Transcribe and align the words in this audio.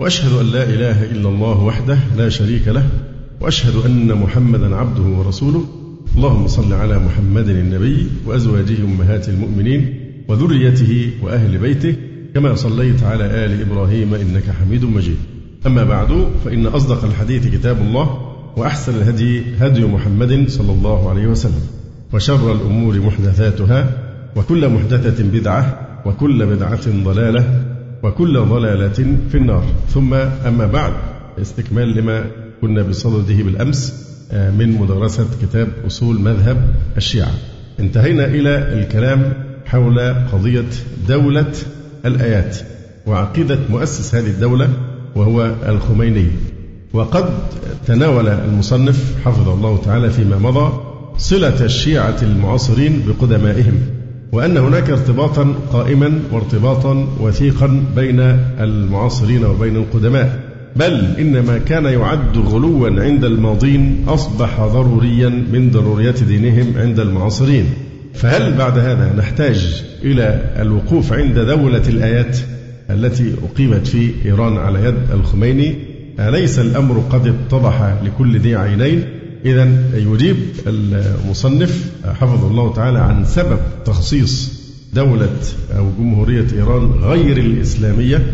وأشهد 0.00 0.32
أن 0.40 0.46
لا 0.46 0.62
إله 0.62 1.04
إلا 1.04 1.28
الله 1.28 1.62
وحده 1.62 1.98
لا 2.16 2.28
شريك 2.28 2.68
له 2.68 2.86
وأشهد 3.40 3.86
أن 3.86 4.14
محمدا 4.14 4.76
عبده 4.76 5.02
ورسوله. 5.02 5.64
اللهم 6.16 6.46
صل 6.46 6.72
على 6.72 6.98
محمد 6.98 7.48
النبي 7.48 8.06
وأزواجه 8.26 8.84
أمهات 8.84 9.28
المؤمنين 9.28 9.94
وذريته 10.28 11.10
وأهل 11.22 11.58
بيته 11.58 11.94
كما 12.34 12.54
صليت 12.54 13.02
على 13.02 13.24
آل 13.24 13.60
إبراهيم 13.60 14.14
إنك 14.14 14.50
حميد 14.50 14.84
مجيد. 14.84 15.16
أما 15.66 15.84
بعد 15.84 16.28
فإن 16.44 16.66
أصدق 16.66 17.04
الحديث 17.04 17.46
كتاب 17.46 17.80
الله 17.80 18.34
وأحسن 18.56 18.94
الهدي 18.94 19.42
هدي 19.60 19.84
محمد 19.84 20.48
صلى 20.48 20.72
الله 20.72 21.10
عليه 21.10 21.26
وسلم 21.26 21.62
وشر 22.12 22.52
الأمور 22.52 23.00
محدثاتها 23.00 23.90
وكل 24.36 24.68
محدثة 24.68 25.24
بدعة 25.24 25.88
وكل 26.06 26.46
بدعة 26.46 27.04
ضلالة 27.04 27.64
وكل 28.02 28.40
ضلالة 28.40 29.16
في 29.30 29.34
النار. 29.34 29.64
ثم 29.88 30.14
أما 30.14 30.66
بعد 30.66 30.92
استكمال 31.42 31.96
لما 31.96 32.24
كنا 32.60 32.82
بصدده 32.82 33.42
بالأمس 33.44 34.08
من 34.32 34.78
مدرسة 34.80 35.26
كتاب 35.42 35.68
أصول 35.86 36.20
مذهب 36.20 36.74
الشيعة. 36.96 37.30
انتهينا 37.80 38.24
إلى 38.24 38.72
الكلام 38.72 39.32
حول 39.66 40.14
قضية 40.32 40.70
دولة 41.08 41.52
الآيات 42.06 42.58
وعقيدة 43.06 43.58
مؤسس 43.70 44.14
هذه 44.14 44.26
الدولة 44.26 44.68
وهو 45.14 45.54
الخميني. 45.68 46.26
وقد 46.92 47.24
تناول 47.86 48.28
المصنف 48.28 49.14
حفظه 49.24 49.54
الله 49.54 49.82
تعالى 49.84 50.10
فيما 50.10 50.38
مضى 50.38 50.72
صلة 51.18 51.64
الشيعة 51.64 52.16
المعاصرين 52.22 53.02
بقدمائهم. 53.06 53.80
وأن 54.32 54.56
هناك 54.56 54.90
ارتباطا 54.90 55.54
قائما 55.72 56.20
وارتباطا 56.32 57.08
وثيقا 57.20 57.84
بين 57.96 58.20
المعاصرين 58.60 59.44
وبين 59.44 59.76
القدماء. 59.76 60.40
بل 60.76 61.06
إن 61.18 61.40
ما 61.40 61.58
كان 61.58 61.84
يعد 61.84 62.38
غلوا 62.38 63.02
عند 63.02 63.24
الماضين 63.24 64.04
أصبح 64.08 64.60
ضروريا 64.60 65.28
من 65.28 65.70
ضروريات 65.70 66.22
دينهم 66.22 66.72
عند 66.76 67.00
المعاصرين. 67.00 67.64
فهل 68.14 68.54
بعد 68.54 68.78
هذا 68.78 69.14
نحتاج 69.18 69.84
إلى 70.04 70.54
الوقوف 70.58 71.12
عند 71.12 71.38
دولة 71.38 71.88
الآيات 71.88 72.38
التي 72.90 73.34
أقيمت 73.52 73.86
في 73.86 74.10
إيران 74.24 74.56
على 74.56 74.84
يد 74.84 75.10
الخميني؟ 75.12 75.74
أليس 76.20 76.58
الأمر 76.58 76.98
قد 77.10 77.26
اتضح 77.26 77.94
لكل 78.04 78.38
ذي 78.38 78.56
عينين؟ 78.56 79.04
إذا 79.44 79.68
يجيب 79.94 80.36
المصنف 80.66 81.90
حفظه 82.04 82.46
الله 82.46 82.72
تعالى 82.72 82.98
عن 82.98 83.24
سبب 83.24 83.58
تخصيص 83.84 84.58
دولة 84.94 85.36
أو 85.76 85.90
جمهورية 85.98 86.46
إيران 86.52 86.90
غير 87.02 87.36
الإسلامية 87.36 88.26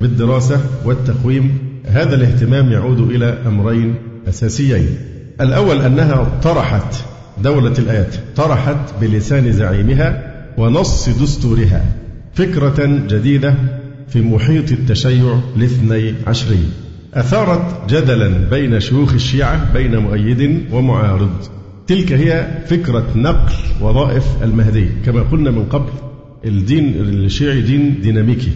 بالدراسة 0.00 0.60
والتقويم. 0.84 1.58
هذا 1.86 2.14
الاهتمام 2.14 2.72
يعود 2.72 3.00
إلى 3.00 3.38
أمرين 3.46 3.94
أساسيين. 4.28 4.96
الأول 5.40 5.80
أنها 5.80 6.40
طرحت 6.42 6.94
دولة 7.42 7.74
الآيات 7.78 8.14
طرحت 8.36 8.76
بلسان 9.00 9.52
زعيمها 9.52 10.30
ونص 10.58 11.08
دستورها 11.08 11.84
فكرة 12.34 13.06
جديدة 13.08 13.54
في 14.08 14.20
محيط 14.20 14.72
التشيع 14.72 15.40
الاثني 15.56 16.14
عشري 16.26 16.68
أثارت 17.14 17.92
جدلا 17.92 18.28
بين 18.28 18.80
شيوخ 18.80 19.12
الشيعة 19.14 19.72
بين 19.72 19.96
مؤيد 19.96 20.60
ومعارض. 20.72 21.30
تلك 21.86 22.12
هي 22.12 22.48
فكرة 22.66 23.06
نقل 23.16 23.52
وظائف 23.80 24.24
المهدي. 24.42 24.88
كما 25.06 25.22
قلنا 25.22 25.50
من 25.50 25.64
قبل 25.64 25.90
الدين 26.44 26.94
الشيعي 26.96 27.60
دين 27.60 28.00
ديناميكي. 28.00 28.50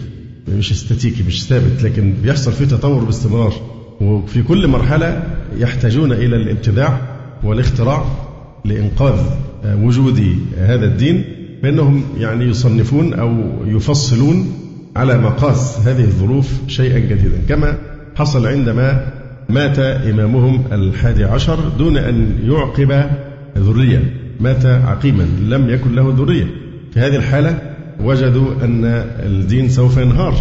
مش 0.47 0.71
استاتيكي 0.71 1.23
مش 1.27 1.43
ثابت 1.43 1.83
لكن 1.83 2.13
بيحصل 2.23 2.51
فيه 2.51 2.65
تطور 2.65 3.03
باستمرار. 3.03 3.53
وفي 4.01 4.43
كل 4.43 4.67
مرحلة 4.67 5.23
يحتاجون 5.57 6.11
إلى 6.11 6.35
الابتداع 6.35 7.01
والاختراع 7.43 8.05
لإنقاذ 8.65 9.19
وجود 9.65 10.35
هذا 10.57 10.85
الدين 10.85 11.23
بأنهم 11.63 12.03
يعني 12.19 12.45
يصنفون 12.45 13.13
أو 13.13 13.43
يفصلون 13.65 14.53
على 14.95 15.17
مقاس 15.17 15.77
هذه 15.79 16.03
الظروف 16.03 16.51
شيئا 16.67 16.99
جديدا. 16.99 17.41
كما 17.49 17.77
حصل 18.15 18.47
عندما 18.47 19.07
مات 19.49 19.79
إمامهم 19.79 20.63
الحادي 20.71 21.23
عشر 21.23 21.59
دون 21.77 21.97
أن 21.97 22.29
يعقب 22.43 23.09
ذرية. 23.57 24.13
مات 24.39 24.65
عقيما 24.65 25.27
لم 25.41 25.69
يكن 25.69 25.95
له 25.95 26.13
ذرية. 26.17 26.47
في 26.93 26.99
هذه 26.99 27.15
الحالة 27.15 27.59
وجدوا 27.99 28.63
أن 28.63 28.85
الدين 29.19 29.69
سوف 29.69 29.97
ينهار 29.97 30.35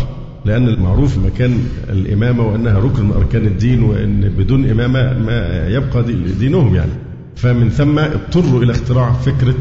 لأن 0.45 0.69
المعروف 0.69 1.19
مكان 1.19 1.59
الإمامة 1.91 2.47
وأنها 2.47 2.79
ركن 2.79 3.05
من 3.05 3.13
أركان 3.13 3.47
الدين 3.47 3.83
وأن 3.83 4.21
بدون 4.39 4.71
إمامة 4.71 5.19
ما 5.19 5.69
يبقى 5.69 6.05
دينهم 6.41 6.75
يعني. 6.75 6.93
فمن 7.37 7.69
ثم 7.71 7.99
اضطروا 7.99 8.63
إلى 8.63 8.73
اختراع 8.73 9.13
فكرة 9.13 9.57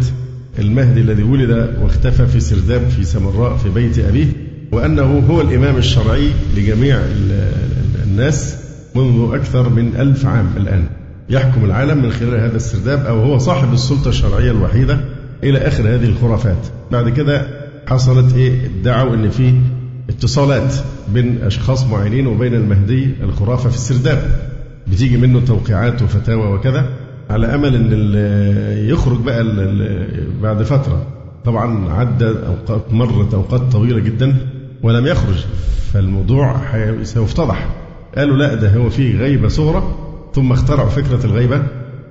المهدي 0.59 1.02
الذي 1.02 1.23
ولد 1.23 1.69
واختفى 1.81 2.25
في 2.25 2.40
سرداب 2.40 2.81
في 2.81 3.03
سمراء 3.03 3.57
في 3.57 3.69
بيت 3.69 4.00
أبيه 4.00 4.28
وأنه 4.72 5.23
هو 5.29 5.41
الإمام 5.41 5.78
الشرعي 5.78 6.29
لجميع 6.57 7.00
الناس 8.13 8.57
منذ 8.96 9.34
أكثر 9.34 9.69
من 9.69 9.96
ألف 9.96 10.25
عام 10.25 10.50
الآن. 10.57 10.84
يحكم 11.29 11.66
العالم 11.66 12.03
من 12.03 12.12
خلال 12.12 12.40
هذا 12.40 12.56
السرداب 12.56 13.06
أو 13.06 13.19
هو 13.19 13.38
صاحب 13.38 13.74
السلطة 13.74 14.09
الشرعية 14.09 14.51
الوحيدة 14.51 15.00
إلى 15.44 15.57
آخر 15.57 15.84
هذه 15.96 16.06
الخرافات. 16.06 16.68
بعد 16.91 17.09
كده 17.09 17.47
حصلت 17.88 18.35
إيه؟ 18.35 18.66
ادعوا 18.66 19.16
أن 19.16 19.29
في 19.29 19.53
اتصالات 20.09 20.73
بين 21.13 21.41
أشخاص 21.44 21.85
معينين 21.85 22.28
وبين 22.28 22.53
المهدي 22.53 23.09
الخرافة 23.23 23.69
في 23.69 23.75
السرداب. 23.75 24.23
بتيجي 24.88 25.18
منه 25.18 25.40
توقيعات 25.40 26.02
وفتاوى 26.02 26.53
وكذا 26.53 26.90
على 27.29 27.56
أمل 27.56 27.75
أن 27.75 28.13
يخرج 28.90 29.19
بقى 29.19 29.44
بعد 30.41 30.63
فترة. 30.63 31.07
طبعا 31.46 31.94
عدى 31.94 32.25
أوقات 32.25 32.94
مرت 32.94 33.34
أوقات 33.34 33.62
طويلة 33.62 34.00
جدا 34.00 34.35
ولم 34.84 35.07
يخرج 35.07 35.46
فالموضوع 35.94 36.62
سيفتضح. 37.03 37.83
قالوا 38.18 38.38
لا 38.38 38.53
ده 38.53 38.75
هو 38.75 38.90
فيه 38.90 39.18
غيبة 39.18 39.47
صغرى. 39.47 39.84
ثم 40.35 40.51
اخترعوا 40.51 40.90
فكرة 40.90 41.25
الغيبة 41.25 41.63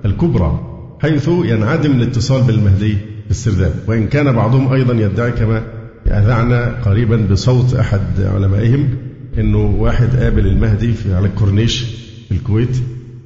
الكبرى 0.05 0.59
حيث 1.01 1.29
ينعدم 1.43 1.91
الاتصال 1.91 2.41
بالمهدي 2.41 2.93
في 3.25 3.31
السرداب 3.31 3.73
وإن 3.87 4.07
كان 4.07 4.31
بعضهم 4.31 4.73
أيضا 4.73 4.93
يدعي 4.93 5.31
كما 5.31 5.63
أذعنا 6.07 6.75
قريبا 6.85 7.27
بصوت 7.31 7.73
أحد 7.73 8.01
علمائهم 8.19 8.89
أنه 9.37 9.75
واحد 9.79 10.15
قابل 10.15 10.47
المهدي 10.47 10.93
في 10.93 11.13
على 11.13 11.25
الكورنيش 11.25 11.81
في 12.29 12.31
الكويت. 12.31 12.77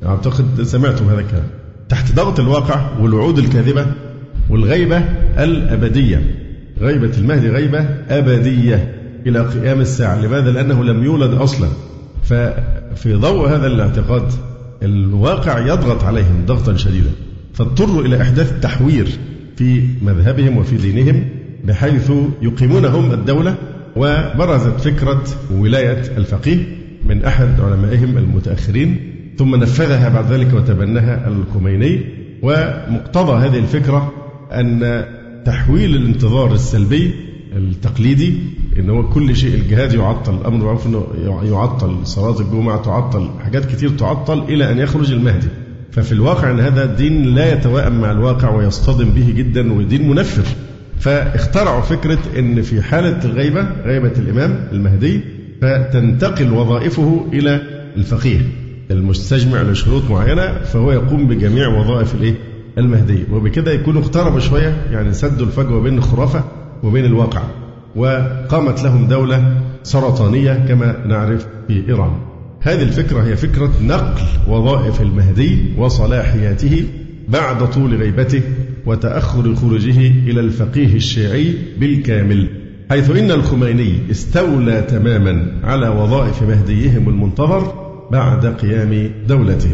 أعتقد 0.05 0.63
سمعتم 0.63 1.09
هذا 1.09 1.19
الكلام. 1.19 1.47
تحت 1.89 2.15
ضغط 2.15 2.39
الواقع 2.39 2.99
والوعود 2.99 3.37
الكاذبة 3.37 3.85
والغيبة 4.49 4.97
الأبدية. 5.43 6.21
غيبة 6.79 7.11
المهدي 7.17 7.49
غيبة 7.49 7.79
أبدية 8.09 8.95
إلى 9.25 9.39
قيام 9.39 9.81
الساعة. 9.81 10.21
لماذا؟ 10.21 10.51
لأنه 10.51 10.83
لم 10.83 11.03
يولد 11.03 11.33
أصلا. 11.33 11.69
ففي 12.27 13.13
ضوء 13.13 13.49
هذا 13.49 13.67
الاعتقاد 13.67 14.31
الواقع 14.83 15.59
يضغط 15.59 16.03
عليهم 16.03 16.45
ضغطا 16.45 16.75
شديدا 16.75 17.11
فاضطروا 17.53 18.01
إلى 18.01 18.21
إحداث 18.21 18.59
تحوير 18.59 19.07
في 19.57 19.83
مذهبهم 20.01 20.57
وفي 20.57 20.77
دينهم 20.77 21.25
بحيث 21.63 22.11
يقيمون 22.41 22.85
هم 22.85 23.11
الدولة 23.11 23.55
وبرزت 23.95 24.79
فكرة 24.79 25.23
ولاية 25.51 26.01
الفقيه 26.17 26.57
من 27.05 27.25
أحد 27.25 27.61
علمائهم 27.61 28.17
المتأخرين 28.17 29.13
ثم 29.37 29.55
نفذها 29.55 30.09
بعد 30.09 30.31
ذلك 30.31 30.53
وتبناها 30.53 31.27
الخميني. 31.27 32.01
ومقتضى 32.41 33.45
هذه 33.45 33.57
الفكرة 33.57 34.13
أن 34.51 35.05
تحويل 35.45 35.95
الانتظار 35.95 36.53
السلبي 36.53 37.11
التقليدي 37.55 38.33
ان 38.79 38.89
هو 38.89 39.09
كل 39.09 39.35
شيء 39.35 39.55
الجهاد 39.55 39.93
يعطل 39.93 40.33
الأمر 40.33 40.57
بالمعروف 40.57 40.87
إنه 40.87 41.07
يعطل 41.43 41.97
صلاة 42.03 42.39
الجمعة 42.39 42.81
تعطل 42.81 43.29
حاجات 43.43 43.65
كتير 43.65 43.89
تعطل 43.89 44.43
إلى 44.43 44.71
أن 44.71 44.77
يخرج 44.77 45.11
المهدي. 45.11 45.47
ففي 45.91 46.11
الواقع 46.11 46.51
إن 46.51 46.59
هذا 46.59 46.83
الدين 46.83 47.23
لا 47.35 47.53
يتوائم 47.53 48.01
مع 48.01 48.11
الواقع 48.11 48.55
ويصطدم 48.55 49.09
به 49.09 49.33
جدا 49.37 49.73
ودين 49.73 50.09
منفر. 50.09 50.43
فاخترعوا 50.99 51.81
فكرة 51.81 52.19
إن 52.39 52.61
في 52.61 52.81
حالة 52.81 53.25
الغيبة 53.25 53.67
غيبة 53.85 54.11
الإمام 54.17 54.67
المهدي 54.71 55.21
فتنتقل 55.61 56.53
وظائفه 56.53 57.25
إلى 57.33 57.61
الفقيه 57.95 58.39
المستجمع 58.91 59.61
لشروط 59.61 60.03
معينة 60.09 60.57
فهو 60.63 60.91
يقوم 60.91 61.27
بجميع 61.27 61.67
وظائف 61.67 62.15
الإيه؟ 62.15 62.35
المهدي. 62.77 63.23
وبكده 63.31 63.71
يكونوا 63.71 64.01
اقتربوا 64.01 64.39
شوية 64.39 64.77
يعني 64.91 65.13
سدوا 65.13 65.45
الفجوة 65.45 65.81
بين 65.81 65.97
الخرافة 65.97 66.43
وبين 66.83 67.05
الواقع. 67.05 67.41
وقامت 67.95 68.83
لهم 68.83 69.07
دولة 69.07 69.61
سرطانية 69.83 70.53
كما 70.67 71.05
نعرف 71.07 71.47
في 71.67 71.87
إيران 71.87 72.11
هذه 72.61 72.81
الفكرة 72.81 73.21
هي 73.23 73.35
فكرة 73.35 73.71
نقل 73.81 74.21
وظائف 74.47 75.01
المهدي 75.01 75.73
وصلاحياته 75.77 76.83
بعد 77.27 77.69
طول 77.69 77.95
غيبته 77.95 78.41
وتأخر 78.85 79.55
خروجه 79.55 80.07
إلى 80.07 80.39
الفقيه 80.39 80.95
الشيعي 80.95 81.53
بالكامل 81.79 82.47
حيث 82.89 83.09
إن 83.09 83.31
الخميني 83.31 84.11
استولى 84.11 84.81
تماما 84.81 85.51
على 85.63 85.87
وظائف 85.87 86.43
مهديهم 86.43 87.09
المنتظر 87.09 87.87
بعد 88.11 88.45
قيام 88.45 89.11
دولته. 89.27 89.69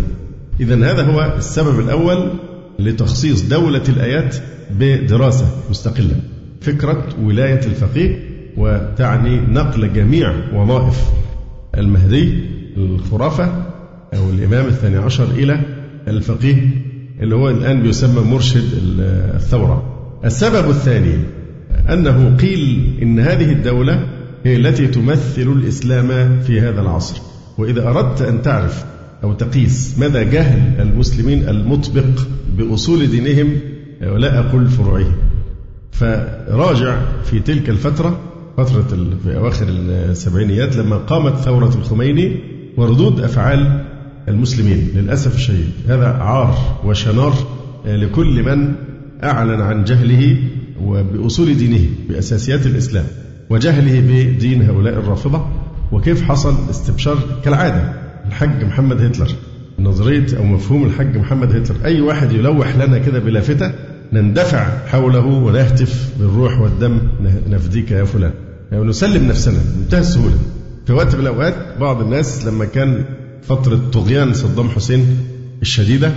إذا 0.60 0.76
هذا 0.76 1.04
هو 1.04 1.34
السبب 1.38 1.80
الأول 1.80 2.32
لتخصيص 2.80 3.42
دولة 3.42 3.84
الآيات 3.90 4.36
بدراسة 4.80 5.46
مستقلة. 5.70 6.16
فكرة 6.64 7.08
ولاية 7.24 7.60
الفقيه 7.66 8.20
وتعني 8.58 9.40
نقل 9.40 9.94
جميع 9.94 10.34
وظائف 10.54 11.10
المهدي 11.78 12.34
الخرافة 12.78 13.46
أو 14.14 14.30
الإمام 14.30 14.66
الثاني 14.66 14.98
عشر 14.98 15.32
إلى 15.32 15.60
الفقيه 16.08 16.70
اللي 17.22 17.36
هو 17.36 17.50
الآن 17.50 17.82
بيسمى 17.82 18.22
مرشد 18.22 18.64
الثورة. 19.36 19.84
السبب 20.26 20.70
الثاني 20.70 21.16
أنه 21.90 22.38
قيل 22.38 22.94
إن 23.02 23.20
هذه 23.20 23.52
الدولة 23.52 24.08
هي 24.44 24.56
التي 24.56 24.88
تمثل 24.88 25.42
الإسلام 25.42 26.40
في 26.40 26.62
هذا 26.62 26.82
العصر. 26.82 27.22
وإذا 27.58 27.88
أردت 27.90 28.22
أن 28.22 28.42
تعرف 28.42 28.86
أو 29.24 29.34
تقيس 29.34 30.00
مدى 30.00 30.24
جهل 30.24 30.82
المسلمين 30.82 31.50
المطبق 31.50 32.22
بأصول 32.58 33.08
دينهم 33.08 33.60
ولا 34.02 34.40
أقول 34.40 34.68
فروعهم. 34.68 35.14
فراجع 35.94 37.02
في 37.24 37.40
تلك 37.40 37.70
الفترة 37.70 38.20
فترة 38.58 38.98
في 39.24 39.38
أواخر 39.38 39.66
السبعينيات 39.70 40.76
لما 40.76 40.98
قامت 40.98 41.36
ثورة 41.36 41.76
الخميني 41.76 42.40
وردود 42.78 43.20
أفعال 43.20 43.86
المسلمين 44.28 44.92
للأسف 44.96 45.36
الشديد. 45.36 45.70
هذا 45.88 46.08
عار 46.08 46.80
وشنار 46.86 47.34
لكل 47.86 48.44
من 48.44 48.74
أعلن 49.24 49.62
عن 49.62 49.84
جهله 49.84 50.38
وبأصول 50.82 51.58
دينه 51.58 51.90
بأساسيات 52.10 52.66
الإسلام 52.66 53.06
وجهله 53.50 54.00
بدين 54.00 54.62
هؤلاء 54.62 54.94
الرافضة. 54.94 55.48
وكيف 55.92 56.24
حصل 56.24 56.70
استبشار 56.70 57.18
كالعادة؟ 57.46 57.94
الحج 58.28 58.64
محمد 58.64 59.02
هتلر. 59.02 59.30
نظرية 59.80 60.38
أو 60.38 60.44
مفهوم 60.44 60.86
الحج 60.86 61.18
محمد 61.18 61.56
هتلر. 61.56 61.86
أي 61.86 62.02
واحد 62.02 62.32
يلوح 62.32 62.76
لنا 62.76 62.98
كده 62.98 63.20
بلافتة 63.20 63.74
نندفع 64.14 64.88
حوله 64.88 65.26
ونهتف 65.26 66.10
بالروح 66.20 66.60
والدم 66.60 67.00
نفديك 67.50 67.92
يا 67.92 68.04
فلان. 68.04 68.32
يعني 68.72 68.84
نسلم 68.84 69.28
نفسنا 69.28 69.60
بمنتهى 69.76 70.00
السهولة. 70.00 70.38
في 70.86 70.94
وقت 70.94 71.16
من 71.16 71.22
الأوقات 71.22 71.56
بعض 71.80 72.02
الناس 72.02 72.46
لما 72.46 72.66
كان 72.66 73.06
فترة 73.42 73.82
طغيان 73.94 74.34
صدام 74.34 74.70
حسين 74.70 75.18
الشديدة 75.62 76.12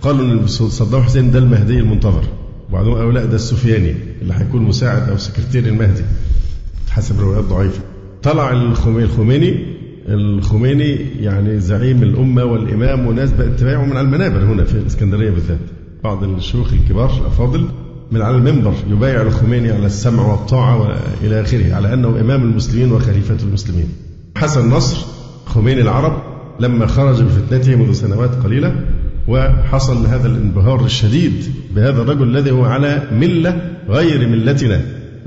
قالوا 0.00 0.24
إن 0.24 0.46
صدام 0.46 1.02
حسين 1.02 1.30
ده 1.30 1.38
المهدي 1.38 1.78
المنتظر. 1.78 2.24
وبعضهم 2.68 2.94
قالوا 2.94 3.12
لا 3.12 3.24
ده 3.24 3.36
السفياني 3.36 3.94
اللي 4.22 4.34
هيكون 4.34 4.62
مساعد 4.62 5.08
أو 5.08 5.16
سكرتير 5.16 5.66
المهدي. 5.66 6.02
حسب 6.90 7.20
روايات 7.20 7.44
ضعيفة. 7.44 7.80
طلع 8.22 8.52
الخميني 8.52 9.78
الخميني 10.08 10.96
يعني 11.20 11.60
زعيم 11.60 12.02
الأمة 12.02 12.44
والإمام 12.44 13.06
وناس 13.06 13.32
بقت 13.32 13.60
تبايعه 13.60 13.84
من 13.84 13.96
على 13.96 14.00
المنابر 14.00 14.44
هنا 14.44 14.64
في 14.64 14.74
الاسكندريه 14.74 15.30
بالذات. 15.30 15.58
بعض 16.04 16.24
الشيوخ 16.24 16.72
الكبار 16.72 17.10
الافاضل 17.20 17.68
من 18.12 18.22
على 18.22 18.36
المنبر 18.36 18.74
يبايع 18.90 19.22
الخميني 19.22 19.70
على 19.70 19.86
السمع 19.86 20.26
والطاعة 20.26 20.80
وإلى 20.80 21.40
آخره 21.40 21.74
على 21.74 21.94
أنه 21.94 22.08
إمام 22.08 22.42
المسلمين 22.42 22.92
وخليفة 22.92 23.36
المسلمين. 23.42 23.88
حسن 24.36 24.70
نصر 24.70 25.06
خميني 25.46 25.80
العرب 25.80 26.22
لما 26.60 26.86
خرج 26.86 27.22
بفتنته 27.22 27.76
منذ 27.76 27.92
سنوات 27.92 28.34
قليلة 28.44 28.74
وحصل 29.28 30.06
هذا 30.06 30.26
الانبهار 30.26 30.84
الشديد 30.84 31.44
بهذا 31.76 32.02
الرجل 32.02 32.22
الذي 32.22 32.50
هو 32.50 32.64
على 32.64 33.02
ملة 33.12 33.60
غير 33.88 34.28
ملتنا. 34.28 34.80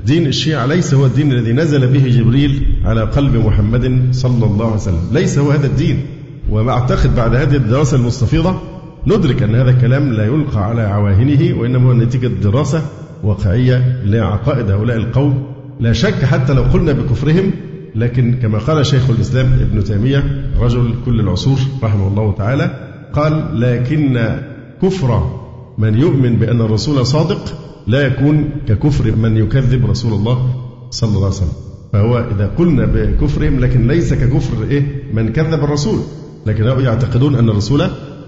دين 0.06 0.26
الشيعة 0.26 0.66
ليس 0.66 0.94
هو 0.94 1.06
الدين 1.06 1.32
الذي 1.32 1.52
نزل 1.52 1.86
به 1.86 2.08
جبريل 2.08 2.66
على 2.84 3.02
قلب 3.02 3.36
محمد 3.36 4.08
صلى 4.12 4.46
الله 4.46 4.66
عليه 4.66 4.76
وسلم. 4.76 5.08
ليس 5.12 5.38
هو 5.38 5.50
هذا 5.50 5.66
الدين. 5.66 6.06
وأعتقد 6.50 7.16
بعد 7.16 7.34
هذه 7.34 7.56
الدراسة 7.56 7.96
المستفيضة 7.96 8.71
ندرك 9.06 9.42
أن 9.42 9.54
هذا 9.54 9.70
الكلام 9.70 10.12
لا 10.12 10.24
يلقى 10.24 10.64
على 10.64 10.82
عواهنه 10.82 11.58
وإنما 11.58 11.88
هو 11.88 11.92
نتيجة 11.92 12.26
دراسة 12.26 12.82
واقعية 13.22 14.02
لعقائد 14.04 14.70
هؤلاء 14.70 14.96
القوم. 14.96 15.46
لا 15.80 15.92
شك 15.92 16.24
حتى 16.24 16.52
لو 16.52 16.62
قلنا 16.62 16.92
بكفرهم 16.92 17.50
لكن 17.94 18.34
كما 18.42 18.58
قال 18.58 18.86
شيخ 18.86 19.10
الإسلام 19.10 19.46
ابن 19.52 19.84
تيمية 19.84 20.24
رجل 20.60 20.94
كل 21.04 21.20
العصور 21.20 21.58
رحمه 21.82 22.08
الله 22.08 22.34
تعالى 22.34 22.70
قال 23.12 23.60
لكن 23.60 24.38
كفر 24.82 25.30
من 25.78 25.98
يؤمن 25.98 26.36
بأن 26.36 26.60
الرسول 26.60 27.06
صادق 27.06 27.54
لا 27.86 28.06
يكون 28.06 28.50
ككفر 28.68 29.16
من 29.16 29.36
يكذب 29.36 29.90
رسول 29.90 30.12
الله 30.12 30.50
صلى 30.90 31.08
الله 31.08 31.24
عليه 31.24 31.36
وسلم. 31.36 31.52
فهو 31.92 32.18
إذا 32.18 32.50
قلنا 32.58 32.86
بكفرهم 32.86 33.60
لكن 33.60 33.86
ليس 33.86 34.14
ككفر 34.14 34.64
إيه؟ 34.70 34.82
من 35.12 35.32
كذب 35.32 35.64
الرسول. 35.64 35.98
لكن 36.46 36.64
يعتقدون 36.64 37.34
أن 37.34 37.48
الرسول 37.48 37.82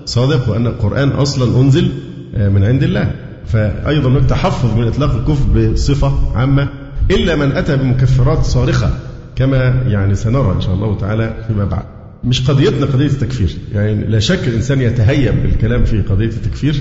صادق 0.05 0.49
وأن 0.49 0.67
القرآن 0.67 1.09
أصلا 1.09 1.61
أنزل 1.61 1.89
آه، 2.35 2.49
من 2.49 2.65
عند 2.65 2.83
الله. 2.83 3.11
فأيضا 3.47 4.09
هناك 4.09 4.25
تحفظ 4.25 4.79
من 4.79 4.87
إطلاق 4.87 5.15
الكفر 5.15 5.71
بصفة 5.73 6.37
عامة 6.37 6.69
إلا 7.11 7.37
من 7.37 7.53
أتى 7.53 7.77
بمكفرات 7.77 8.45
صارخة 8.45 8.91
كما 9.37 9.83
يعني 9.87 10.15
سنرى 10.15 10.53
إن 10.53 10.61
شاء 10.61 10.75
الله 10.75 10.99
تعالى 10.99 11.45
فيما 11.49 11.65
بعد. 11.65 11.83
مش 12.25 12.51
قضيتنا 12.51 12.87
قضية 12.87 13.07
التكفير. 13.07 13.51
يعني 13.75 14.05
لا 14.05 14.19
شك 14.19 14.49
الإنسان 14.49 14.81
يتهيب 14.81 15.43
بالكلام 15.43 15.85
في 15.85 16.01
قضية 16.03 16.27
التكفير 16.27 16.75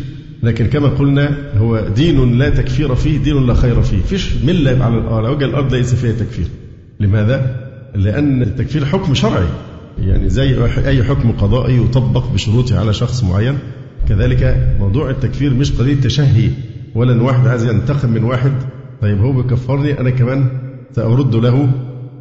لكن 0.43 0.67
كما 0.67 0.89
قلنا 0.89 1.37
هو 1.57 1.87
دين 1.95 2.37
لا 2.37 2.49
تكفير 2.49 2.95
فيه 2.95 3.17
دين 3.17 3.47
لا 3.47 3.53
خير 3.53 3.81
فيه. 3.81 4.01
فيش 4.01 4.33
ملة 4.43 4.83
على 5.11 5.29
وجه 5.29 5.45
الأرض 5.45 5.73
ليس 5.73 5.95
فيها 5.95 6.11
تكفير. 6.11 6.47
لماذا؟ 6.99 7.55
لأن 7.95 8.41
التكفير 8.41 8.85
حكم 8.85 9.13
شرعي. 9.13 9.47
يعني 9.99 10.29
زي 10.29 10.65
أي 10.87 11.03
حكم 11.03 11.31
قضائي 11.31 11.77
يطبق 11.77 12.31
بشروطه 12.33 12.79
على 12.79 12.93
شخص 12.93 13.23
معين. 13.23 13.57
كذلك 14.09 14.75
موضوع 14.79 15.09
التكفير 15.09 15.53
مش 15.53 15.71
قضية 15.71 16.01
تشهي 16.01 16.49
ولا 16.95 17.13
أن 17.13 17.21
واحد 17.21 17.47
عايز 17.47 17.63
ينتقم 17.63 18.09
من 18.09 18.23
واحد. 18.23 18.51
طيب 19.01 19.21
هو 19.21 19.31
بيكفرني 19.41 19.99
أنا 19.99 20.09
كمان 20.09 20.47
سأرد 20.95 21.35
له 21.35 21.69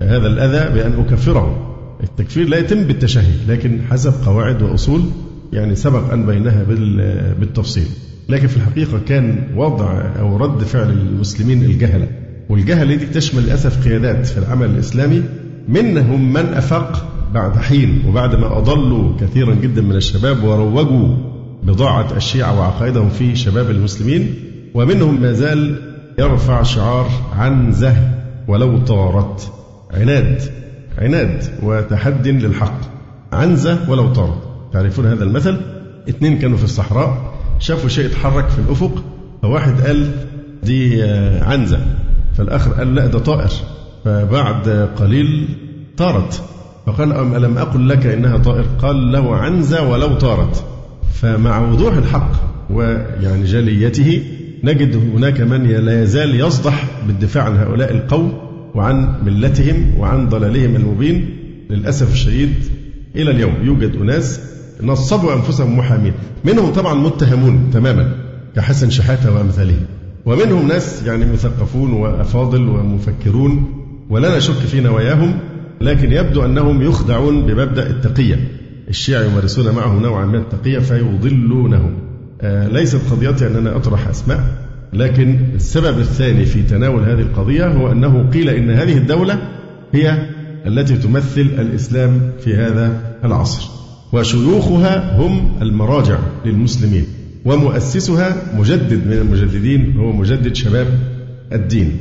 هذا 0.02 0.26
الأذى 0.26 0.75
بأن 0.75 0.93
أكفره. 0.93 1.69
التكفير 2.02 2.49
لا 2.49 2.59
يتم 2.59 2.85
بالتشهي 2.85 3.33
لكن 3.49 3.81
حسب 3.91 4.12
قواعد 4.26 4.62
وأصول 4.62 5.02
يعني 5.52 5.75
سبق 5.75 6.12
أن 6.12 6.26
بينها 6.26 6.64
بالتفصيل. 7.41 7.87
لكن 8.29 8.47
في 8.47 8.57
الحقيقة 8.57 9.00
كان 9.09 9.38
وضع 9.57 10.00
أو 10.19 10.37
رد 10.37 10.62
فعل 10.62 10.91
المسلمين 10.91 11.62
الجهلة. 11.62 12.09
والجهلة 12.49 12.95
دي 12.95 13.07
تشمل 13.07 13.43
للأسف 13.43 13.88
قيادات 13.88 14.26
في 14.26 14.38
العمل 14.38 14.67
الإسلامي 14.71 15.23
منهم 15.69 16.33
من 16.33 16.45
أفاق 16.47 17.12
بعد 17.35 17.57
حين 17.59 18.03
وبعد 18.09 18.35
ما 18.35 18.59
أضلوا 18.59 19.12
كثيرا 19.21 19.55
جدا 19.55 19.83
من 19.83 19.97
الشباب 19.97 20.45
وروجوا 20.45 21.09
بضاعة 21.62 22.17
الشيعة 22.17 22.59
وعقائدهم 22.61 23.09
في 23.09 23.37
شباب 23.37 23.71
المسلمين 23.71 24.35
ومنهم 24.75 25.21
ما 25.21 25.33
زال 25.33 25.77
يرفع 26.19 26.62
شعار 26.62 27.09
عنزة 27.37 27.97
ولو 28.49 28.79
طارت 28.79 29.53
عناد 29.91 30.43
عناد 30.99 31.45
وتحد 31.62 32.29
للحق. 32.29 32.81
عنزة 33.33 33.91
ولو 33.91 34.12
طارت. 34.12 34.39
تعرفون 34.73 35.07
هذا 35.07 35.25
المثل؟ 35.25 35.61
اثنين 36.09 36.39
كانوا 36.39 36.57
في 36.57 36.65
الصحراء 36.65 37.33
شافوا 37.59 37.89
شيء 37.89 38.05
يتحرك 38.07 38.49
في 38.49 38.59
الأفق 38.59 39.03
فواحد 39.43 39.81
قال 39.81 40.11
دي 40.62 41.03
عنزة 41.43 41.81
فالآخر 42.35 42.73
قال 42.73 42.95
لا 42.95 43.07
ده 43.07 43.19
طائر. 43.19 43.51
فبعد 44.05 44.69
قليل 44.97 45.49
طارت. 45.97 46.43
فقال 46.87 47.12
ألم 47.12 47.59
أقل 47.59 47.89
لك 47.89 48.07
إنها 48.07 48.39
طائر؟ 48.39 48.65
قال 48.83 49.12
له 49.12 49.37
عنزة 49.37 49.89
ولو 49.89 50.15
طارت. 50.15 50.65
فمع 51.15 51.71
وضوح 51.71 51.97
الحق 51.97 52.33
ويعني 52.71 53.45
جليته 53.45 54.23
نجد 54.65 54.97
هناك 54.97 55.41
من 55.41 55.67
لا 55.67 56.03
يزال 56.03 56.41
يصدح 56.41 56.85
بالدفاع 57.07 57.45
عن 57.45 57.57
هؤلاء 57.57 57.93
القوم 57.93 58.33
وعن 58.75 59.15
ملتهم 59.25 59.99
وعن 59.99 60.29
ضلالهم 60.29 60.77
المبين. 60.77 61.37
للأسف 61.71 62.12
الشديد 62.12 62.55
إلى 63.17 63.31
اليوم 63.31 63.55
يوجد 63.62 63.97
أناس 63.97 64.41
نصبوا 64.83 65.35
أنفسهم 65.35 65.79
محامين. 65.79 66.12
منهم 66.45 66.73
طبعا 66.73 66.95
متهمون 66.95 67.71
تماما 67.73 68.15
كحسن 68.57 68.91
شحاتة 68.91 69.35
وأمثاله 69.35 69.77
ومنهم 70.27 70.69
ناس 70.69 71.03
يعني 71.03 71.25
مثقفون 71.33 71.93
وأفاضل 71.93 72.69
ومفكرون. 72.69 73.79
ولا 74.11 74.37
نشك 74.37 74.53
في 74.53 74.81
نواياهم 74.81 75.39
لكن 75.83 76.12
يبدو 76.12 76.45
أنهم 76.45 76.83
يخدعون 76.83 77.47
بمبدأ 77.47 77.91
التقية. 77.91 78.49
الشيعة 78.89 79.23
يمارسون 79.23 79.75
معه 79.75 79.99
نوعا 79.99 80.27
من 80.27 80.39
التقية 80.39 80.79
فيضلونه 80.79 81.91
آه، 82.41 82.69
ليست 82.69 83.01
قضيتي 83.11 83.47
أن 83.47 83.57
أنا 83.57 83.77
أطرح 83.77 84.09
أسماء 84.09 84.41
لكن 84.93 85.39
السبب 85.55 85.99
الثاني 85.99 86.45
في 86.45 86.62
تناول 86.62 87.03
هذه 87.03 87.21
القضية 87.21 87.67
هو 87.67 87.93
أنه 87.93 88.31
قيل 88.31 88.49
إن 88.49 88.71
هذه 88.71 88.97
الدولة 88.99 89.39
هي 89.93 90.27
التي 90.67 90.97
تمثل 90.97 91.41
الإسلام 91.41 92.33
في 92.45 92.55
هذا 92.55 93.17
العصر 93.25 93.71
وشيوخها 94.12 95.17
هم 95.17 95.53
المراجع 95.62 96.19
للمسلمين 96.45 97.05
ومؤسسها 97.45 98.37
مجدد 98.59 99.07
من 99.07 99.12
المجددين 99.12 99.97
هو 99.97 100.12
مجدد 100.12 100.55
شباب 100.55 100.87
الدين. 101.53 101.97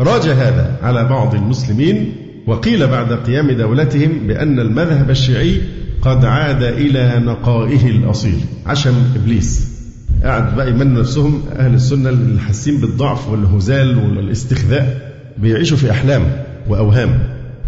راج 0.00 0.28
هذا 0.28 0.78
على 0.82 1.04
بعض 1.04 1.34
المسلمين 1.34 2.12
وقيل 2.46 2.86
بعد 2.86 3.12
قيام 3.12 3.50
دولتهم 3.50 4.26
بأن 4.26 4.60
المذهب 4.60 5.10
الشيعي 5.10 5.60
قد 6.02 6.24
عاد 6.24 6.62
إلى 6.62 7.20
نقائه 7.24 7.86
الأصيل. 7.90 8.40
عشم 8.66 8.94
إبليس. 9.16 9.70
قاعد 10.24 10.56
بقى 10.56 10.70
يمنوا 10.70 11.00
نفسهم 11.00 11.42
أهل 11.56 11.74
السنة 11.74 12.08
اللي 12.08 12.40
حاسين 12.40 12.80
بالضعف 12.80 13.28
والهزال 13.28 13.98
والاستخذاء 13.98 15.12
بيعيشوا 15.38 15.76
في 15.76 15.90
أحلام 15.90 16.22
وأوهام 16.68 17.18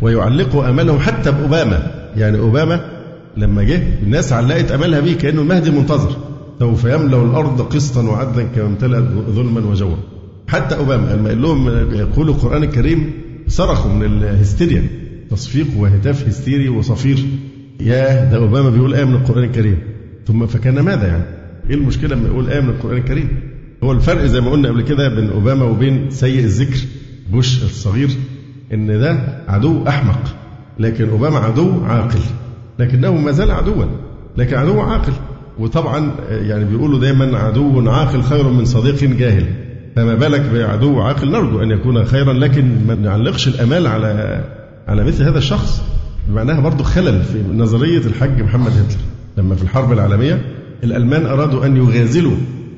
ويعلقوا 0.03 0.71
أملهم 0.71 0.99
حتى 0.99 1.33
بأوباما. 1.33 1.93
يعني 2.17 2.39
أوباما 2.39 2.81
لما 3.37 3.63
جه 3.63 3.83
الناس 4.03 4.33
علقت 4.33 4.73
أملها 4.73 5.01
به 5.01 5.13
كأنه 5.13 5.43
المهدي 5.43 5.69
المنتظر 5.69 6.17
سوف 6.59 6.85
يملأ 6.85 7.23
الأرض 7.23 7.61
قسطا 7.61 8.03
وعدلا 8.03 8.43
كما 8.43 8.67
امتلأت 8.67 9.05
ظلما 9.31 9.61
وجورا. 9.61 9.99
حتى 10.49 10.77
أوباما 10.77 11.13
لما 11.13 11.29
قال 11.29 11.43
لهم 11.43 11.69
يقولوا 11.95 12.35
القرآن 12.35 12.63
الكريم 12.63 13.11
صرخوا 13.53 13.93
من 13.93 14.03
الهستيريا 14.05 14.87
تصفيق 15.31 15.67
وهتاف 15.77 16.29
هستيري 16.29 16.69
وصفير. 16.69 17.19
يا 17.81 18.25
ده 18.31 18.37
أوباما 18.37 18.71
بيقول 18.71 18.95
آية 18.95 19.05
من 19.05 19.15
القرآن 19.15 19.45
الكريم. 19.45 19.79
ثم 20.27 20.47
فكان 20.47 20.81
ماذا 20.81 21.07
يعني؟ 21.07 21.25
إيه 21.71 21.75
المشكلة 21.75 22.17
لما 22.17 22.29
يقول 22.29 22.49
آية 22.49 22.61
من 22.61 22.69
القرآن 22.69 22.97
الكريم؟ 22.97 23.29
هو 23.85 23.93
الفرق 23.93 24.25
زي 24.25 24.41
ما 24.41 24.51
قلنا 24.51 24.69
قبل 24.69 24.83
كده 24.83 25.09
بين 25.09 25.31
أوباما 25.31 25.65
وبين 25.65 26.11
سيء 26.11 26.39
الذكر 26.39 26.79
بوش 27.33 27.63
الصغير 27.63 28.09
إن 28.73 28.87
ده 28.87 29.43
عدو 29.49 29.89
أحمق. 29.89 30.35
لكن 30.79 31.09
أوباما 31.09 31.39
عدو 31.39 31.85
عاقل. 31.85 32.21
لكنه 32.79 33.17
ما 33.17 33.31
زال 33.31 33.51
عدوا. 33.51 33.85
لكن 34.37 34.57
عدو 34.57 34.81
عاقل. 34.81 35.13
وطبعا 35.59 36.11
يعني 36.31 36.65
بيقولوا 36.65 37.01
دايما 37.01 37.39
عدو 37.39 37.91
عاقل 37.91 38.23
خير 38.23 38.49
من 38.49 38.65
صديق 38.65 39.05
جاهل. 39.05 39.47
فما 39.97 40.15
بالك 40.15 40.41
بعدو 40.41 41.01
عاقل؟ 41.01 41.31
نرجو 41.31 41.63
أن 41.63 41.71
يكون 41.71 42.05
خيرا 42.05 42.33
لكن 42.33 42.87
ما 42.87 42.95
نعلقش 42.95 43.49
الأمال 43.49 43.87
على 43.87 44.45
على 44.89 45.05
مثل 45.05 45.25
هذا 45.25 45.39
الشخص. 45.39 45.83
بمعناها 46.29 46.61
برضه 46.61 46.85
خلل 46.85 47.23
في 47.23 47.43
نظرية 47.55 47.99
الحج 47.99 48.43
محمد 48.43 48.71
هتلر. 48.71 49.01
لما 49.37 49.55
في 49.55 49.63
الحرب 49.63 49.93
العالمية 49.93 50.45
الألمان 50.85 51.27
أرادوا 51.27 51.67
أن 51.67 51.77
يغازلوا 51.77 52.37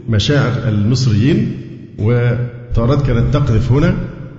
مشاعر 0.09 0.69
المصريين 0.69 1.57
وطارات 1.99 3.07
كانت 3.07 3.35
تقذف 3.35 3.73
هنا 3.73 3.95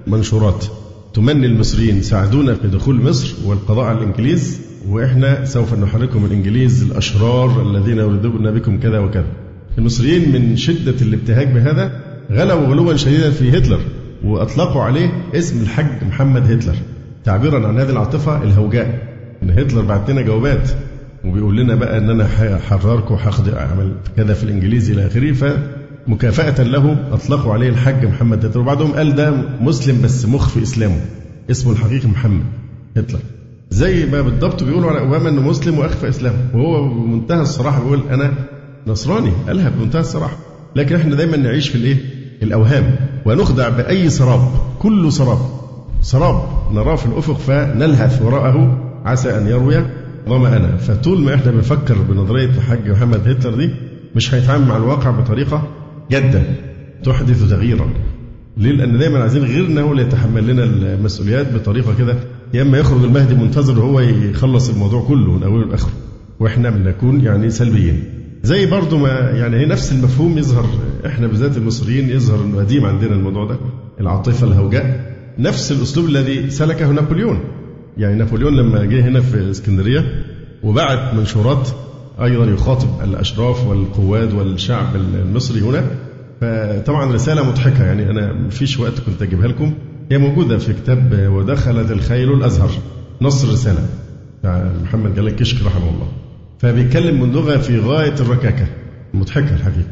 منشورات. 0.07 0.65
تمني 1.13 1.45
المصريين 1.45 2.01
ساعدونا 2.01 2.53
في 2.53 2.67
دخول 2.67 3.01
مصر 3.01 3.33
والقضاء 3.45 3.85
على 3.85 3.97
الإنجليز 3.97 4.61
وإحنا 4.89 5.45
سوف 5.45 5.73
نحركم 5.73 6.25
الإنجليز 6.25 6.83
الأشرار 6.83 7.71
الذين 7.71 7.97
يريدون 7.97 8.51
بكم 8.51 8.79
كذا 8.79 8.99
وكذا. 8.99 9.27
المصريين 9.77 10.31
من 10.31 10.55
شدة 10.57 10.95
الابتهاج 11.01 11.47
بهذا 11.47 12.04
غلوا 12.31 12.67
غلوا 12.67 12.95
شديدا 12.95 13.31
في 13.31 13.57
هتلر 13.57 13.79
وأطلقوا 14.23 14.81
عليه 14.81 15.09
اسم 15.33 15.61
الحج 15.61 16.03
محمد 16.07 16.51
هتلر 16.51 16.75
تعبيرا 17.23 17.67
عن 17.67 17.79
هذه 17.79 17.89
العاطفة 17.89 18.43
الهوجاء. 18.43 19.15
إن 19.43 19.49
هتلر 19.49 19.81
بعت 19.81 20.09
لنا 20.09 20.21
جوابات 20.21 20.69
وبيقول 21.25 21.57
لنا 21.57 21.75
بقى 21.75 21.97
إن 21.97 22.09
أنا 22.09 22.27
هحرركم 22.57 23.17
اعمل 23.57 23.95
كذا 24.17 24.33
في 24.33 24.43
الإنجليزي 24.43 24.93
إلى 24.93 25.07
آخره 25.07 25.31
فمكافأة 26.07 26.63
له 26.63 26.97
أطلقوا 27.11 27.53
عليه 27.53 27.69
الحاج 27.69 28.05
محمد 28.05 28.45
هتلر. 28.45 28.61
وبعدهم 28.61 28.91
قال 28.91 29.15
ده 29.15 29.31
مسلم 29.61 30.01
بس 30.01 30.25
مخفي 30.25 30.63
إسلامه 30.63 31.01
اسمه 31.51 31.71
الحقيقي 31.71 32.07
محمد 32.07 32.43
هتلر. 32.97 33.19
زي 33.69 34.05
ما 34.05 34.21
بالضبط 34.21 34.63
بيقولوا 34.63 34.89
على 34.89 34.99
اوباما 34.99 35.29
إنه 35.29 35.41
مسلم 35.41 35.79
وأخفى 35.79 36.09
إسلامه. 36.09 36.37
وهو 36.53 36.89
بمنتهى 36.89 37.41
الصراحة 37.41 37.83
بيقول 37.83 38.01
أنا 38.11 38.33
نصراني 38.87 39.31
قالها 39.47 39.69
بمنتهى 39.69 40.01
الصراحة. 40.01 40.37
لكن 40.75 40.95
إحنا 40.95 41.15
دايما 41.15 41.37
نعيش 41.37 41.69
في 41.69 41.75
الإيه؟ 41.75 41.97
الأوهام. 42.43 42.95
ونخدع 43.25 43.69
بأي 43.69 44.09
سراب 44.09 44.47
كل 44.79 45.11
سراب. 45.11 45.39
سراب 46.01 46.43
نراه 46.73 46.95
في 46.95 47.05
الأفق 47.05 47.37
فنلهث 47.37 48.21
وراءه 48.21 48.77
عسى 49.05 49.37
أن 49.37 49.47
يروي. 49.47 49.85
ظمأنا 50.29 50.77
فطول 50.77 51.21
ما 51.21 51.35
إحنا 51.35 51.51
بنفكر 51.51 52.01
بنظرية 52.01 52.45
الحاج 52.49 52.89
محمد 52.89 53.27
هتلر 53.27 53.55
دي 53.55 53.69
مش 54.15 54.33
هيتعامل 54.33 54.67
مع 54.67 54.77
الواقع 54.77 55.11
بطريقة 55.11 55.67
جادة 56.11 56.41
تحدث 57.03 57.49
تغييرا. 57.49 57.89
ليه؟ 58.57 58.71
لأن 58.71 58.97
دايما 58.97 59.19
عايزين 59.19 59.43
غيرنا 59.43 59.81
هو 59.81 59.91
اللي 59.91 60.03
يتحمل 60.03 60.47
لنا 60.47 60.63
المسؤوليات 60.63 61.53
بطريقة 61.53 61.95
كده. 61.97 62.15
يا 62.53 62.61
إما 62.61 62.77
يخرج 62.77 63.03
المهدي 63.03 63.35
منتظر 63.35 63.79
وهو 63.79 63.99
يخلص 63.99 64.69
الموضوع 64.69 65.01
كله 65.07 65.31
من 65.31 65.43
أوله 65.43 65.65
لآخره. 65.65 65.91
وإحنا 66.39 66.69
بنكون 66.69 67.21
يعني 67.21 67.49
سلبيين. 67.49 68.03
زي 68.45 68.65
برضو 68.65 68.97
ما 68.97 69.09
يعني 69.09 69.65
نفس 69.65 69.91
المفهوم 69.91 70.37
يظهر 70.37 70.65
إحنا 71.05 71.27
بالذات 71.27 71.57
المصريين 71.57 72.09
يظهر 72.09 72.43
إنه 72.43 72.57
قديم 72.57 72.85
عندنا 72.85 73.13
الموضوع 73.15 73.45
ده 73.45 73.57
العاطفة 73.99 74.47
الهوجاء 74.47 75.13
نفس 75.39 75.71
الأسلوب 75.71 76.05
الذي 76.09 76.49
سلكه 76.49 76.91
نابليون. 76.91 77.39
يعني 77.97 78.15
نابليون 78.15 78.55
لما 78.55 78.85
جه 78.85 79.07
هنا 79.07 79.21
في 79.21 79.51
إسكندرية 79.51 80.23
وبعت 80.63 81.13
منشورات 81.13 81.69
أيضا 82.21 82.45
يخاطب 82.45 83.03
الأشراف 83.03 83.67
والقواد 83.67 84.33
والشعب 84.33 84.95
المصري 84.95 85.61
هنا 85.61 85.83
فطبعا 86.41 87.13
رسالة 87.13 87.49
مضحكة. 87.49 87.85
يعني 87.85 88.09
أنا 88.09 88.33
مفيش 88.33 88.79
وقت 88.79 88.99
كنت 88.99 89.21
أجيبها 89.21 89.47
لكم. 89.47 89.73
هي 90.11 90.17
موجودة 90.17 90.57
في 90.57 90.73
كتاب 90.73 91.29
ودخلت 91.31 91.91
الخيل 91.91 92.33
الأزهر 92.33 92.71
نص 93.21 93.43
الرساله 93.43 93.85
محمد 94.83 95.15
جلال 95.15 95.35
كشك 95.35 95.65
رحمه 95.65 95.89
الله. 95.89 96.07
فبيتكلم 96.59 97.21
من 97.21 97.31
لغه 97.31 97.57
في 97.57 97.79
غاية 97.79 98.13
الركاكة 98.19 98.65
مضحكة 99.13 99.53
الحقيقة. 99.55 99.89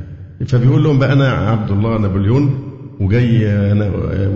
فبيقول 0.48 0.84
لهم 0.84 1.00
بقى 1.00 1.14
أنا 1.14 1.28
عبد 1.32 1.72
الله 1.72 1.98
نابليون 2.00 2.60
وجاي 3.00 3.52
أنا 3.72 3.92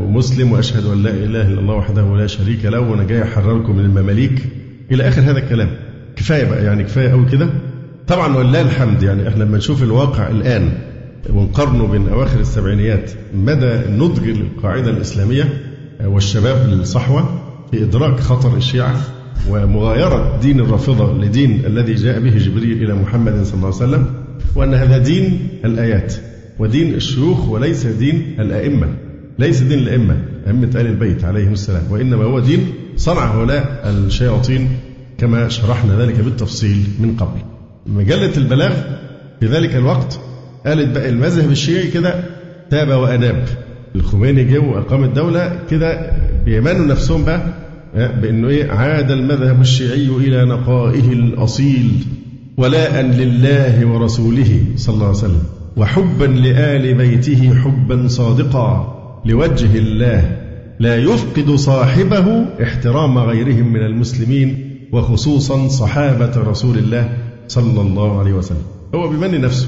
مسلم 0.09 0.51
وأشهد 0.51 0.85
أن 0.85 1.03
لا 1.03 1.09
إله 1.09 1.47
إلا 1.47 1.59
الله 1.59 1.73
وحده 1.75 2.17
لا 2.17 2.27
شريك 2.27 2.65
له 2.65 2.79
وأنا 2.79 3.03
جاي 3.03 3.23
أحرركم 3.23 3.75
من 3.75 3.85
المماليك. 3.85 4.41
إلى 4.91 5.07
آخر 5.07 5.21
هذا 5.21 5.37
الكلام. 5.39 5.69
كفاية 6.15 6.43
بقى 6.49 6.63
يعني 6.65 6.83
كفاية 6.83 7.09
قوي 7.09 7.25
كده. 7.31 7.49
طبعا 8.07 8.37
ولله 8.37 8.61
الحمد 8.61 9.03
يعني 9.03 9.27
إحنا 9.27 9.43
لما 9.43 9.57
نشوف 9.57 9.83
الواقع 9.83 10.27
الآن 10.27 10.71
ونقارنه 11.29 11.87
بين 11.87 12.09
أواخر 12.09 12.39
السبعينيات 12.39 13.11
مدى 13.35 13.65
النضج 13.75 14.23
للقاعده 14.29 14.89
الإسلامية 14.91 15.43
والشباب 16.05 16.69
الصحوة 16.69 17.39
في 17.71 17.83
إدراك 17.83 18.19
خطر 18.19 18.57
الشيعة 18.57 18.95
ومغايرة 19.49 20.39
دين 20.41 20.59
الرافضة 20.59 21.17
لدين 21.23 21.65
الذي 21.65 21.93
جاء 21.93 22.19
به 22.19 22.37
جبريل 22.37 22.83
إلى 22.83 22.93
محمد 22.95 23.43
صلى 23.43 23.53
الله 23.53 23.65
عليه 23.65 23.75
وسلم 23.75 24.05
وأن 24.55 24.73
هذا 24.73 24.97
دين 24.97 25.47
الآيات 25.65 26.13
ودين 26.59 26.93
الشيوخ 26.93 27.49
وليس 27.49 27.85
دين 27.85 28.35
الأئمة 28.39 28.87
ليس 29.39 29.61
دين 29.61 29.79
الأئمة 29.79 30.17
أئمة 30.47 30.69
آل 30.75 30.87
البيت 30.87 31.23
عليهم 31.25 31.53
السلام 31.53 31.83
وإنما 31.89 32.23
هو 32.23 32.39
دين 32.39 32.67
صنع 32.95 33.25
هؤلاء 33.25 33.81
الشياطين 33.89 34.69
كما 35.17 35.49
شرحنا 35.49 35.99
ذلك 36.01 36.19
بالتفصيل 36.19 36.83
من 36.99 37.15
قبل. 37.17 37.39
مجلة 37.87 38.37
البلاغ 38.37 38.73
في 39.39 39.45
ذلك 39.45 39.75
الوقت 39.75 40.19
قالت 40.65 40.95
بقى 40.95 41.09
المذهب 41.09 41.51
الشيعي 41.51 41.87
كده 41.87 42.23
تاب 42.69 42.87
وأناب. 42.87 43.45
الخميني 43.95 44.43
جه 44.43 44.59
وأقام 44.59 45.03
الدولة 45.03 45.59
كده 45.69 46.11
بيمانوا 46.45 46.85
نفسهم 46.85 47.25
بقى 47.25 47.41
بأنه 47.97 48.47
إيه 48.47 48.71
عاد 48.71 49.11
المذهب 49.11 49.61
الشيعي 49.61 50.07
إلى 50.07 50.45
نقائه 50.45 51.13
الأصيل 51.13 51.91
ولاء 52.57 53.01
لله 53.01 53.85
ورسوله 53.87 54.61
صلى 54.75 54.93
الله 54.93 55.07
عليه 55.07 55.17
وسلم 55.17 55.43
وحبا 55.77 56.25
لآل 56.25 56.93
بيته 56.93 57.55
حبا 57.55 58.07
صادقا 58.07 58.93
لوجه 59.25 59.77
الله 59.77 60.37
لا 60.79 60.97
يفقد 60.97 61.51
صاحبه 61.55 62.45
احترام 62.63 63.17
غيرهم 63.17 63.73
من 63.73 63.85
المسلمين 63.85 64.77
وخصوصا 64.91 65.67
صحابة 65.67 66.31
رسول 66.37 66.77
الله 66.77 67.17
صلى 67.47 67.81
الله 67.81 68.19
عليه 68.19 68.33
وسلم. 68.33 68.63
هو 68.95 69.09
بيمني 69.09 69.37
نفسه؟ 69.37 69.67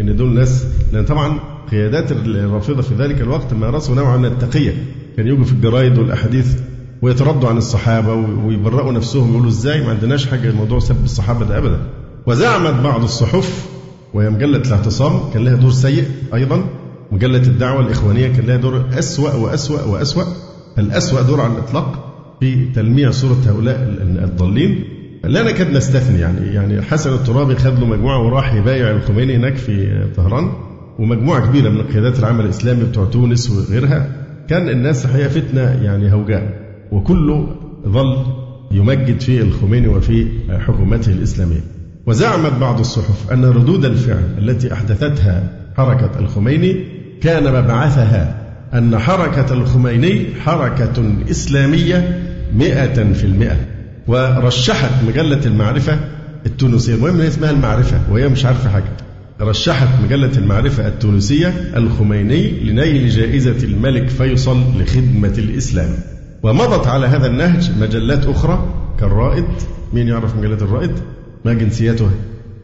إن 0.00 0.16
دول 0.16 0.34
ناس 0.34 0.64
لأن 0.92 1.04
طبعا 1.04 1.38
قيادات 1.70 2.12
الرافضة 2.12 2.82
في 2.82 2.94
ذلك 2.94 3.20
الوقت 3.20 3.54
مارسوا 3.54 3.94
نوعا 3.94 4.16
من 4.16 4.24
التقية. 4.24 4.72
كان 5.16 5.26
يجوا 5.26 5.44
في 5.44 5.52
الجرايد 5.52 5.98
والأحاديث 5.98 6.56
ويتردوا 7.02 7.48
عن 7.48 7.56
الصحابة 7.56 8.14
ويبرئوا 8.14 8.92
نفسهم 8.92 9.30
يقولوا 9.30 9.48
إزاي 9.48 9.80
ما 9.80 9.90
عندناش 9.90 10.26
حاجة 10.26 10.52
موضوع 10.52 10.78
سب 10.78 11.04
الصحابة 11.04 11.44
ده 11.46 11.58
ابدا. 11.58 11.78
وزعمت 12.26 12.82
بعض 12.84 13.02
الصحف 13.02 13.66
وهي 14.14 14.30
مجلة 14.30 14.58
الاعتصام 14.58 15.20
كان 15.34 15.44
لها 15.44 15.54
دور 15.54 15.70
سيء 15.70 16.04
أيضا. 16.34 16.64
مجلة 17.12 17.42
الدعوة 17.42 17.80
الإخوانية 17.80 18.28
كان 18.28 18.46
لها 18.46 18.56
دور 18.56 18.84
أسوأ 18.98 19.34
وأسوأ 19.34 19.82
وأسوأ. 19.84 20.24
الأسوأ 20.78 21.22
دور 21.22 21.40
على 21.40 21.52
الإطلاق 21.52 22.14
في 22.40 22.64
تلميع 22.74 23.10
صورة 23.10 23.38
هؤلاء 23.46 23.76
الضالين. 24.24 24.84
لا 25.24 25.42
نكاد 25.42 25.70
نستثني 25.70 26.18
يعني 26.18 26.46
يعني 26.54 26.82
حسن 26.82 27.14
الترابي 27.14 27.56
خد 27.56 27.78
له 27.78 27.86
مجموعة 27.86 28.26
وراح 28.26 28.54
يبايع 28.54 28.90
الخميني 28.90 29.36
هناك 29.36 29.56
في 29.56 30.04
طهران. 30.16 30.52
ومجموعة 30.98 31.46
كبيرة 31.46 31.68
من 31.68 31.82
قيادات 31.82 32.18
العمل 32.18 32.44
الإسلامي 32.44 32.84
بتوع 32.84 33.04
تونس 33.04 33.50
وغيرها. 33.50 34.26
كان 34.48 34.68
الناس 34.68 35.04
الحقيقة 35.04 35.28
فتنة 35.28 35.60
يعني 35.60 36.12
هوجاء. 36.12 36.69
وكله 36.92 37.56
ظل 37.88 38.24
يمجد 38.72 39.20
في 39.20 39.42
الخميني 39.42 39.88
وفي 39.88 40.26
حكومته 40.50 41.12
الإسلامية. 41.12 41.60
وزعمت 42.06 42.52
بعض 42.52 42.80
الصحف 42.80 43.32
أن 43.32 43.44
ردود 43.44 43.84
الفعل 43.84 44.24
التي 44.38 44.72
أحدثتها 44.72 45.42
حركة 45.76 46.18
الخميني 46.18 46.84
كان 47.20 47.44
مبعثها 47.44 48.36
أن 48.74 48.98
حركة 48.98 49.52
الخميني 49.52 50.26
حركة 50.44 51.14
إسلامية 51.30 52.22
مئة 52.54 53.12
في 53.12 53.24
المئة. 53.24 53.56
ورشحت 54.06 55.04
مجلة 55.08 55.46
المعرفة 55.46 55.98
التونسية 56.46 56.94
المهم 56.94 57.20
اسمها 57.20 57.50
المعرفة 57.50 58.00
وهي 58.12 58.28
مش 58.28 58.44
عارفة 58.44 58.70
حاجة. 58.70 58.92
رشحت 59.40 59.88
مجلة 60.04 60.38
المعرفة 60.38 60.88
التونسية 60.88 61.48
الخميني 61.76 62.50
لنيل 62.50 63.08
جائزة 63.08 63.64
الملك 63.64 64.08
فيصل 64.08 64.62
لخدمة 64.82 65.34
الإسلام. 65.38 65.88
ومضت 66.42 66.86
على 66.86 67.06
هذا 67.06 67.26
النهج 67.26 67.70
مجلات 67.80 68.26
أخرى 68.26 68.64
كالرائد. 69.00 69.44
مين 69.92 70.08
يعرف 70.08 70.36
مجلة 70.36 70.54
الرائد؟ 70.54 70.90
ما 71.44 71.52
جنسيتها 71.52 72.10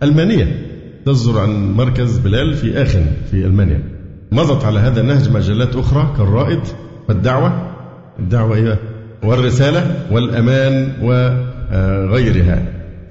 ألمانية. 0.03 0.67
تصدر 1.07 1.41
عن 1.41 1.73
مركز 1.73 2.19
بلال 2.19 2.55
في 2.55 2.83
آخن 2.83 3.07
في 3.31 3.47
ألمانيا. 3.47 3.83
مضت 4.33 4.65
على 4.65 4.81
هذا 4.81 5.01
النهج 5.01 5.31
مجلات 5.31 5.77
أخرى 5.77 6.15
كالرائد. 6.19 6.61
والدعوة؟ 7.09 7.73
الدعوة 8.19 8.57
إيه؟ 8.57 8.79
والرسالة؟ 9.23 10.07
والأمان؟ 10.11 10.93
وغيرها. 11.03 12.63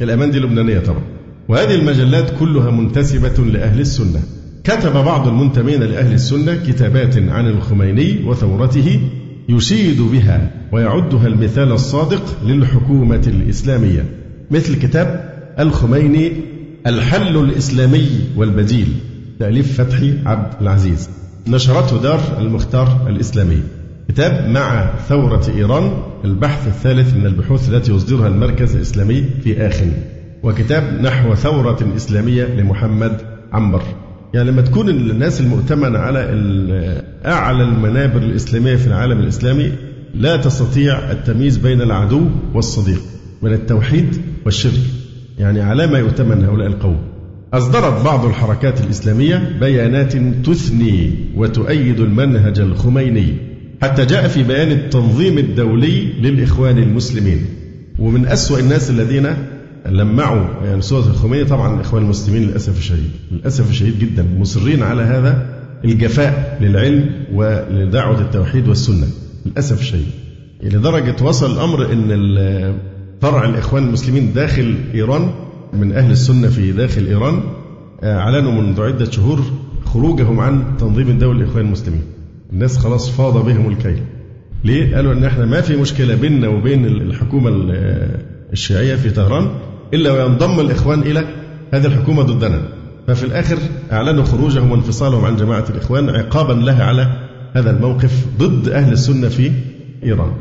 الأمان 0.02 0.32
دي 0.32 0.40
لبنانية 0.40 0.80
طبعا 0.80 1.04
وهذه 1.48 1.76
المجلات 1.76 2.40
كلها 2.40 2.72
منتسبة 2.72 3.44
لأهل 3.44 3.80
السنة. 3.80 4.20
كتب 4.64 4.94
بعض 4.94 5.28
المنتمين 5.28 5.84
لأهل 5.84 6.14
السنة 6.14 6.56
كتابات 6.68 7.18
عن 7.18 7.48
الخميني 7.48 8.24
وثورته 8.26 9.00
يشيد 9.50 10.02
بها 10.02 10.52
ويعدها 10.72 11.28
المثال 11.28 11.72
الصادق 11.72 12.44
للحكومة 12.44 13.24
الإسلامية 13.28 14.06
مثل 14.52 14.76
كتاب 14.76 15.34
الخميني 15.60 16.32
الحل 16.88 17.38
الإسلامي 17.38 18.08
والبديل 18.36 18.88
تأليف 19.40 19.82
فتحي 19.82 20.14
عبد 20.26 20.62
العزيز 20.62 21.10
نشرته 21.48 22.02
دار 22.02 22.20
المختار 22.40 23.06
الإسلامي. 23.10 23.62
كتاب 24.08 24.50
مع 24.50 24.96
ثورة 25.10 25.52
إيران 25.56 25.92
البحث 26.26 26.68
الثالث 26.68 27.14
من 27.14 27.26
البحوث 27.26 27.70
التي 27.70 27.92
يصدرها 27.92 28.28
المركز 28.28 28.76
الإسلامي 28.76 29.24
في 29.44 29.68
آخر. 29.68 29.88
وكتاب 30.44 31.02
نحو 31.02 31.36
ثورة 31.36 31.94
إسلامية 31.96 32.46
لمحمد 32.46 33.22
عنبر. 33.54 33.82
يعني 34.36 34.52
لما 34.52 34.62
تكون 34.62 34.90
الناس 34.90 35.42
المؤتمنة 35.42 36.00
على 36.00 36.20
أعلى 37.26 37.64
المنابر 37.64 38.22
الإسلامية 38.22 38.76
في 38.76 38.88
العالم 38.88 39.20
الإسلامي 39.20 39.72
لا 40.16 40.38
تستطيع 40.38 41.12
التمييز 41.12 41.58
بين 41.58 41.82
العدو 41.82 42.22
والصديق 42.54 43.02
بين 43.44 43.54
التوحيد 43.54 44.22
والشرك. 44.46 44.80
يعني 45.40 45.62
على 45.62 45.88
ما 45.88 46.00
يؤتمن 46.00 46.44
هؤلاء 46.44 46.68
القوم. 46.68 46.98
أصدرت 47.54 48.06
بعض 48.06 48.26
الحركات 48.26 48.82
الإسلامية 48.82 49.58
بيانات 49.60 50.18
تثني 50.46 51.12
وتؤيد 51.36 52.00
المنهج 52.00 52.60
الخميني 52.60 53.34
حتى 53.82 54.06
جاء 54.06 54.28
في 54.28 54.44
بيان 54.44 54.72
التنظيم 54.72 55.38
الدولي 55.38 56.14
للإخوان 56.22 56.78
المسلمين. 56.78 57.46
ومن 58.00 58.28
أسوأ 58.28 58.60
الناس 58.60 58.90
الذين 58.90 59.28
لمعوا. 59.90 60.66
يعني 60.66 60.82
صورة 60.82 61.06
الخميني 61.08 61.46
طبعا 61.46 61.76
الإخوان 61.76 62.04
المسلمين 62.04 62.44
للأسف 62.44 62.78
الشديد. 62.78 63.12
للأسف 63.32 63.70
الشديد 63.70 64.00
جدا. 64.00 64.26
مصرين 64.38 64.84
على 64.84 65.02
هذا 65.02 65.46
الجفاء 65.86 66.58
للعلم 66.62 67.10
ولدعوة 67.34 68.22
التوحيد 68.22 68.68
والسنة. 68.68 69.08
للأسف 69.46 69.80
الشديد. 69.80 70.12
لدرجة 70.64 71.24
وصل 71.24 71.54
الأمر 71.54 71.92
أن 71.94 72.76
فرع 73.22 73.46
الإخوان 73.46 73.84
المسلمين 73.84 74.34
داخل 74.34 74.76
إيران 74.94 75.30
من 75.74 75.92
أهل 75.94 76.12
السنة 76.12 76.48
في 76.48 76.72
داخل 76.72 77.06
إيران 77.08 77.40
أعلنوا 78.04 78.52
منذ 78.52 78.82
عدة 78.82 79.12
شهور 79.12 79.40
خروجهم 79.86 80.40
عن 80.40 80.64
تنظيم 80.80 81.10
الدولة 81.10 81.40
للإخوان 81.40 81.66
المسلمين. 81.66 82.02
الناس 82.54 82.78
خلاص 82.78 83.10
فاض 83.10 83.46
بهم 83.46 83.70
الكيل. 83.70 84.02
ليه؟ 84.64 84.96
قالوا 84.96 85.14
إن 85.14 85.24
إحنا 85.24 85.46
ما 85.46 85.62
في 85.62 85.76
مشكلة 85.76 86.16
بيننا 86.16 86.48
وبين 86.48 86.86
الحكومة 86.86 87.52
الشيعية 88.54 88.96
في 88.96 89.10
طهران. 89.10 89.50
إلا 89.94 90.12
وينضم 90.12 90.60
الإخوان 90.60 91.02
إلى 91.02 91.28
هذه 91.74 91.86
الحكومة 91.86 92.24
ضدنا. 92.24 92.62
ففي 93.08 93.24
الآخر 93.24 93.58
أعلنوا 93.92 94.24
خروجهم 94.24 94.72
وانفصالهم 94.72 95.26
عن 95.26 95.36
جماعة 95.36 95.66
الإخوان 95.70 96.10
عقابا 96.10 96.54
لها 96.54 96.84
على 96.84 97.08
هذا 97.54 97.72
الموقف 97.72 98.26
ضد 98.40 98.70
أهل 98.70 98.94
السنة 98.94 99.30
في 99.30 99.52
إيران. 100.04 100.32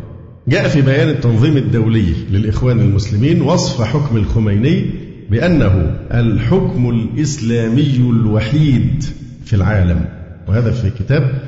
جاء 0.48 0.68
في 0.68 0.83
بيان 0.83 1.09
التنظيم 1.09 1.57
الدولي 1.57 2.14
للإخوان 2.30 2.80
المسلمين 2.80 3.42
وصف 3.42 3.83
حكم 3.83 4.16
الخميني 4.16 4.90
بأنه 5.30 5.96
الحكم 6.12 6.90
الإسلامي 6.90 7.96
الوحيد 7.96 9.04
في 9.44 9.57
العالم 9.57 10.04
وهذا 10.48 10.70
في 10.70 10.90
كتاب 10.90 11.42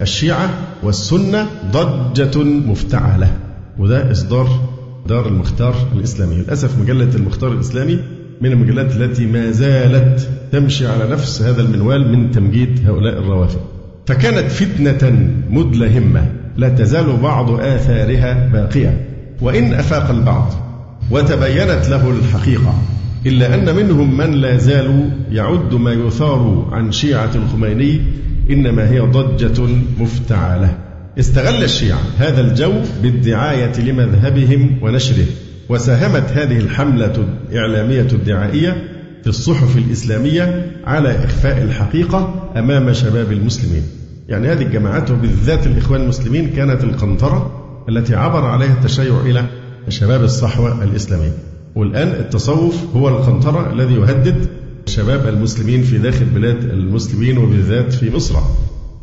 الشيعة 0.00 0.50
والسنة 0.82 1.46
ضجة 1.72 2.42
مفتعلة 2.44 3.32
وده 3.78 4.10
إصدار 4.10 4.75
دار 5.06 5.28
المختار 5.28 5.74
الإسلامي. 5.96 6.34
للأسف 6.34 6.78
مجلة 6.78 7.10
المختار 7.14 7.52
الإسلامي 7.52 7.98
من 8.40 8.52
المجلات 8.52 8.96
التي 8.96 9.26
ما 9.26 9.50
زالت 9.50 10.28
تمشي 10.52 10.86
على 10.86 11.10
نفس 11.10 11.42
هذا 11.42 11.62
المنوال 11.62 12.12
من 12.12 12.30
تمجيد 12.30 12.88
هؤلاء 12.88 13.18
الروافض 13.18 13.60
فكانت 14.06 14.50
فتنة 14.50 15.30
مدلهمة. 15.50 16.26
لا 16.56 16.68
تزال 16.68 17.16
بعض 17.16 17.60
آثارها 17.60 18.48
باقية. 18.52 19.06
وإن 19.40 19.74
أفاق 19.74 20.10
البعض 20.10 20.52
وتبينت 21.10 21.88
له 21.88 22.10
الحقيقة 22.10 22.74
إلا 23.26 23.54
أن 23.54 23.76
منهم 23.76 24.16
من 24.16 24.30
لا 24.32 24.56
زالوا 24.56 25.04
يعد 25.30 25.74
ما 25.74 25.92
يثار 25.92 26.68
عن 26.72 26.92
شيعة 26.92 27.30
الخميني 27.34 28.00
إنما 28.50 28.90
هي 28.90 29.00
ضجة 29.00 29.62
مفتعلة. 30.00 30.78
استغل 31.18 31.64
الشيعة 31.64 32.00
هذا 32.18 32.40
الجو 32.40 32.72
بالدعاية 33.02 33.80
لمذهبهم 33.80 34.78
ونشره 34.82 35.26
وساهمت 35.68 36.30
هذه 36.32 36.58
الحملة 36.58 37.28
الإعلامية 37.50 38.08
الدعائية 38.12 38.96
في 39.22 39.26
الصحف 39.26 39.76
الإسلامية 39.76 40.72
على 40.84 41.24
إخفاء 41.24 41.62
الحقيقة 41.62 42.50
أمام 42.56 42.92
شباب 42.92 43.32
المسلمين. 43.32 43.82
يعني 44.28 44.48
هذه 44.48 44.62
الجماعات 44.62 45.10
وبالذات 45.10 45.66
الإخوان 45.66 46.00
المسلمين 46.00 46.50
كانت 46.50 46.84
القنطرة 46.84 47.64
التي 47.88 48.14
عبر 48.14 48.44
عليها 48.44 48.72
التشيع 48.72 49.20
إلى 49.20 49.44
شباب 49.88 50.24
الصحوة 50.24 50.84
الإسلامية. 50.84 51.32
والآن 51.74 52.08
التصوف 52.08 52.96
هو 52.96 53.08
القنطرة 53.08 53.72
الذي 53.72 53.94
يهدد 53.94 54.46
شباب 54.86 55.28
المسلمين 55.28 55.82
في 55.82 55.98
داخل 55.98 56.24
بلاد 56.24 56.64
المسلمين 56.64 57.38
وبالذات 57.38 57.92
في 57.92 58.10
مصر. 58.10 58.38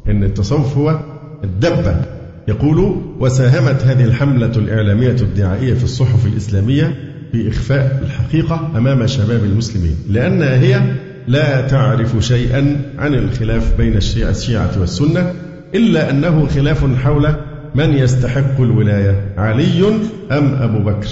إن 0.08 0.23
التصوف 0.23 0.78
هو 0.78 0.99
الدبة. 1.43 2.01
يقول 2.47 3.01
وساهمت 3.19 3.84
هذه 3.84 4.03
الحملة 4.03 4.51
الإعلامية 4.56 5.15
الدعائية 5.21 5.73
في 5.73 5.84
الصحف 5.84 6.25
الإسلامية 6.25 6.95
في 7.32 7.49
إخفاء 7.49 7.99
الحقيقة 8.03 8.71
أمام 8.77 9.08
شباب 9.08 9.43
المسلمين 9.43 9.95
لأنها 10.10 10.60
هي 10.60 10.82
لا 11.27 11.67
تعرف 11.67 12.25
شيئا 12.25 12.82
عن 12.97 13.13
الخلاف 13.13 13.77
بين 13.77 13.97
الشيعة, 13.97 14.79
والسنة 14.79 15.34
إلا 15.75 16.10
أنه 16.10 16.47
خلاف 16.47 16.86
حول 16.95 17.36
من 17.75 17.93
يستحق 17.93 18.62
الولاية 18.62 19.34
علي 19.38 19.88
أم 20.32 20.53
أبو 20.53 20.79
بكر. 20.79 21.08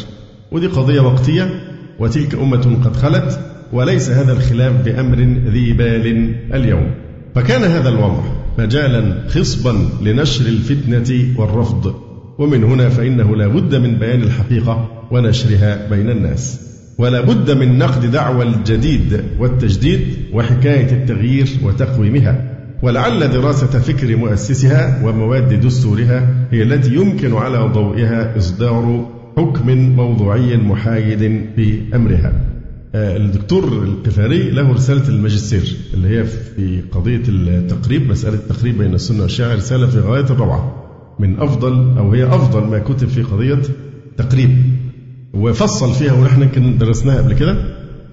ودي 0.51 0.67
قضية 0.67 1.01
وقتية 1.01 1.49
وتلك 1.99 2.35
أمة 2.35 2.77
قد 2.83 2.95
خلت 2.95 3.39
وليس 3.73 4.09
هذا 4.09 4.33
الخلاف 4.33 4.73
بأمر 4.85 5.17
ذي 5.49 5.73
بال 5.73 6.35
اليوم. 6.53 6.91
فكان 7.35 7.63
هذا 7.63 7.89
الوضع. 7.89 8.40
مجالا 8.59 9.29
خصبا 9.29 9.89
لنشر 10.01 10.45
الفتنة 10.45 11.39
والرفض. 11.39 11.95
ومن 12.37 12.63
هنا 12.63 12.89
فإنه 12.89 13.35
لا 13.35 13.47
بد 13.47 13.75
من 13.75 13.95
بيان 13.95 14.21
الحقيقة 14.21 14.89
ونشرها 15.11 15.89
بين 15.89 16.09
الناس. 16.09 16.59
ولا 16.97 17.21
بد 17.21 17.51
من 17.51 17.77
نقد 17.77 18.11
دعوى 18.11 18.43
الجديد 18.43 19.23
والتجديد 19.39 20.01
وحكاية 20.33 20.91
التغيير 20.91 21.47
وتقويمها. 21.63 22.51
ولعل 22.83 23.31
دراسة 23.31 23.79
فكر 23.79 24.15
مؤسسها 24.15 25.01
ومواد 25.05 25.61
دستورها 25.61 26.47
هي 26.51 26.63
التي 26.63 26.95
يمكن 26.95 27.33
على 27.33 27.57
ضوئها 27.57 28.37
إصدار 28.37 29.09
حكم 29.37 29.95
موضوعي 29.95 30.57
محايد 30.57 31.45
في 31.55 31.79
أمرها 31.95 32.50
الدكتور 32.95 33.63
القفاري 33.83 34.49
له 34.49 34.73
رسالة 34.73 35.09
الماجستير 35.09 35.75
اللي 35.93 36.07
هي 36.07 36.23
في 36.23 36.81
قضية 36.91 37.21
التقريب 37.27 38.09
مسألة 38.09 38.35
التقريب 38.35 38.77
بين 38.77 38.93
السنة 38.93 39.21
والشيعة 39.21 39.55
رسالة 39.55 39.87
في 39.87 39.99
غاية 39.99 40.23
الروعة. 40.23 40.75
من 41.19 41.39
أفضل 41.39 41.97
أو 41.97 42.11
هي 42.11 42.25
أفضل 42.25 42.63
ما 42.63 42.79
كتب 42.79 43.07
في 43.07 43.23
قضية 43.23 43.61
تقريب. 44.17 44.49
وفصل 45.33 45.93
فيها 45.93 46.13
ونحن 46.13 46.41
يمكن 46.41 46.77
درسناها 46.77 47.17
قبل 47.17 47.33
كده 47.33 47.57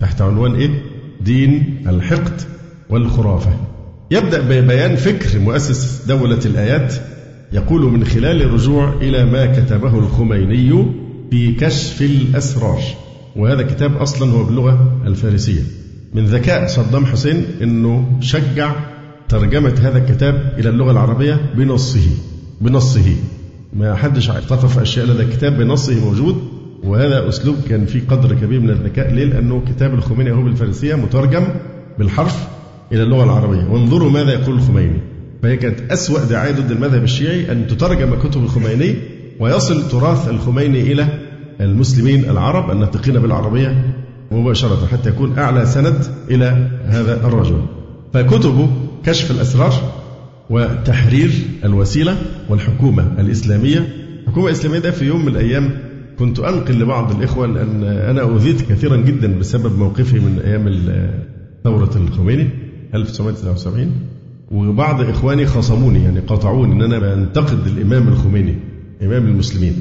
تحت 0.00 0.20
عنوان 0.22 0.54
إيه؟ 0.54 0.82
دين 1.20 1.82
الحقد 1.88 2.40
والخرافة. 2.90 3.50
يبدأ 4.10 4.40
ببيان 4.40 4.96
فكر 4.96 5.38
مؤسس 5.38 6.06
دولة 6.06 6.40
الآيات 6.46 6.94
يقول 7.52 7.82
من 7.82 8.04
خلال 8.04 8.42
الرجوع 8.42 8.94
إلى 9.02 9.24
ما 9.24 9.46
كتبه 9.46 9.98
الخميني 9.98 10.86
في 11.30 11.52
كشف 11.52 12.02
الأسرار. 12.02 12.80
وهذا 13.38 13.62
كتاب 13.62 13.96
أصلا 13.96 14.32
هو 14.32 14.44
باللغة 14.44 15.02
الفارسية. 15.06 15.62
من 16.14 16.24
ذكاء 16.24 16.66
صدام 16.66 17.06
حسين 17.06 17.44
أنه 17.62 18.18
شجع 18.20 18.72
ترجمة 19.28 19.74
هذا 19.82 19.98
الكتاب 19.98 20.54
إلى 20.58 20.68
اللغة 20.68 20.90
العربية 20.90 21.40
بنصه 21.56 22.10
بنصه. 22.60 23.16
ما 23.72 23.94
حدش 23.94 24.30
اعتقف 24.30 24.78
أشياء 24.78 25.06
لدى 25.06 25.22
الكتاب 25.22 25.58
بنصه 25.58 26.04
موجود 26.04 26.36
وهذا 26.84 27.28
أسلوب 27.28 27.56
كان 27.68 27.86
فيه 27.86 28.00
قدر 28.08 28.34
كبير 28.34 28.60
من 28.60 28.70
الذكاء. 28.70 29.14
ليه؟ 29.14 29.24
لأنه 29.24 29.62
كتاب 29.68 29.94
الخميني 29.94 30.32
هو 30.32 30.42
بالفارسية 30.42 30.94
مترجم 30.94 31.44
بالحرف 31.98 32.48
إلى 32.92 33.02
اللغة 33.02 33.24
العربية. 33.24 33.68
وانظروا 33.70 34.10
ماذا 34.10 34.32
يقول 34.32 34.54
الخميني. 34.54 35.00
فهي 35.42 35.56
كانت 35.56 35.80
أسوأ 35.92 36.24
دعاية 36.24 36.52
ضد 36.52 36.70
المذهب 36.70 37.04
الشيعي 37.04 37.52
أن 37.52 37.66
تترجم 37.66 38.14
كتب 38.14 38.42
الخميني 38.42 38.94
ويصل 39.40 39.88
تراث 39.88 40.28
الخميني 40.28 40.92
إلى 40.92 41.27
المسلمين 41.60 42.24
العرب 42.24 42.70
الناطقين 42.70 43.18
بالعربية 43.18 43.94
مباشرة 44.32 44.86
حتى 44.86 45.08
يكون 45.08 45.38
أعلى 45.38 45.66
سند 45.66 46.04
إلى 46.30 46.68
هذا 46.86 47.26
الرجل. 47.26 47.62
فكتبه 48.12 48.68
كشف 49.04 49.30
الأسرار 49.30 49.72
وتحرير 50.50 51.30
الوسيلة 51.64 52.16
والحكومة 52.48 53.12
الإسلامية. 53.18 53.88
الحكومة 54.26 54.46
الإسلامية 54.46 54.78
ده 54.78 54.90
في 54.90 55.04
يوم 55.04 55.22
من 55.22 55.28
الأيام 55.28 55.70
كنت 56.18 56.38
أنقل 56.38 56.74
لبعض 56.80 57.10
الإخوة 57.16 57.46
لأن 57.46 57.82
أنا 57.84 58.20
أوذيت 58.22 58.62
كثيرا 58.62 58.96
جدا 58.96 59.38
بسبب 59.38 59.78
موقفي 59.78 60.18
من 60.18 60.38
أيام 60.44 60.68
ثورة 61.64 61.90
الخميني 61.96 62.48
1979 62.94 63.90
وبعض 64.50 65.00
إخواني 65.00 65.46
خصموني 65.46 66.04
يعني 66.04 66.20
قاطعوني 66.20 66.72
أن 66.72 66.82
أنا 66.92 66.98
بنتقد 67.14 67.66
الإمام 67.66 68.08
الخميني 68.08 68.54
إمام 69.02 69.26
المسلمين. 69.26 69.76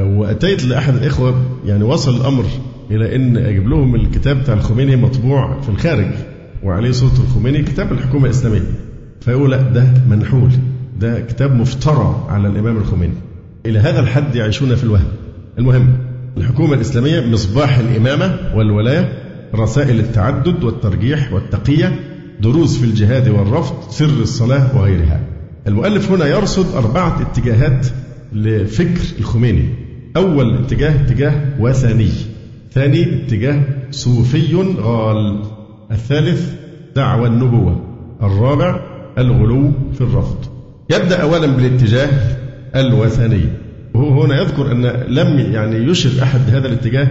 وأتيت 0.00 0.64
لأحد 0.64 0.94
الإخوة 0.94 1.42
يعني 1.66 1.84
وصل 1.84 2.16
الأمر 2.16 2.44
إلى 2.90 3.16
أن 3.16 3.36
أجيب 3.36 3.68
لهم 3.68 3.94
الكتاب 3.94 4.40
بتاع 4.40 4.54
الخميني 4.54 4.96
مطبوع 4.96 5.60
في 5.60 5.68
الخارج 5.68 6.10
وعليه 6.62 6.90
صورة 6.90 7.12
الخميني 7.12 7.62
كتاب 7.62 7.92
الحكومة 7.92 8.24
الإسلامية. 8.24 8.62
فيقول 9.20 9.50
لا 9.50 9.62
ده 9.62 9.86
منحول 10.10 10.50
ده 11.00 11.20
كتاب 11.20 11.54
مفترى 11.54 12.26
على 12.28 12.48
الإمام 12.48 12.76
الخميني. 12.76 13.14
إلى 13.66 13.78
هذا 13.78 14.00
الحد 14.00 14.34
يعيشون 14.36 14.74
في 14.74 14.84
الوهم. 14.84 15.08
المهم 15.58 15.88
الحكومة 16.36 16.74
الإسلامية 16.74 17.20
مصباح 17.20 17.78
الإمامة 17.78 18.38
والولاية 18.54 19.12
رسائل 19.54 20.00
التعدد 20.00 20.64
والترجيح 20.64 21.32
والتقية 21.32 22.00
دروس 22.40 22.78
في 22.78 22.84
الجهاد 22.84 23.28
والرفض 23.28 23.90
سر 23.90 24.22
الصلاة 24.22 24.78
وغيرها. 24.78 25.20
المؤلف 25.66 26.10
هنا 26.10 26.26
يرصد 26.26 26.74
أربعة 26.74 27.22
اتجاهات 27.22 27.86
لفكر 28.32 29.18
الخميني. 29.18 29.81
أول 30.16 30.54
اتجاه 30.54 31.02
اتجاه 31.02 31.34
وثني 31.60 32.08
ثاني 32.72 33.02
اتجاه 33.02 33.62
صوفي 33.90 34.54
غال. 34.80 35.42
الثالث 35.90 36.52
دعوى 36.96 37.26
النبوة. 37.26 37.80
الرابع 38.22 38.80
الغلو 39.18 39.72
في 39.94 40.00
الرفض. 40.00 40.36
يبدأ 40.90 41.22
أولا 41.22 41.46
بالاتجاه 41.46 42.08
الوثني. 42.76 43.44
وهو 43.94 44.22
هنا 44.22 44.40
يذكر 44.40 44.72
أن 44.72 44.86
لم 45.08 45.38
يعني 45.38 45.76
يشر 45.76 46.22
أحد 46.22 46.40
هذا 46.50 46.68
الاتجاه 46.68 47.08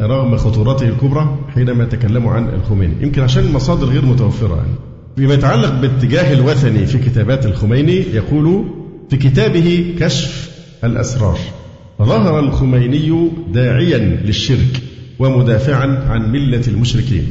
رغم 0.00 0.36
خطورته 0.36 0.88
الكبرى 0.88 1.38
حينما 1.54 1.84
تكلموا 1.84 2.32
عن 2.32 2.48
الخميني. 2.48 2.94
يمكن 3.00 3.22
عشان 3.22 3.44
المصادر 3.44 3.86
غير 3.86 4.04
متوفرة. 4.04 4.56
يعني. 4.56 4.74
فيما 5.16 5.34
يتعلق 5.34 5.80
باتجاه 5.80 6.32
الوثني 6.32 6.86
في 6.86 6.98
كتابات 6.98 7.46
الخميني 7.46 7.94
يقول 8.14 8.64
في 9.10 9.16
كتابه 9.16 9.94
كشف 9.98 10.50
الأسرار. 10.84 11.38
ظهر 12.02 12.40
الخميني 12.40 13.28
داعيا 13.52 13.98
للشرك 13.98 14.80
ومدافعا 15.18 16.04
عن 16.08 16.32
ملة 16.32 16.62
المشركين 16.68 17.26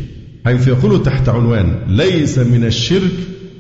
حيث 0.46 0.68
يقول 0.68 1.04
تحت 1.04 1.30
عنوان 1.30 1.76
ليس 1.88 2.40
من 2.40 2.64
الشرك 2.64 3.12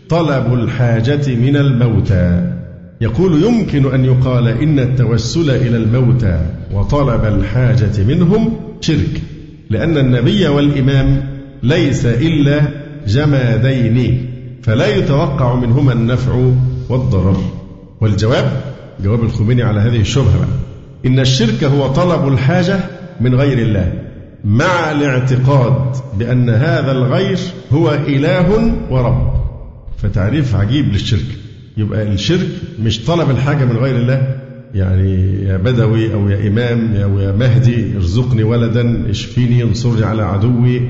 طلب 0.09 0.53
الحاجة 0.53 1.35
من 1.35 1.55
الموتى 1.55 2.51
يقول 3.01 3.43
يمكن 3.43 3.93
أن 3.93 4.05
يقال 4.05 4.47
إن 4.47 4.79
التوسل 4.79 5.49
إلى 5.49 5.77
الموتى 5.77 6.39
وطلب 6.73 7.25
الحاجة 7.25 8.03
منهم 8.07 8.53
شرك 8.81 9.21
لأن 9.69 9.97
النبي 9.97 10.47
والإمام 10.47 11.23
ليس 11.63 12.05
إلا 12.05 12.61
جمادين 13.07 14.25
فلا 14.63 14.95
يتوقع 14.95 15.55
منهما 15.55 15.93
النفع 15.93 16.51
والضرر 16.89 17.43
والجواب 18.01 18.61
جواب 19.03 19.23
الخميني 19.23 19.63
على 19.63 19.79
هذه 19.79 20.01
الشبهة. 20.01 20.47
إن 21.05 21.19
الشرك 21.19 21.63
هو 21.63 21.87
طلب 21.87 22.27
الحاجة 22.27 22.79
من 23.21 23.35
غير 23.35 23.57
الله 23.57 23.93
مع 24.43 24.91
الاعتقاد 24.91 25.95
بأن 26.19 26.49
هذا 26.49 26.91
الغير 26.91 27.37
هو 27.71 27.91
إله 28.07 28.73
ورب. 28.89 29.33
فتعريف 29.97 30.55
عجيب 30.55 30.85
للشرك. 30.91 31.25
يبقى 31.77 32.03
الشرك 32.03 32.47
مش 32.83 33.05
طلب 33.05 33.29
الحاجة 33.29 33.65
من 33.65 33.77
غير 33.77 33.95
الله؟ 33.95 34.35
يعني 34.73 35.43
يا 35.43 35.57
بدوي 35.57 36.13
أو 36.13 36.29
يا 36.29 36.47
إمام 36.47 36.95
أو 36.95 37.19
يا 37.19 37.31
مهدي 37.31 37.95
ارزقني 37.95 38.43
ولدا 38.43 39.09
اشفيني 39.09 39.63
انصرني 39.63 40.05
على 40.05 40.23
عدوي 40.23 40.81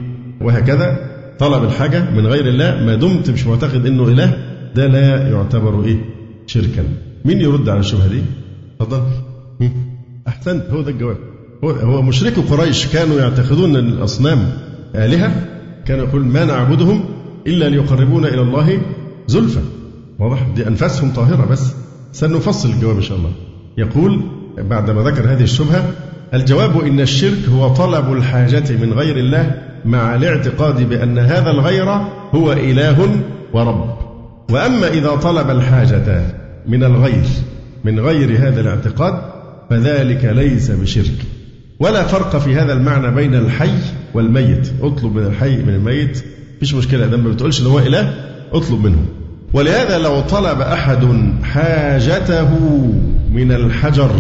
وهكذا. 0.42 1.12
طلب 1.40 1.64
الحاجة 1.64 2.12
من 2.12 2.28
غير 2.28 2.48
الله 2.48 2.86
ما 2.86 2.96
دمت 2.96 3.30
مش 3.30 3.48
معتقد 3.48 3.86
أنه 3.86 4.08
إله. 4.08 4.38
ده 4.76 4.88
لا 4.88 5.30
يعتبر 5.30 5.86
إيه؟ 5.86 5.98
شركا. 6.48 6.84
مين 7.26 7.42
يرد 7.42 7.70
على 7.70 7.80
الشبهة 7.80 8.08
دي؟ 8.08 8.22
تفضل. 8.80 9.02
أحسنت 10.28 10.70
هو 10.70 10.82
ده 10.82 10.92
الجواب. 10.92 11.18
هو, 11.64 11.70
هو 11.70 12.02
مشركو 12.02 12.42
قريش 12.42 12.88
كانوا 12.88 13.20
يعتقدون 13.20 13.76
الأصنام 13.76 14.54
آلهة 14.96 15.32
كان 15.86 16.00
يقول 16.00 16.26
ما 16.26 16.46
نعبدهم 16.46 17.04
إلا 17.48 17.70
ليقربونا 17.70 18.28
إلى 18.28 18.42
الله 18.42 18.82
زلفى. 19.28 19.62
واضح؟ 20.20 20.48
دي 20.56 20.68
أنفاسهم 20.68 21.14
طاهرة 21.14 21.46
بس. 21.46 21.74
سنفصل 22.12 22.70
الجواب 22.70 22.96
إن 22.96 23.02
شاء 23.02 23.18
الله. 23.18 23.32
يقول 23.78 24.22
بعدما 24.58 25.02
ذكر 25.02 25.34
هذه 25.34 25.44
الشبهة 25.44 25.92
الجواب 26.34 26.80
إن 26.80 27.00
الشرك 27.00 27.50
هو 27.50 27.68
طلب 27.74 28.14
الحاجة 28.14 28.78
من 28.82 28.94
غير 28.94 29.18
الله 29.18 29.62
مع 29.86 30.16
الاعتقاد 30.16 30.90
بأن 30.90 31.18
هذا 31.18 31.52
الغير 31.52 31.90
هو 32.36 32.52
إله 32.52 33.22
ورب. 33.54 33.96
وأما 34.52 34.88
إذا 34.88 35.16
طلب 35.16 35.50
الحاجة 35.50 36.26
من 36.68 36.84
الغير 36.84 37.24
من 37.84 38.00
غير 38.00 38.38
هذا 38.38 38.62
الاعتقاد 38.62 39.31
فذلك 39.72 40.26
ليس 40.26 40.72
بشرك. 40.72 41.26
ولا 41.80 42.04
فرق 42.04 42.38
في 42.38 42.56
هذا 42.56 42.74
المعنى 42.74 43.16
بين 43.16 43.36
الحي 43.36 43.72
والميت. 44.14 44.72
اطلب 44.82 45.16
من 45.16 45.26
الحي 45.26 45.58
من 45.58 45.76
الميت. 45.76 46.24
مفيش 46.58 46.74
مشكلة 46.74 47.06
إذا 47.06 47.18
ما 47.18 47.30
بتقولش 47.30 47.62
إن 47.62 47.66
هو 47.66 47.80
إله 47.80 48.14
اطلب 48.52 48.86
منه. 48.86 49.06
ولهذا 49.54 50.00
لو 50.00 50.22
طلب 50.22 50.62
أحد 50.62 51.08
حاجته 51.44 52.58
من 53.32 53.52
الحجر 53.52 54.12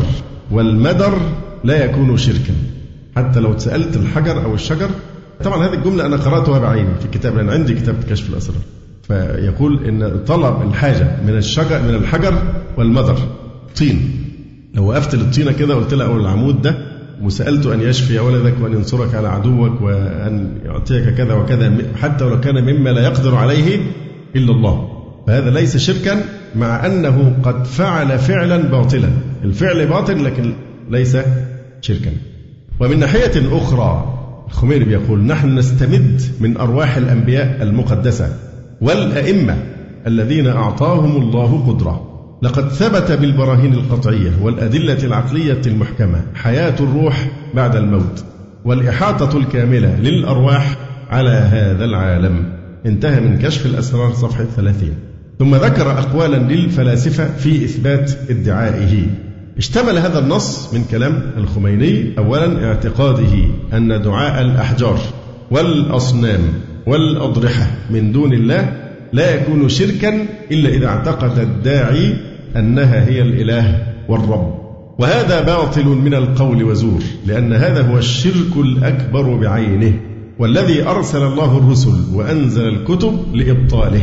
والمدر 0.51 1.19
لا 1.63 1.85
يكون 1.85 2.17
شركا. 2.17 2.53
حتى 3.15 3.39
لو 3.39 3.57
سألت 3.57 3.95
الحجر 3.95 4.43
أو 4.43 4.53
الشجر. 4.53 4.89
طبعا 5.43 5.67
هذه 5.67 5.73
الجملة 5.73 6.05
أنا 6.05 6.15
قرأتها 6.15 6.59
بعيني 6.59 6.95
في 7.01 7.07
كتاب 7.07 7.37
لأن 7.37 7.49
عندي 7.49 7.73
كتاب 7.73 7.95
كشف 8.09 8.29
الأسرار. 8.29 8.61
فيقول 9.07 9.85
إن 9.85 10.19
طلب 10.27 10.61
الحاجة 10.69 11.17
من 11.27 11.37
الشجر 11.37 11.81
من 11.81 11.95
الحجر 11.95 12.43
والمدر. 12.77 13.17
طين. 13.77 14.20
لو 14.73 14.89
وقفت 14.89 15.15
للطينة 15.15 15.51
كده 15.51 15.75
قلت 15.75 15.93
لها 15.93 16.07
أو 16.07 16.17
العمود 16.17 16.61
ده 16.61 16.75
وسألت 17.21 17.65
أن 17.65 17.81
يشفي 17.81 18.19
ولدك 18.19 18.53
وأن 18.61 18.73
ينصرك 18.73 19.15
على 19.15 19.27
عدوك 19.27 19.81
وأن 19.81 20.57
يعطيك 20.65 21.09
كذا 21.09 21.33
وكذا 21.33 21.77
حتى 22.01 22.23
ولو 22.23 22.39
كان 22.39 22.63
مما 22.63 22.89
لا 22.89 23.01
يقدر 23.01 23.35
عليه 23.35 23.79
إلا 24.35 24.51
الله. 24.51 24.87
فهذا 25.27 25.49
ليس 25.49 25.77
شركا 25.77 26.23
مع 26.55 26.85
أنه 26.85 27.35
قد 27.43 27.65
فعل 27.65 28.19
فعلا 28.19 28.57
باطلا. 28.57 29.09
الفعل 29.43 29.87
باطل 29.87 30.25
لكن 30.25 30.53
ليس 30.89 31.17
شركا. 31.81 32.11
ومن 32.79 32.99
ناحية 32.99 33.57
أخرى 33.57 34.17
الخميني 34.47 34.85
بيقول 34.85 35.19
نحن 35.19 35.55
نستمد 35.57 36.21
من 36.39 36.57
أرواح 36.57 36.97
الأنبياء 36.97 37.57
المقدسة 37.61 38.33
والأئمة 38.81 39.57
الذين 40.07 40.47
أعطاهم 40.47 41.21
الله 41.21 41.67
قدرة. 41.67 42.10
لقد 42.41 42.69
ثبت 42.69 43.11
بالبراهين 43.11 43.73
القطعية 43.73 44.31
والأدلة 44.41 45.03
العقلية 45.03 45.61
المحكمة 45.65 46.21
حياة 46.35 46.75
الروح 46.79 47.27
بعد 47.53 47.75
الموت 47.75 48.23
والإحاطة 48.65 49.37
الكاملة 49.37 49.99
للأرواح 49.99 50.77
على 51.09 51.29
هذا 51.29 51.85
العالم. 51.85 52.53
انتهى 52.85 53.19
من 53.19 53.39
كشف 53.39 53.65
الأسرار 53.65 54.13
صفحة 54.13 54.43
30 54.43 54.93
ثم 55.39 55.55
ذكر 55.55 55.91
أقوالا 55.91 56.37
للفلاسفة 56.37 57.37
في 57.37 57.65
إثبات 57.65 58.11
ادعائه. 58.29 59.05
اشتمل 59.57 59.97
هذا 59.97 60.19
النص 60.19 60.73
من 60.73 60.83
كلام 60.91 61.31
الخميني 61.37 62.17
أولا 62.17 62.65
اعتقاده 62.67 63.45
أن 63.73 64.01
دعاء 64.01 64.41
الأحجار 64.41 64.99
والأصنام 65.51 66.41
والأضرحة 66.87 67.67
من 67.89 68.11
دون 68.11 68.33
الله 68.33 68.73
لا 69.13 69.35
يكون 69.35 69.69
شركا 69.69 70.25
إلا 70.51 70.69
إذا 70.69 70.87
اعتقد 70.87 71.39
الداعي 71.39 72.30
أنها 72.57 73.07
هي 73.07 73.21
الإله 73.21 73.93
والرب. 74.09 74.61
وهذا 74.99 75.41
باطل 75.41 75.85
من 75.85 76.13
القول 76.13 76.63
وزور 76.63 76.99
لأن 77.25 77.53
هذا 77.53 77.81
هو 77.81 77.97
الشرك 77.97 78.57
الأكبر 78.57 79.35
بعينه 79.35 79.93
والذي 80.39 80.83
أرسل 80.87 81.23
الله 81.23 81.57
الرسل 81.57 81.93
وأنزل 82.13 82.67
الكتب 82.67 83.19
لإبطاله 83.33 84.01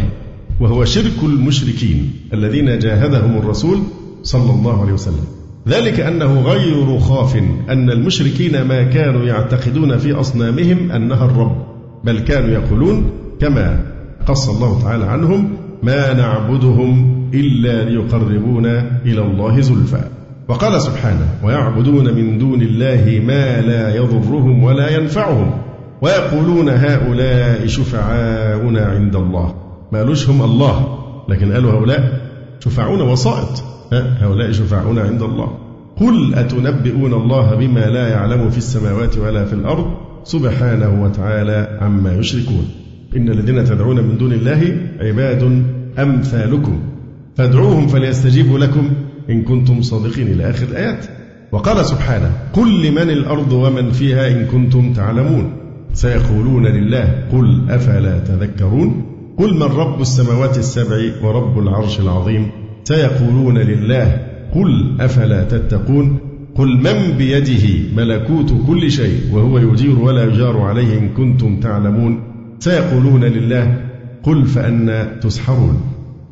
وهو 0.61 0.85
شرك 0.85 1.23
المشركين 1.23 2.13
الذين 2.33 2.79
جاهدهم 2.79 3.39
الرسول 3.39 3.79
صلى 4.23 4.51
الله 4.51 4.81
عليه 4.83 4.93
وسلم. 4.93 5.25
ذلك 5.69 6.01
أنه 6.01 6.41
غير 6.41 6.99
خاف 6.99 7.37
أن 7.69 7.91
المشركين 7.91 8.63
ما 8.63 8.83
كانوا 8.83 9.25
يعتقدون 9.25 9.99
في 9.99 10.13
أصنامهم 10.13 10.91
أنها 10.91 11.25
الرب 11.25 11.67
بل 12.05 12.19
كانوا 12.19 12.49
يقولون 12.49 13.11
كما 13.41 13.85
قص 14.27 14.49
الله 14.49 14.83
تعالى 14.83 15.05
عنهم 15.05 15.57
ما 15.83 16.13
نعبدهم 16.13 17.15
إلا 17.35 17.85
ليقربونا 17.85 19.01
إلى 19.07 19.23
الله 19.23 19.61
زلفى. 19.61 20.05
وقال 20.49 20.83
سبحانه 20.83 21.27
ويعبدون 21.45 22.15
من 22.15 22.39
دون 22.39 22.63
الله 22.63 23.23
ما 23.27 23.61
لا 23.61 23.97
يضرهم 23.97 24.63
ولا 24.63 24.97
ينفعهم. 24.97 25.51
ويقولون 26.03 26.69
هؤلاء 26.69 27.67
شفعاؤنا 27.67 28.87
عند 28.87 29.17
الله. 29.17 29.55
ما 29.93 29.99
قالوش 29.99 30.29
هم 30.29 30.43
الله 30.43 30.99
لكن 31.29 31.53
قالوا 31.53 31.73
هؤلاء 31.73 32.21
شفعاؤنا 32.61 33.03
وسائط 33.03 33.63
هؤلاء 33.93 34.53
شفعاؤنا 34.53 35.03
عند 35.03 35.23
الله. 35.23 35.59
قل 36.01 36.35
أتنبئون 36.35 37.15
الله 37.15 37.55
بما 37.55 37.81
لا 37.81 38.09
يعلم 38.09 38.51
في 38.51 38.59
السماوات 38.59 39.19
ولا 39.19 39.45
في 39.45 39.53
الأرض؟ 39.53 39.87
سبحانه 40.25 41.03
وتعالى 41.03 41.79
عما 41.81 42.15
يشركون. 42.15 42.69
إن 43.17 43.29
الذين 43.29 43.65
تدعون 43.65 44.01
من 44.01 44.19
دون 44.19 44.33
الله 44.33 44.77
عباد 45.01 45.65
أمثالكم 45.99 46.81
فادعوهم 47.37 47.87
فليستجيبوا 47.87 48.59
لكم 48.59 48.91
إن 49.31 49.43
كنتم 49.43 49.83
صادقين 49.83 50.27
إلى 50.27 50.51
آخر 50.51 50.67
الآيات 50.67 51.07
وقال 51.53 51.87
سبحانه 51.87 52.33
قل 52.53 52.87
لمن 52.87 53.11
الأرض 53.11 53.53
ومن 53.53 53.91
فيها 53.91 54.29
إن 54.29 54.47
كنتم 54.47 54.93
تعلمون 54.93 55.53
سيقولون 55.93 56.67
لله 56.67 57.25
قل 57.33 57.71
أفلا 57.71 58.19
تذكرون 58.19 59.05
قل 59.39 59.55
من 59.55 59.63
رب 59.63 60.01
السماوات 60.01 60.59
السبع 60.59 61.11
ورب 61.23 61.59
العرش 61.59 62.01
العظيم 62.01 62.51
سيقولون 62.85 63.59
لله 63.59 64.27
قل 64.55 64.97
أفلا 65.01 65.45
تتقون 65.45 66.19
قل 66.55 66.69
من 66.69 67.17
بيده 67.19 67.67
ملكوت 67.97 68.55
كل 68.67 68.91
شيء 68.91 69.21
وهو 69.33 69.59
يجير 69.59 69.99
ولا 69.99 70.25
يجار 70.25 70.61
عليه 70.61 70.99
إن 70.99 71.09
كنتم 71.09 71.61
تعلمون 71.61 72.21
سيقولون 72.61 73.25
لله 73.25 73.77
قل 74.23 74.47
فأنا 74.47 75.19
تسحرون. 75.21 75.81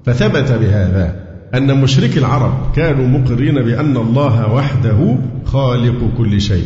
فثبت 0.06 0.52
بهذا 0.52 1.26
أن 1.54 1.80
مشركي 1.80 2.18
العرب 2.18 2.72
كانوا 2.76 3.06
مقرين 3.18 3.54
بأن 3.54 3.96
الله 3.96 4.52
وحده 4.52 5.18
خالق 5.44 6.16
كل 6.18 6.40
شيء 6.40 6.64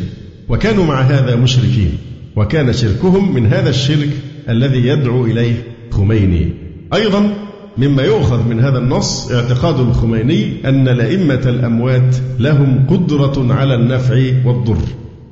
وكانوا 0.49 0.85
مع 0.85 1.01
هذا 1.01 1.37
مشركين 1.37 1.93
وكان 2.37 2.73
شركهم 2.73 3.35
من 3.35 3.47
هذا 3.47 3.71
الشرك 3.71 4.11
الذي 4.49 4.87
يدعو 4.87 5.25
إليه 5.27 5.55
خميني. 5.91 6.53
أيضا 6.95 7.35
مما 7.79 8.03
يؤخذ 8.03 8.49
من 8.49 8.61
هذا 8.61 8.79
النص 8.79 9.33
اعتقاد 9.33 9.81
الخميني 9.81 10.53
أن 10.65 10.89
الأئمة 10.89 11.43
الأموات 11.47 12.17
لهم 12.39 12.87
قدرة 12.89 13.55
على 13.55 13.75
النفع 13.75 14.15
والضر. 14.45 14.83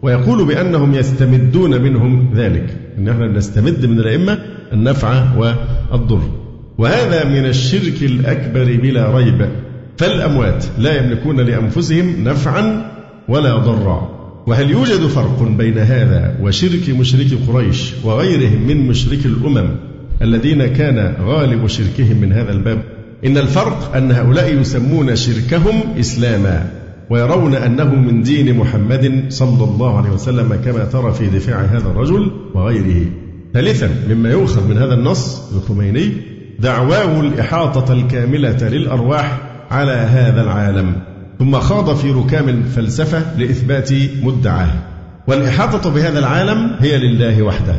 ويقول 0.03 0.45
بأنهم 0.45 0.95
يستمدون 0.95 1.83
منهم 1.83 2.35
ذلك. 2.37 2.77
أن 2.99 3.09
إحنا 3.09 3.27
نستمد 3.27 3.87
من 3.87 3.99
الأئمة 3.99 4.39
النفع 4.73 5.37
والضر. 5.37 6.23
وهذا 6.79 7.25
من 7.25 7.47
الشرك 7.47 8.03
الأكبر 8.03 8.79
بلا 8.83 9.17
ريب. 9.17 9.49
فالأموات 9.97 10.65
لا 10.79 11.05
يملكون 11.05 11.41
لأنفسهم 11.41 12.25
نفعا 12.25 12.91
ولا 13.29 13.57
ضرا. 13.57 14.19
وهل 14.47 14.71
يوجد 14.71 15.07
فرق 15.07 15.43
بين 15.43 15.79
هذا 15.79 16.35
وشرك 16.43 16.91
مشرك 16.91 17.39
قريش 17.49 17.93
وغيرهم 18.05 18.67
من 18.67 18.87
مشرك 18.87 19.27
الأمم 19.27 19.69
الذين 20.23 20.67
كان 20.67 21.15
غالب 21.21 21.67
شركهم 21.67 22.21
من 22.21 22.33
هذا 22.33 22.53
الباب؟ 22.53 22.79
إن 23.25 23.39
الفرق 23.39 23.97
أن 23.97 24.13
هؤلاء 24.13 24.61
يسمون 24.61 25.17
شركهم 25.17 25.81
إسلاما. 26.01 26.71
ويرون 27.11 27.55
أنه 27.55 27.95
من 27.95 28.23
دين 28.23 28.57
محمد 28.57 29.25
صلى 29.29 29.65
الله 29.65 29.99
عليه 29.99 30.11
وسلم 30.11 30.61
كما 30.65 30.85
ترى 30.85 31.13
في 31.13 31.27
دفاع 31.27 31.61
هذا 31.61 31.87
الرجل 31.87 32.31
وغيره. 32.55 33.07
ثالثا 33.55 33.91
مما 34.09 34.31
يؤخذ 34.31 34.69
من 34.69 34.79
هذا 34.79 34.95
النص 34.95 35.53
الخميني 35.57 36.13
دعواه 36.59 37.21
الإحاطة 37.21 37.93
الكاملة 37.93 38.69
للأرواح 38.69 39.39
على 39.71 39.93
هذا 39.93 40.43
العالم. 40.43 40.93
ثم 41.39 41.57
خاض 41.57 41.97
في 41.97 42.11
ركام 42.11 42.49
الفلسفة 42.49 43.39
لإثبات 43.39 43.91
مدعاه. 44.23 44.71
والإحاطة 45.29 45.95
بهذا 45.95 46.19
العالم 46.19 46.71
هي 46.79 46.99
لله 46.99 47.43
وحده. 47.43 47.77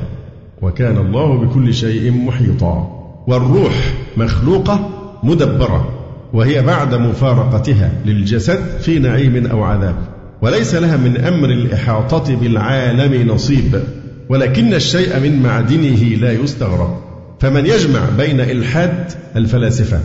وكان 0.62 0.98
الله 0.98 1.38
بكل 1.38 1.74
شيء 1.74 2.12
محيطا. 2.12 2.96
والروح 3.28 3.94
مخلوقة 4.18 4.89
مدبرة. 5.24 5.99
وهي 6.34 6.62
بعد 6.62 6.96
مفارقتها 6.96 7.92
للجسد 8.06 8.60
في 8.82 9.00
نعيم 9.00 9.48
أو 9.48 9.63
عذاب. 9.63 9.96
وليس 10.42 10.76
لها 10.76 10.98
من 10.98 11.18
أمر 11.18 11.50
الإحاطة 11.50 12.36
بالعالم 12.36 13.30
نصيب 13.32 13.82
ولكن 14.30 14.74
الشيء 14.74 15.20
من 15.20 15.44
معدنه 15.44 16.04
لا 16.04 16.32
يستغرب. 16.32 16.98
فمن 17.39 17.65
يجمع 17.65 18.00
بين 18.18 18.39
إلحاد 18.39 19.12
الفلاسفة 19.36 20.00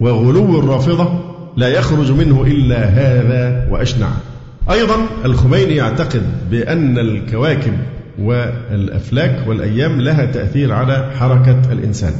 وغلو 0.00 0.58
الرافضة 0.58 1.30
لا 1.56 1.68
يخرج 1.68 2.12
منه 2.12 2.42
إلا 2.42 2.84
هذا 2.84 3.68
وأشنع. 3.70 4.08
أيضا 4.70 4.94
الخميني 5.24 5.76
يعتقد 5.76 6.22
بأن 6.50 6.98
الكواكب 6.98 7.72
والأفلاك 8.18 9.48
والأيام 9.48 10.00
لها 10.00 10.24
تأثير 10.24 10.72
على 10.72 11.10
حركة 11.18 11.62
الإنسان. 11.72 12.12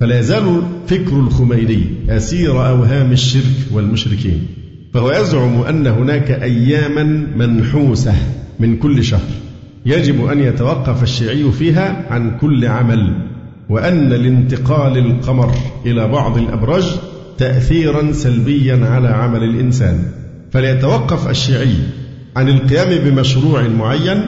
فلا 0.00 0.18
يزال 0.18 0.62
فكر 0.86 1.16
الخميني 1.16 1.86
أسير 2.08 2.68
أوهام 2.68 3.12
الشرك 3.12 3.72
والمشركين 3.72 4.46
فهو 4.94 5.10
يزعم 5.10 5.62
أن 5.62 5.86
هناك 5.86 6.30
أياما 6.30 7.02
منحوسة 7.36 8.14
من 8.60 8.76
كل 8.76 9.04
شهر 9.04 9.28
يجب 9.86 10.26
أن 10.26 10.40
يتوقف 10.40 11.02
الشيعي 11.02 11.52
فيها 11.52 12.06
عن 12.10 12.38
كل 12.38 12.66
عمل 12.66 13.14
وأن 13.68 14.08
لانتقال 14.08 14.98
القمر 14.98 15.54
إلى 15.86 16.08
بعض 16.08 16.38
الأبراج 16.38 16.84
تأثيرا 17.38 18.12
سلبيا 18.12 18.86
على 18.86 19.08
عمل 19.08 19.44
الإنسان. 19.44 20.02
فليتوقف 20.52 21.28
الشيعي 21.28 21.74
عن 22.36 22.48
القيام 22.48 23.04
بمشروع 23.04 23.68
معين 23.68 24.22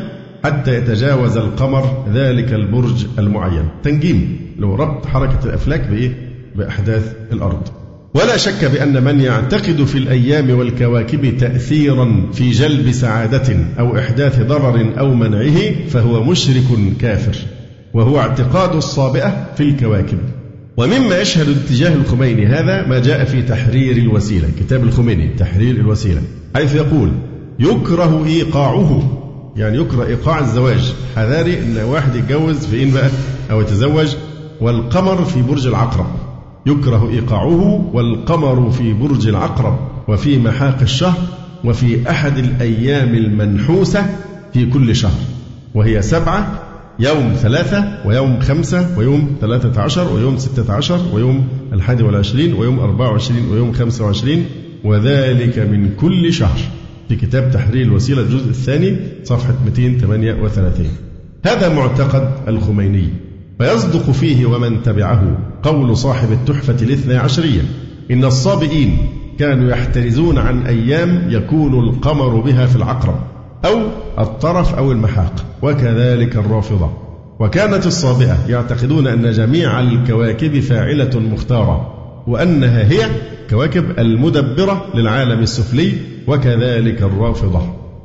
حتى 0.45 0.77
يتجاوز 0.77 1.37
القمر 1.37 2.05
ذلك 2.15 2.53
البرج 2.53 3.07
المعين. 3.19 3.69
تنجيم 3.83 4.42
لو 4.59 4.75
ربط 4.75 5.07
حركة 5.07 5.39
الأفلاك 5.45 5.87
بإيه؟ 5.91 6.11
بأحداث 6.57 7.13
الأرض. 7.33 7.63
ولا 8.15 8.37
شك 8.37 8.65
بأن 8.65 9.05
من 9.05 9.21
يعتقد 9.21 9.85
في 9.85 9.99
الأيام 9.99 10.51
والكواكب 10.59 11.37
تأثيرا 11.39 12.27
في 12.33 12.51
جلب 12.51 12.93
سعادة 12.93 13.57
أو 13.79 13.99
إحداث 13.99 14.41
ضرر 14.41 14.95
أو 14.99 15.15
منعه 15.15 15.87
فهو 15.89 16.25
مشرك 16.25 16.65
كافر 17.01 17.37
وهو 17.95 18.19
اعتقاد 18.19 18.75
الصابئة 18.77 19.47
في 19.57 19.63
الكواكب. 19.63 20.19
ومما 20.77 21.19
يشهد 21.21 21.49
اتجاه 21.49 21.95
الخميني 21.95 22.47
هذا 22.47 22.87
ما 22.87 22.99
جاء 22.99 23.25
في 23.25 23.43
تحرير 23.43 23.97
الوسيلة 23.97 24.49
كتاب 24.61 24.83
الخميني 24.83 25.29
تحرير 25.39 25.75
الوسيلة 25.77 26.23
حيث 26.55 26.75
يقول 26.75 27.13
يكره 27.59 28.25
إيقاعه 28.27 29.19
يعني 29.57 29.79
يكره 29.79 30.07
إيقاع 30.07 30.39
الزواج. 30.41 30.95
حذاري 31.17 31.59
إن 31.59 31.77
واحد 31.85 32.15
يتجوز 32.17 32.67
في 32.67 32.77
إيه 32.77 32.93
بقى 32.93 33.11
أو 33.51 33.61
يتزوج 33.61 34.17
والقمر 34.61 35.25
في 35.25 35.43
برج 35.43 35.67
العقرب. 35.67 36.07
يكره 36.67 37.11
إيقاعه 37.11 37.91
والقمر 37.93 38.71
في 38.71 38.93
برج 38.93 39.29
العقرب. 39.29 39.79
وفي 40.09 40.39
محاق 40.39 40.79
الشهر 40.83 41.19
وفي 41.65 42.11
أحد 42.11 42.39
الأيام 42.39 43.15
المنحوسة 43.15 44.07
في 44.53 44.67
كل 44.67 44.97
شهر. 44.97 45.21
وهي 45.75 46.03
سبعة 46.03 46.63
يوم 46.99 47.33
ثلاثة 47.35 47.99
ويوم 48.05 48.41
خمسة 48.41 48.99
ويوم 48.99 49.37
ثلاثة 49.41 49.81
عشر 49.81 50.13
ويوم 50.13 50.39
ستة 50.39 50.73
عشر 50.73 51.01
ويوم 51.13 51.49
الحادي 51.73 52.03
والعشرين 52.03 52.55
ويوم 52.55 52.81
أربعة 52.81 53.11
وعشرين 53.11 53.49
ويوم 53.51 53.73
خمسة 53.73 54.05
وعشرين. 54.05 54.47
وذلك 54.85 55.59
من 55.59 55.91
كل 56.01 56.33
شهر. 56.33 56.59
في 57.09 57.17
كتاب 57.17 57.51
تحرير 57.51 57.83
الوسيلة 57.83 58.23
الجزء 58.23 58.49
الثاني 58.49 58.97
صفحة 59.25 59.55
238 59.65 60.87
هذا 61.45 61.75
معتقد 61.75 62.31
الخميني. 62.49 63.09
فيصدق 63.63 64.11
فيه 64.11 64.47
ومن 64.47 64.83
تبعه 64.83 65.39
قول 65.63 65.97
صاحب 65.97 66.33
التحفة 66.33 66.77
الاثنى 66.83 67.17
عشرية. 67.17 67.61
إن 68.11 68.25
الصابئين 68.25 68.97
كانوا 69.39 69.71
يحترزون 69.71 70.39
عن 70.39 70.67
أيام 70.67 71.27
يكون 71.29 71.79
القمر 71.79 72.41
بها 72.41 72.67
في 72.67 72.77
العقرب 72.77 73.21
أو 73.65 73.81
الطرف 74.19 74.75
أو 74.75 74.93
المحاق 74.93 75.45
وكذلك 75.63 76.37
الرافضة. 76.37 76.91
وكانت 77.41 77.87
الصابئة 77.87 78.37
يعتقدون 78.49 79.07
أن 79.07 79.31
جميع 79.31 79.81
الكواكب 79.81 80.61
فاعلة 80.61 81.21
مختارة 81.21 81.95
وأنها 82.27 82.89
هي 82.91 83.07
كواكب 83.51 83.99
المدبرة 83.99 84.87
للعالم 84.95 85.41
السفلي 85.41 85.93
وكذلك 86.27 87.03
الرافضة. 87.03 87.63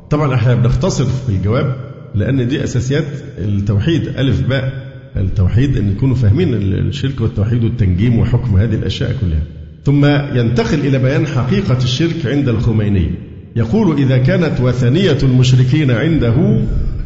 طبعا 0.09 0.35
إحنا 0.35 0.55
بنختصر 0.55 1.05
في 1.05 1.29
الجواب 1.29 1.75
لأن 2.15 2.47
دي 2.47 2.63
أساسيات 2.63 3.05
التوحيد 3.37 4.07
ألف 4.07 4.41
باء. 4.41 4.86
التوحيد 5.21 5.77
أن 5.77 5.91
يكونوا 5.91 6.15
فاهمين 6.15 6.53
الشرك 6.53 7.21
والتوحيد 7.21 7.63
والتنجيم 7.63 8.19
وحكم 8.19 8.57
هذه 8.57 8.75
الأشياء 8.75 9.15
كلها. 9.21 9.41
ثم 9.85 10.05
ينتقل 10.37 10.79
إلى 10.79 10.99
بيان 10.99 11.27
حقيقة 11.27 11.77
الشرك 11.83 12.25
عند 12.25 12.49
الخميني. 12.49 13.09
يقول 13.55 13.97
إذا 13.97 14.17
كانت 14.17 14.61
وثنية 14.61 15.17
المشركين 15.23 15.91
عنده 15.91 16.59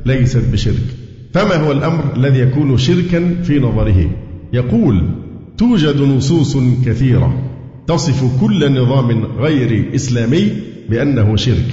ليست 0.05 0.43
بشرك. 0.53 0.85
فما 1.33 1.55
هو 1.55 1.71
الأمر 1.71 2.15
الذي 2.15 2.39
يكون 2.39 2.77
شركا 2.77 3.35
في 3.43 3.59
نظره؟ 3.59 4.09
يقول 4.53 5.09
توجد 5.57 6.01
نصوص 6.01 6.57
كثيرة 6.85 7.51
تصف 7.87 8.41
كل 8.41 8.81
نظام 8.81 9.25
غير 9.25 9.95
إسلامي 9.95 10.51
بأنه 10.89 11.35
شرك 11.35 11.65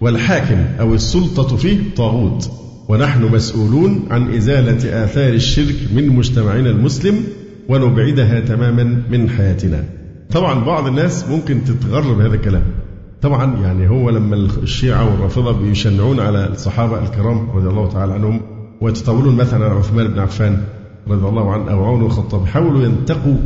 والحاكم 0.00 0.64
أو 0.80 0.94
السلطة 0.94 1.56
فيه 1.56 1.78
طاغوت. 1.96 2.50
ونحن 2.90 3.24
مسؤولون 3.24 4.06
عن 4.10 4.34
إزالة 4.34 5.04
آثار 5.04 5.32
الشرك 5.32 5.76
من 5.94 6.08
مجتمعنا 6.08 6.70
المسلم 6.70 7.24
ونبعدها 7.68 8.40
تماما 8.40 9.02
من 9.10 9.30
حياتنا. 9.30 9.84
طبعا 10.30 10.64
بعض 10.64 10.86
الناس 10.86 11.28
ممكن 11.28 11.64
تتغر 11.64 12.12
بهذا 12.12 12.34
الكلام. 12.34 12.62
طبعا 13.22 13.62
يعني 13.62 13.88
هو 13.88 14.10
لما 14.10 14.36
الشيعة 14.62 15.10
والرافضة 15.10 15.52
بيشنعون 15.52 16.20
على 16.20 16.48
الصحابة 16.48 17.02
الكرام 17.02 17.50
رضي 17.50 17.68
الله 17.68 17.88
تعالى 17.88 18.12
عنهم 18.12 18.40
ويتطاولون 18.80 19.36
مثلا 19.36 19.64
على 19.64 19.74
عثمان 19.74 20.08
بن 20.08 20.18
عفان 20.18 20.62
رضي 21.08 21.28
الله 21.28 21.52
عنه 21.52 21.70
أو 21.70 21.84
عون 21.84 22.02
الخطاب 22.02 22.46
حاولوا 22.46 22.82
ينتقوا 22.84 23.36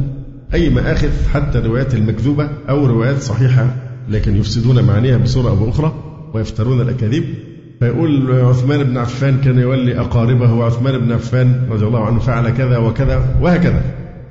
أي 0.54 0.70
مآخذ 0.70 1.10
حتى 1.32 1.58
الروايات 1.58 1.94
المكذوبة 1.94 2.48
أو 2.68 2.86
روايات 2.86 3.22
صحيحة 3.22 3.76
لكن 4.08 4.36
يفسدون 4.36 4.84
معانيها 4.84 5.16
بصورة 5.16 5.48
أو 5.50 5.56
بأخرى 5.56 5.94
ويفترون 6.34 6.80
الأكاذيب. 6.80 7.53
فيقول 7.84 8.40
عثمان 8.40 8.84
بن 8.84 8.98
عفان 8.98 9.40
كان 9.40 9.58
يولي 9.58 10.00
أقاربه 10.00 10.52
وعثمان 10.52 10.98
بن 10.98 11.12
عفان 11.12 11.60
رضي 11.70 11.86
الله 11.86 12.04
عنه 12.04 12.18
فعل 12.18 12.50
كذا 12.50 12.78
وكذا 12.78 13.36
وهكذا. 13.40 13.82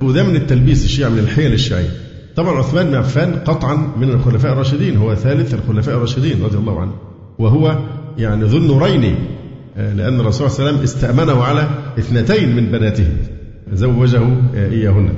وده 0.02 0.24
من 0.24 0.36
التلبيس 0.36 0.86
الشيعي 0.86 1.10
من 1.10 1.20
الحيل 1.20 1.54
الشيعية 1.54 1.90
طبعا 2.36 2.58
عثمان 2.58 2.88
بن 2.88 2.96
عفان 2.96 3.34
قطعا 3.34 3.94
من 3.98 4.10
الخلفاء 4.10 4.54
الراشدين 4.54 4.98
هو 4.98 5.16
ثالث 5.16 5.54
الخلفاء 5.54 5.96
الراشدين 5.96 6.44
رضي 6.44 6.58
الله 6.58 6.82
عنه. 6.82 6.92
وهو 7.40 7.78
يعني 8.18 8.44
ذو 8.44 8.58
النورين 8.58 9.16
آه، 9.78 9.94
لأن 9.94 10.20
الرسول 10.20 10.52
صلى 10.52 10.58
الله 10.58 10.70
عليه 10.70 10.80
وسلم 10.80 10.84
استأمنه 10.84 11.44
على 11.44 11.68
اثنتين 12.00 12.56
من 12.56 12.72
بناته. 12.72 13.08
زوجه 13.74 14.22
إياهن 14.56 15.10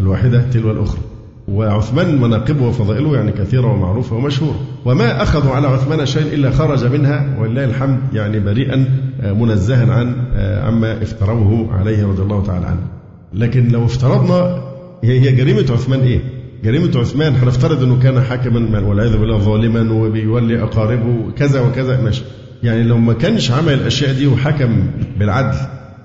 الواحدة 0.00 0.42
تلو 0.52 0.70
الأخرى. 0.70 1.00
وعثمان 1.48 2.20
مناقبه 2.20 2.66
وفضائله 2.66 3.16
يعني 3.16 3.32
كثيرة 3.32 3.66
ومعروفة 3.66 4.16
ومشهورة 4.16 4.60
وما 4.84 5.22
أخذوا 5.22 5.52
على 5.52 5.66
عثمان 5.68 6.06
شيء 6.06 6.34
إلا 6.34 6.50
خرج 6.50 6.84
منها 6.84 7.36
ولله 7.40 7.64
الحمد 7.64 7.98
يعني 8.12 8.40
بريئا 8.40 8.84
آه، 9.20 9.32
منزها 9.32 9.92
عن 9.92 10.14
آه، 10.34 10.66
عما 10.66 11.02
افتروه 11.02 11.74
عليه 11.74 12.06
رضي 12.06 12.22
الله 12.22 12.42
تعالى 12.42 12.66
عنه. 12.66 12.86
لكن 13.34 13.68
لو 13.68 13.84
افترضنا 13.84 14.62
هي 15.04 15.32
جريمة 15.32 15.66
عثمان 15.72 16.00
إيه؟ 16.00 16.20
جريمة 16.64 16.90
عثمان 16.96 17.34
هنفترض 17.34 17.82
أنه 17.82 17.98
كان 18.02 18.20
حاكما 18.20 18.80
والعياذ 18.80 19.16
بالله 19.16 19.38
ظالما 19.38 19.92
وبيولي 19.92 20.62
أقاربه 20.62 21.30
كذا 21.36 21.60
وكذا 21.60 22.00
ماشي. 22.00 22.22
يعني 22.62 22.82
لو 22.82 22.98
ما 22.98 23.12
كانش 23.12 23.50
عمل 23.50 23.72
الأشياء 23.72 24.12
دي 24.14 24.26
وحكم 24.26 24.86
بالعدل 25.18 25.58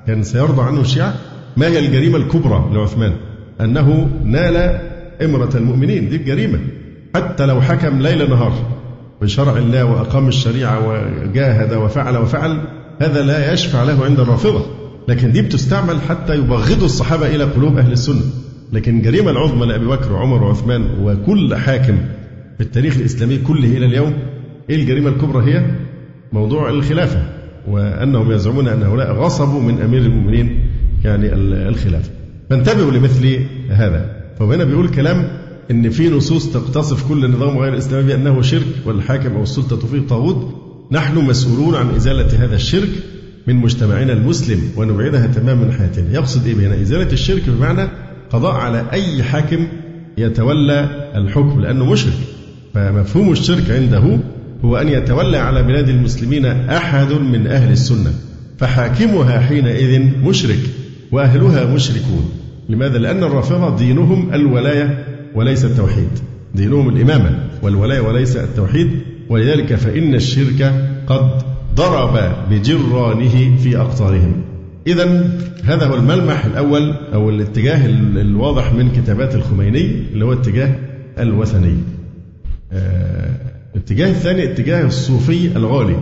كان 0.08 0.23
سيرضى 0.23 0.62
عنه 0.62 0.82
الشيعة؟ 0.82 1.13
ما 1.58 1.67
هي 1.67 1.80
الجريمة 1.80 2.17
الكبرى 2.17 2.69
لعثمان؟ 2.73 3.13
أنه 3.62 4.10
نال 4.23 4.80
إمرة 5.24 5.50
المؤمنين 5.56 6.10
دي 6.10 6.16
الجريمة 6.16 6.60
حتى 7.16 7.46
لو 7.46 7.62
حكم 7.62 8.02
ليل 8.02 8.30
نهار 8.30 8.54
بشرع 9.22 9.58
الله 9.58 9.86
وأقام 9.86 10.28
الشريعة 10.28 10.88
وجاهد 10.90 11.74
وفعل 11.74 12.18
وفعل 12.18 12.62
هذا 13.02 13.22
لا 13.22 13.54
يشفع 13.54 13.84
له 13.84 14.06
عند 14.06 14.20
الرافضة. 14.20 14.66
لكن 15.08 15.32
دي 15.32 15.42
بتستعمل 15.42 16.02
حتى 16.02 16.36
يبغضوا 16.36 16.86
الصحابة 16.86 17.36
إلى 17.36 17.44
قلوب 17.44 17.78
أهل 17.78 17.92
السنة. 17.92 18.22
لكن 18.74 18.98
الجريمة 18.98 19.32
العظمى 19.32 19.66
لأبي 19.66 19.86
بكر 19.86 20.14
وعمر 20.14 20.44
وعثمان 20.44 20.86
وكل 21.02 21.56
حاكم 21.56 21.98
في 22.58 22.64
التاريخ 22.64 22.98
الإسلامي 22.98 23.38
كله 23.38 23.78
إلى 23.78 23.86
اليوم 23.86 24.14
إيه 24.70 24.76
الجريمة 24.76 25.10
الكبرى 25.10 25.54
هي؟ 25.54 25.66
موضوع 26.32 26.70
الخلافة 26.70 27.24
وأنهم 27.68 28.32
يزعمون 28.32 28.68
أن 28.68 28.84
هؤلاء 28.84 29.14
غصبوا 29.14 29.62
من 29.62 29.82
أمير 29.82 30.02
المؤمنين 30.02 30.60
يعني 31.06 31.34
الخلافة. 31.70 32.10
فانتبهوا 32.50 32.92
لمثل 32.92 33.40
هذا. 33.70 34.17
فهنا 34.39 34.63
بيقول 34.63 34.89
كلام 34.89 35.28
إن 35.71 35.89
في 35.89 36.10
نصوص 36.10 36.54
تقتصف 36.54 37.08
كل 37.08 37.32
نظام 37.32 37.58
غير 37.58 37.78
اسلامي 37.78 38.08
بأنه 38.08 38.41
شرك 38.41 38.65
والحاكم 38.86 39.36
أو 39.36 39.43
السلطة 39.43 39.88
فيه 39.88 40.08
طاغوت. 40.08 40.54
نحن 40.91 41.17
مسؤولون 41.17 41.76
عن 41.76 41.95
إزالة 41.95 42.45
هذا 42.45 42.56
الشرك 42.56 42.89
من 43.47 43.56
مجتمعنا 43.56 44.13
المسلم 44.13 44.62
ونبعدها 44.78 45.28
تماما 45.28 45.65
من 45.65 45.71
حياتنا 45.71 46.13
يقصد 46.13 46.47
إيه 46.47 46.56
بهنا؟ 46.56 46.82
إزالة 46.82 47.12
الشرك 47.12 47.50
بمعنى 47.50 47.89
قضاء 48.30 48.52
على 48.52 48.86
أي 48.91 49.23
حاكم 49.23 49.67
يتولى 50.17 51.10
الحكم 51.15 51.62
لأنه 51.62 51.91
مشرك. 51.91 52.17
فمفهوم 52.73 53.32
الشرك 53.32 53.71
عنده 53.71 54.19
هو 54.65 54.78
أن 54.78 54.88
يتولى 54.88 55.38
على 55.38 55.63
بلاد 55.63 55.89
المسلمين 55.89 56.45
أحد 56.45 57.12
من 57.12 57.47
أهل 57.47 57.71
السنة 57.71 58.13
فحاكمها 58.58 59.39
حينئذ 59.39 60.02
مشرك 60.23 60.60
وأهلها 61.12 61.65
مشركون. 61.73 62.30
لماذا؟ 62.70 62.98
لأن 62.98 63.24
الرافضة 63.24 63.78
دينهم 63.78 64.34
الولاية 64.34 65.06
وليس 65.36 65.66
التوحيد. 65.66 66.10
دينهم 66.56 66.90
الإمامة 66.90 67.40
والولاية 67.62 68.00
وليس 68.00 68.38
التوحيد. 68.38 68.90
ولذلك 69.30 69.76
فإن 69.76 70.16
الشرك 70.16 70.74
قد 71.08 71.30
ضرب 71.76 72.36
بجرانه 72.52 73.58
في 73.58 73.78
أقطارهم. 73.78 74.42
إذا 74.88 75.30
هذا 75.64 75.86
هو 75.86 75.96
الملمح 75.96 76.46
الأول 76.46 76.92
أو 77.14 77.30
الاتجاه 77.30 77.86
الواضح 78.22 78.74
من 78.74 78.92
كتابات 78.92 79.36
الخميني 79.36 80.04
اللي 80.14 80.26
هو 80.26 80.34
اتجاه 80.34 80.76
الوثني. 81.20 81.78
آه 82.72 83.30
الاتجاه 83.76 84.10
الثاني 84.10 84.44
اتجاه 84.44 84.86
الصوفي 84.86 85.48
الغالي. 85.56 85.98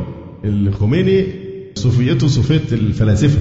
الخميني 0.46 1.26
صوفيته 1.76 2.28
صوفية 2.28 2.62
الفلاسفة. 2.72 3.40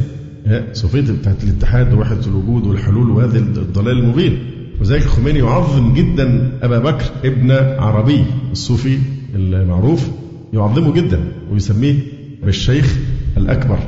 صوفية 0.72 1.00
بتاعت 1.00 1.44
الاتحاد 1.44 1.94
ووحدة 1.94 2.26
الوجود 2.26 2.66
والحلول 2.66 3.11
وهذا 3.11 3.38
الضلال 3.38 3.98
المبين. 3.98 4.38
وذلك 4.80 5.02
الخميني 5.02 5.38
يعظم 5.38 5.94
جدا 5.94 6.52
أبا 6.62 6.78
بكر 6.78 7.04
ابن 7.24 7.50
عربي 7.78 8.24
الصوفي 8.52 8.98
المعروف 9.35 10.09
يعظمه 10.52 10.92
جدا 10.92 11.20
ويسميه 11.52 11.94
بالشيخ 12.44 12.96
الأكبر. 13.37 13.78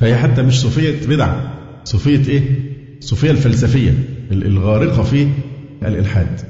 فهي 0.00 0.16
حتى 0.16 0.42
مش 0.42 0.60
صوفية 0.60 1.06
بدعة 1.08 1.54
صوفية 1.84 2.28
إيه؟ 2.28 2.42
صوفية 3.00 3.30
الفلسفية 3.30 3.94
الغارقة 4.32 5.02
في 5.02 5.28
الإلحاد. 5.82 6.40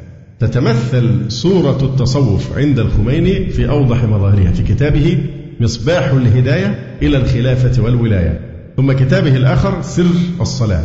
تتمثل 0.41 1.25
صورة 1.29 1.79
التصوف 1.85 2.59
عند 2.59 2.79
الخميني 2.79 3.51
في 3.51 3.69
أوضح 3.69 4.05
مظاهرها 4.05 4.51
في 4.51 4.63
كتابه 4.63 5.19
مصباح 5.61 6.11
الهداية 6.11 6.97
إلى 7.03 7.17
الخلافة 7.17 7.83
والولاية. 7.83 8.48
ثم 8.79 8.93
كتابه 8.93 9.37
الآخر 9.37 9.83
سر 9.83 10.07
الصلاة. 10.41 10.85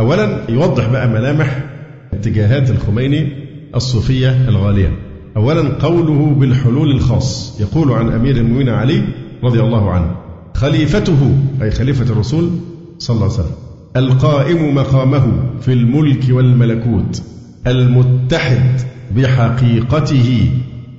أولا 0.00 0.50
يوضح 0.50 0.88
بقى 0.88 1.08
ملامح 1.08 1.64
اتجاهات 2.12 2.70
الخميني 2.70 3.32
الصوفية 3.74 4.48
الغالية. 4.48 4.98
أولا 5.36 5.68
قوله 5.68 6.34
بالحلول 6.34 6.90
الخاص 6.90 7.60
يقول 7.60 7.92
عن 7.92 8.12
أمير 8.12 8.36
المؤمنين 8.36 8.68
علي 8.68 9.02
رضي 9.42 9.60
الله 9.60 9.90
عنه 9.90 10.16
خليفته 10.54 11.36
أي 11.62 11.70
خليفة 11.70 12.12
الرسول 12.12 12.50
صلى 12.98 13.14
الله 13.14 13.32
عليه 13.32 13.34
وسلم 13.34 13.54
القائم 13.96 14.74
مقامه 14.74 15.26
في 15.60 15.72
الملك 15.72 16.24
والملكوت 16.30 17.22
المتحد 17.66 18.80
بحقيقته 19.16 20.50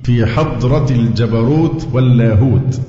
في 0.02 0.26
حضرة 0.26 0.86
الجبروت 0.90 1.88
واللاهوت. 1.92 2.80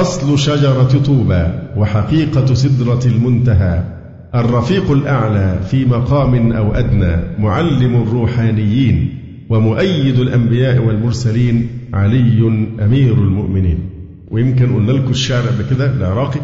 أصل 0.00 0.38
شجرة 0.38 1.02
طوبى 1.06 1.46
وحقيقة 1.76 2.54
سدرة 2.54 3.00
المنتهى. 3.06 3.82
الرفيق 4.34 4.90
الأعلى 4.90 5.60
في 5.70 5.84
مقام 5.84 6.52
أو 6.52 6.74
أدنى 6.74 7.16
معلم 7.38 8.02
الروحانيين 8.02 9.08
ومؤيد 9.48 10.18
الأنبياء 10.18 10.84
والمرسلين 10.84 11.68
علي 11.94 12.48
أمير 12.84 13.14
المؤمنين. 13.14 13.78
ويمكن 14.30 14.74
قلنا 14.74 14.92
لكم 14.92 15.10
الشعر 15.10 15.42
قبل 15.46 15.64
كده 15.76 15.92
العراقي 15.92 16.40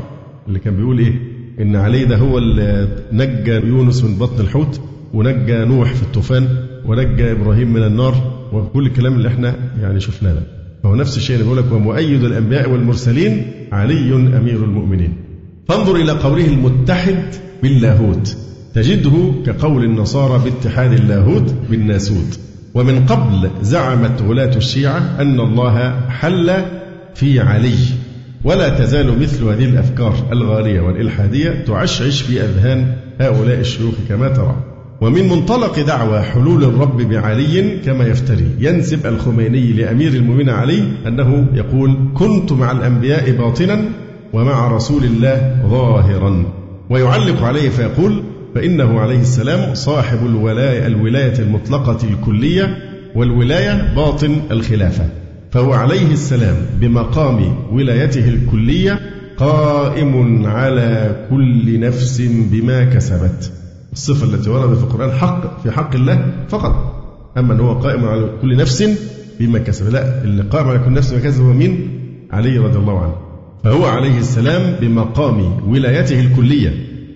اللي 0.49 0.59
كان 0.59 0.77
بيقول 0.77 0.99
إيه؟ 0.99 1.15
إن 1.61 1.77
علي 1.77 2.05
ده 2.05 2.17
هو 2.17 2.39
اللي 2.39 2.89
نجى 3.13 3.53
يونس 3.69 4.05
من 4.05 4.19
بطن 4.19 4.41
الحوت 4.41 4.81
ونجى 5.15 5.65
نوح 5.65 5.93
في 5.95 6.03
الطوفان 6.03 6.49
ونجى 6.87 7.33
إبراهيم 7.33 7.73
من 7.73 7.83
النار 7.83 8.15
وكل 8.53 8.87
الكلام 8.87 9.13
اللي 9.15 9.29
إحنا 9.29 9.55
يعني 9.81 10.01
شفناه 10.01 10.33
ده. 10.33 10.62
فهو 10.83 10.95
نفس 10.95 11.17
الشيء 11.17 11.37
اللي 11.37 11.45
بيقول 11.45 11.59
لك 11.59 11.73
ومؤيد 11.73 12.25
الأنبياء 12.25 12.71
والمرسلين 12.71 13.47
علي 13.73 14.15
أمير 14.15 14.65
المؤمنين. 14.65 15.17
فانظر 15.69 15.97
إلى 15.97 16.13
قوله 16.13 16.47
المتحد 16.47 17.25
باللاهوت. 17.63 18.37
تجده 18.75 19.33
كقول 19.47 19.85
النصارى 19.85 20.43
باتحاد 20.45 20.93
اللاهوت 20.93 21.55
بالناسوت. 21.71 22.39
ومن 22.75 23.07
قبل 23.07 23.51
زعمت 23.63 24.23
غلاة 24.23 24.57
الشيعة 24.57 25.21
أن 25.21 25.41
الله 25.41 26.01
حل 26.09 26.53
في 27.15 27.41
علي. 27.41 27.79
ولا 28.45 28.69
تزال 28.69 29.19
مثل 29.21 29.45
هذه 29.45 29.65
الأفكار 29.65 30.15
الغالية 30.33 30.81
والإلحادية 30.81 31.65
تعشعش 31.67 32.23
في 32.23 32.41
أذهان 32.41 32.97
هؤلاء 33.21 33.61
الشيوخ 33.61 33.95
كما 34.09 34.29
ترى. 34.29 34.72
ومن 35.03 35.29
منطلق 35.29 35.81
دعوى 35.81 36.23
حلول 36.23 36.65
الرب 36.65 36.97
بعلي 36.97 37.79
كما 37.85 38.07
يفتري. 38.07 38.47
ينسب 38.59 39.07
الخميني 39.07 39.73
لأمير 39.73 40.13
المؤمنين 40.13 40.51
علي 40.51 40.83
أنه 41.07 41.47
يقول 41.55 41.97
كنت 42.15 42.53
مع 42.53 42.73
الأنبياء 42.73 43.31
باطنا 43.31 43.85
ومع 44.33 44.69
رسول 44.69 45.05
الله 45.05 45.63
ظاهرا. 45.71 46.45
ويعلق 46.91 47.43
عليه 47.43 47.69
فيقول 47.69 48.23
فإنه 48.55 49.01
عليه 49.01 49.21
السلام 49.21 49.75
صاحب 49.75 50.27
الولاية 50.27 50.87
الولاية 50.87 51.39
المطلقة 51.39 51.99
الكلية 52.05 52.77
والولاية 53.15 53.95
باطن 53.97 54.41
الخلافة. 54.51 55.05
فهو 55.51 55.73
عليه 55.73 56.13
السلام 56.13 56.57
بمقام 56.81 57.55
ولايته 57.73 58.29
الكلية 58.29 59.01
قائم 59.37 60.47
على 60.47 61.17
كل 61.31 61.81
نفس 61.81 62.23
بما 62.53 62.85
كسبت. 62.85 63.53
الصفة 63.93 64.35
التي 64.35 64.51
وردت 64.51 64.79
في 64.79 64.85
القرآن 64.85 65.13
حق 65.13 65.63
في 65.63 65.71
حق 65.71 65.95
الله 65.95 66.33
فقط. 66.49 67.03
أما 67.39 67.55
أنه 67.55 67.73
قائم 67.73 68.05
على 68.05 68.31
كل 68.43 68.57
نفس 68.57 68.85
بما 69.41 69.59
كسب. 69.59 69.93
لا 69.93 70.25
اللي 70.25 70.43
قائم 70.43 70.69
على 70.69 70.79
كل 70.79 70.93
نفس 70.93 71.13
بما 71.13 71.21
كسب 71.21 71.43
هو 71.43 71.53
مين؟ 71.53 71.89
علي 72.31 72.59
رضي 72.59 72.79
الله 72.79 73.01
عنه. 73.01 73.15
فهو 73.65 73.85
عليه 73.85 74.19
السلام 74.19 74.77
بمقام 74.81 75.69
ولايته 75.69 76.21
الكلية. 76.21 76.73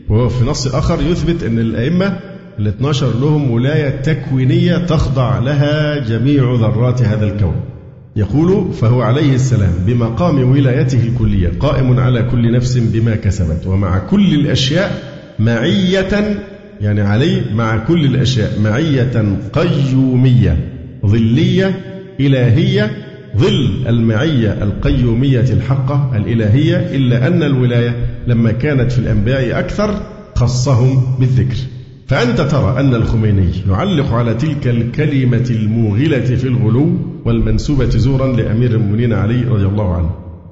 وهو 0.08 0.28
في 0.28 0.44
نص 0.44 0.74
آخر 0.74 1.02
يثبت 1.02 1.42
أن 1.42 1.58
الأئمة 1.58 2.18
ال 2.58 2.66
12 2.66 3.06
لهم 3.20 3.50
ولاية 3.50 3.90
تكوينية 3.90 4.76
تخضع 4.76 5.38
لها 5.38 5.98
جميع 5.98 6.54
ذرات 6.54 7.02
هذا 7.02 7.24
الكون. 7.24 7.56
يقول 8.16 8.72
فهو 8.72 9.02
عليه 9.02 9.34
السلام 9.34 9.72
بمقام 9.86 10.50
ولايته 10.50 11.08
الكلية 11.08 11.52
قائم 11.60 12.00
على 12.00 12.22
كل 12.22 12.52
نفس 12.52 12.78
بما 12.78 13.16
كسبت. 13.16 13.66
ومع 13.66 13.98
كل 13.98 14.34
الأشياء 14.34 15.16
معية 15.38 16.40
يعني 16.80 17.00
عليه 17.00 17.54
مع 17.54 17.76
كل 17.76 18.04
الأشياء 18.04 18.60
معية 18.60 19.38
قيومية 19.52 20.72
ظلية 21.06 21.80
إلهية 22.20 22.90
ظل 23.36 23.84
المعية 23.88 24.62
القيومية 24.62 25.40
الحقة 25.40 26.16
الإلهية 26.16 26.76
إلا 26.76 27.26
أن 27.26 27.42
الولاية 27.42 27.96
لما 28.26 28.52
كانت 28.52 28.92
في 28.92 28.98
الأنبياء 28.98 29.58
أكثر 29.58 30.02
خصهم 30.34 31.16
بالذكر. 31.20 31.56
فأنت 32.06 32.40
ترى 32.40 32.80
أن 32.80 32.94
الخميني 32.94 33.50
يعلق 33.68 34.12
على 34.12 34.34
تلك 34.34 34.66
الكلمة 34.66 35.46
الموغلة 35.50 36.20
في 36.20 36.44
الغلو 36.48 36.92
والمنسوبة 37.24 37.88
زورا 37.88 38.32
لأمير 38.32 38.70
المؤمنين 38.70 39.12
علي 39.12 39.40
رضي 39.44 39.66
الله 39.66 39.94
عنه 39.94 40.10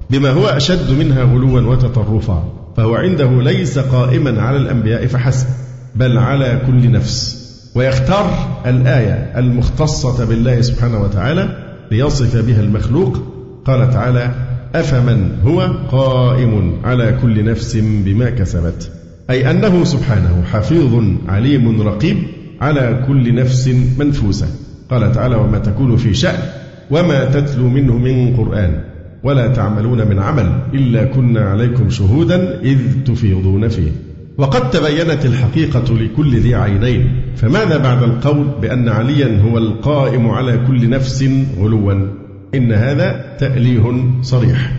بما 0.09 0.29
هو 0.29 0.47
أشد 0.47 0.91
منها 0.99 1.23
غلوا 1.23 1.61
وتطرفا 1.61 2.53
فهو 2.77 2.95
عنده 2.95 3.41
ليس 3.41 3.79
قائما 3.79 4.41
على 4.41 4.57
الأنبياء 4.57 5.07
فحسب. 5.07 5.47
بل 5.95 6.17
على 6.17 6.61
كل 6.67 6.91
نفس. 6.91 7.45
ويختار 7.75 8.61
الآية 8.65 9.39
المختصة 9.39 10.25
بالله 10.25 10.61
سبحانه 10.61 11.01
وتعالى 11.01 11.49
ليصف 11.91 12.45
بها 12.45 12.61
المخلوق. 12.61 13.19
قال 13.65 13.89
تعالى 13.89 14.31
أفمن 14.75 15.31
هو 15.43 15.61
قائم 15.91 16.81
على 16.83 17.17
كل 17.21 17.45
نفس 17.45 17.77
بما 17.77 18.29
كسبت؟ 18.29 18.91
أي 19.29 19.51
أنه 19.51 19.83
سبحانه 19.83 20.43
حفيظ 20.51 21.03
عليم 21.27 21.81
رقيب 21.81 22.17
على 22.61 23.03
كل 23.07 23.35
نفس 23.35 23.67
منفوسة. 23.99 24.47
قال 24.89 25.11
تعالى 25.11 25.35
وما 25.35 25.59
تكون 25.59 25.97
في 25.97 26.13
شأن 26.13 26.39
وما 26.91 27.25
تتلو 27.25 27.69
منه 27.69 27.97
من 27.97 28.37
قرآن. 28.37 28.81
ولا 29.23 29.47
تعملون 29.47 30.07
من 30.07 30.19
عمل 30.19 30.59
إلا 30.73 31.03
كنا 31.03 31.49
عليكم 31.49 31.89
شهودا 31.89 32.61
إذ 32.61 32.79
تفيضون 33.05 33.67
فيه. 33.67 33.91
وقد 34.37 34.69
تبينت 34.69 35.25
الحقيقة 35.25 35.93
لكل 35.93 36.35
ذي 36.35 36.55
عينين. 36.55 37.21
فماذا 37.35 37.77
بعد 37.77 38.03
القول 38.03 38.47
بأن 38.61 38.89
عليا 38.89 39.41
هو 39.41 39.57
القائم 39.57 40.27
على 40.27 40.59
كل 40.67 40.89
نفس 40.89 41.29
غلوا؟ 41.59 41.93
إن 42.55 42.71
هذا 42.71 43.35
تأليه 43.39 44.03
صريح. 44.21 44.71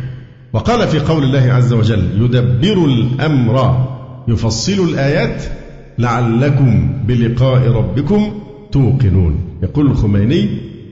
وقال 0.52 0.88
في 0.88 0.98
قول 0.98 1.24
الله 1.24 1.52
عز 1.52 1.72
وجل 1.72 2.22
يدبر 2.22 2.84
الأمر 2.84 3.86
يفصل 4.28 4.88
الآيات 4.88 5.44
لعلكم 5.98 6.92
بلقاء 7.06 7.68
ربكم 7.68 8.32
توقنون. 8.72 9.38
يقول 9.62 9.86
الخميني 9.86 10.48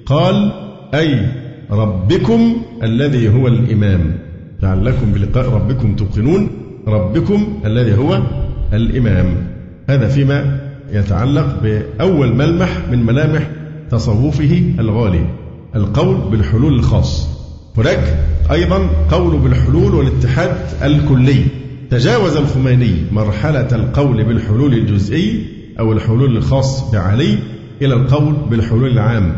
قال 0.06 0.52
أي 0.94 1.26
ربكم 1.70 2.56
الذي 2.82 3.28
هو 3.28 3.48
الإمام. 3.48 4.18
لعلكم 4.62 5.12
بلقاء 5.12 5.50
ربكم 5.50 5.96
توقنون. 5.96 6.48
ربكم 6.86 7.60
الذي 7.64 7.94
هو 7.94 8.22
الإمام. 8.76 9.26
هذا 9.88 10.08
فيما 10.08 10.60
يتعلق 10.92 11.62
بأول 11.62 12.34
ملمح 12.34 12.78
من 12.90 13.06
ملامح 13.06 13.50
تصوفه 13.90 14.62
الغالي 14.78 15.26
القول 15.76 16.30
بالحلول 16.30 16.74
الخاص. 16.74 17.28
هناك 17.76 18.18
أيضا 18.50 18.88
قول 19.10 19.38
بالحلول 19.38 19.94
والاتحاد 19.94 20.56
الكلي. 20.82 21.44
تجاوز 21.90 22.36
الخميني 22.36 22.94
مرحلة 23.12 23.68
القول 23.72 24.24
بالحلول 24.24 24.74
الجزئي 24.74 25.46
أو 25.78 25.92
الحلول 25.92 26.36
الخاص 26.36 26.90
بعلي 26.90 27.38
إلى 27.82 27.94
القول 27.94 28.34
بالحلول 28.50 28.90
العام. 28.90 29.36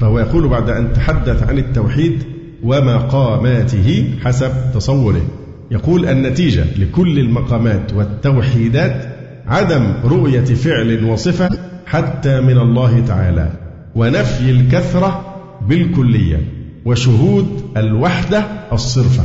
فهو 0.00 0.18
يقول 0.18 0.48
بعد 0.48 0.70
أن 0.70 0.92
تحدث 0.92 1.42
عن 1.42 1.58
التوحيد 1.58 2.22
ومقاماته 2.62 4.10
حسب 4.24 4.50
تصوره. 4.74 5.22
يقول 5.70 6.06
النتيجة 6.06 6.64
لكل 6.78 7.18
المقامات 7.18 7.92
والتوحيدات 7.92 9.16
عدم 9.46 9.92
رؤية 10.04 10.44
فعل 10.44 11.04
وصفة 11.04 11.48
حتى 11.86 12.40
من 12.40 12.58
الله 12.58 13.00
تعالى 13.06 13.52
ونفي 13.94 14.50
الكثرة 14.50 15.34
بالكلية 15.68 16.40
وشهود 16.84 17.46
الوحدة 17.76 18.44
الصرفة. 18.72 19.24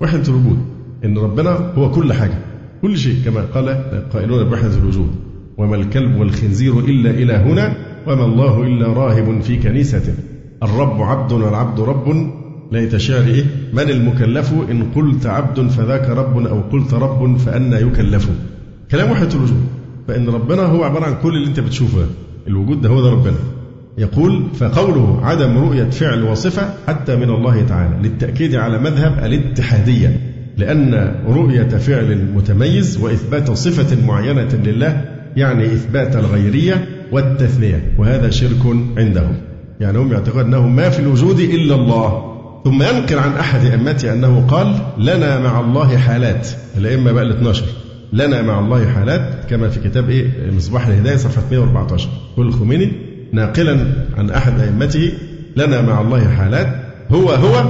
وحدة 0.00 0.22
الوجود 0.28 0.58
إن 1.04 1.18
ربنا 1.18 1.50
هو 1.50 1.90
كل 1.90 2.12
حاجة 2.12 2.38
كل 2.82 2.98
شيء 2.98 3.16
كما 3.24 3.40
قال 3.40 3.68
القائلون 3.68 4.44
بوحدة 4.44 4.74
الوجود 4.76 5.10
وما 5.58 5.76
الكلب 5.76 6.16
والخنزير 6.20 6.78
إلا 6.78 7.10
إلهنا 7.10 7.76
وما 8.06 8.24
الله 8.24 8.62
إلا 8.62 8.86
راهب 8.86 9.40
في 9.40 9.56
كنيسة 9.56 10.14
الرب 10.62 11.02
عبد 11.02 11.32
والعبد 11.32 11.80
رب 11.80 12.30
ليت 12.72 12.96
شعر 12.96 13.22
إيه 13.22 13.44
من 13.72 13.90
المكلف؟ 13.90 14.52
إن 14.70 14.82
قلت 14.94 15.26
عبد 15.26 15.68
فذاك 15.68 16.08
رب 16.08 16.46
أو 16.46 16.60
قلت 16.60 16.94
رب 16.94 17.36
فأنا 17.36 17.78
يكلف. 17.78 18.28
كلام 18.90 19.10
وحدة 19.10 19.34
الوجود. 19.34 19.66
فإن 20.08 20.28
ربنا 20.28 20.62
هو 20.62 20.84
عبارة 20.84 21.04
عن 21.04 21.14
كل 21.22 21.36
اللي 21.36 21.48
أنت 21.48 21.60
بتشوفه. 21.60 21.98
ده 21.98 22.06
الوجود 22.48 22.82
ده 22.82 22.88
هو 22.88 23.02
ده 23.02 23.10
ربنا. 23.10 23.36
يقول 23.98 24.42
فقوله 24.54 25.20
عدم 25.22 25.58
رؤية 25.58 25.84
فعل 25.84 26.22
وصفة 26.22 26.74
حتى 26.86 27.16
من 27.16 27.30
الله 27.30 27.62
تعالى 27.62 28.08
للتأكيد 28.08 28.54
على 28.54 28.78
مذهب 28.78 29.24
الاتحادية. 29.24 30.20
لأن 30.58 31.14
رؤية 31.28 31.68
فعل 31.68 32.28
متميز 32.34 32.98
وإثبات 32.98 33.50
صفة 33.50 34.06
معينة 34.06 34.48
لله 34.64 35.04
يعني 35.36 35.64
إثبات 35.64 36.16
الغيرية 36.16 36.88
والتثنية 37.12 37.92
وهذا 37.98 38.30
شرك 38.30 38.76
عندهم. 38.96 39.36
يعني 39.80 39.98
هم 39.98 40.12
يعتقدون 40.12 40.44
أنه 40.44 40.68
ما 40.68 40.90
في 40.90 41.00
الوجود 41.00 41.40
إلا 41.40 41.74
الله. 41.74 42.33
ثم 42.64 42.82
ينقل 42.82 43.18
عن 43.18 43.32
أحد 43.32 43.64
أئمته 43.64 44.12
أنه 44.12 44.46
قال 44.48 44.78
لنا 44.98 45.38
مع 45.38 45.60
الله 45.60 45.96
حالات. 45.96 46.48
الأئمة 46.78 47.12
بقى 47.12 47.22
ال 47.22 47.30
12 47.36 47.64
لنا 48.12 48.42
مع 48.42 48.58
الله 48.58 48.90
حالات 48.90 49.44
كما 49.50 49.68
في 49.68 49.88
كتاب 49.88 50.10
إيه؟ 50.10 50.50
مصباح 50.56 50.86
الهداية 50.86 51.16
صفحة 51.16 51.42
114 51.50 52.08
يقول 52.32 52.46
الخميني 52.48 52.92
ناقلا 53.32 53.86
عن 54.16 54.30
أحد 54.30 54.60
أئمته 54.60 55.12
لنا 55.56 55.82
مع 55.82 56.00
الله 56.00 56.28
حالات. 56.28 56.84
هو 57.10 57.30
هو 57.30 57.64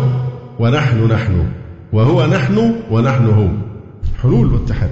ونحن 0.58 1.04
نحن. 1.12 1.44
وهو 1.92 2.26
نحن 2.26 2.74
ونحن 2.90 3.26
هو 3.26 3.48
حلول 4.22 4.54
واتحاد. 4.54 4.90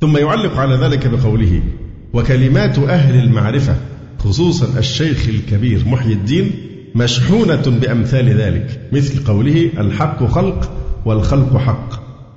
ثم 0.00 0.16
يعلق 0.16 0.56
على 0.56 0.74
ذلك 0.74 1.06
بقوله 1.06 1.62
وكلمات 2.12 2.78
أهل 2.78 3.24
المعرفة 3.24 3.74
خصوصا 4.18 4.78
الشيخ 4.78 5.28
الكبير 5.28 5.82
محي 5.86 6.12
الدين 6.12 6.50
مشحونة 6.94 7.62
بأمثال 7.66 8.28
ذلك 8.40 8.80
مثل 8.92 9.24
قوله 9.24 9.70
الحق 9.78 10.24
خلق 10.24 10.70
والخلق 11.04 11.56
حق 11.56 11.88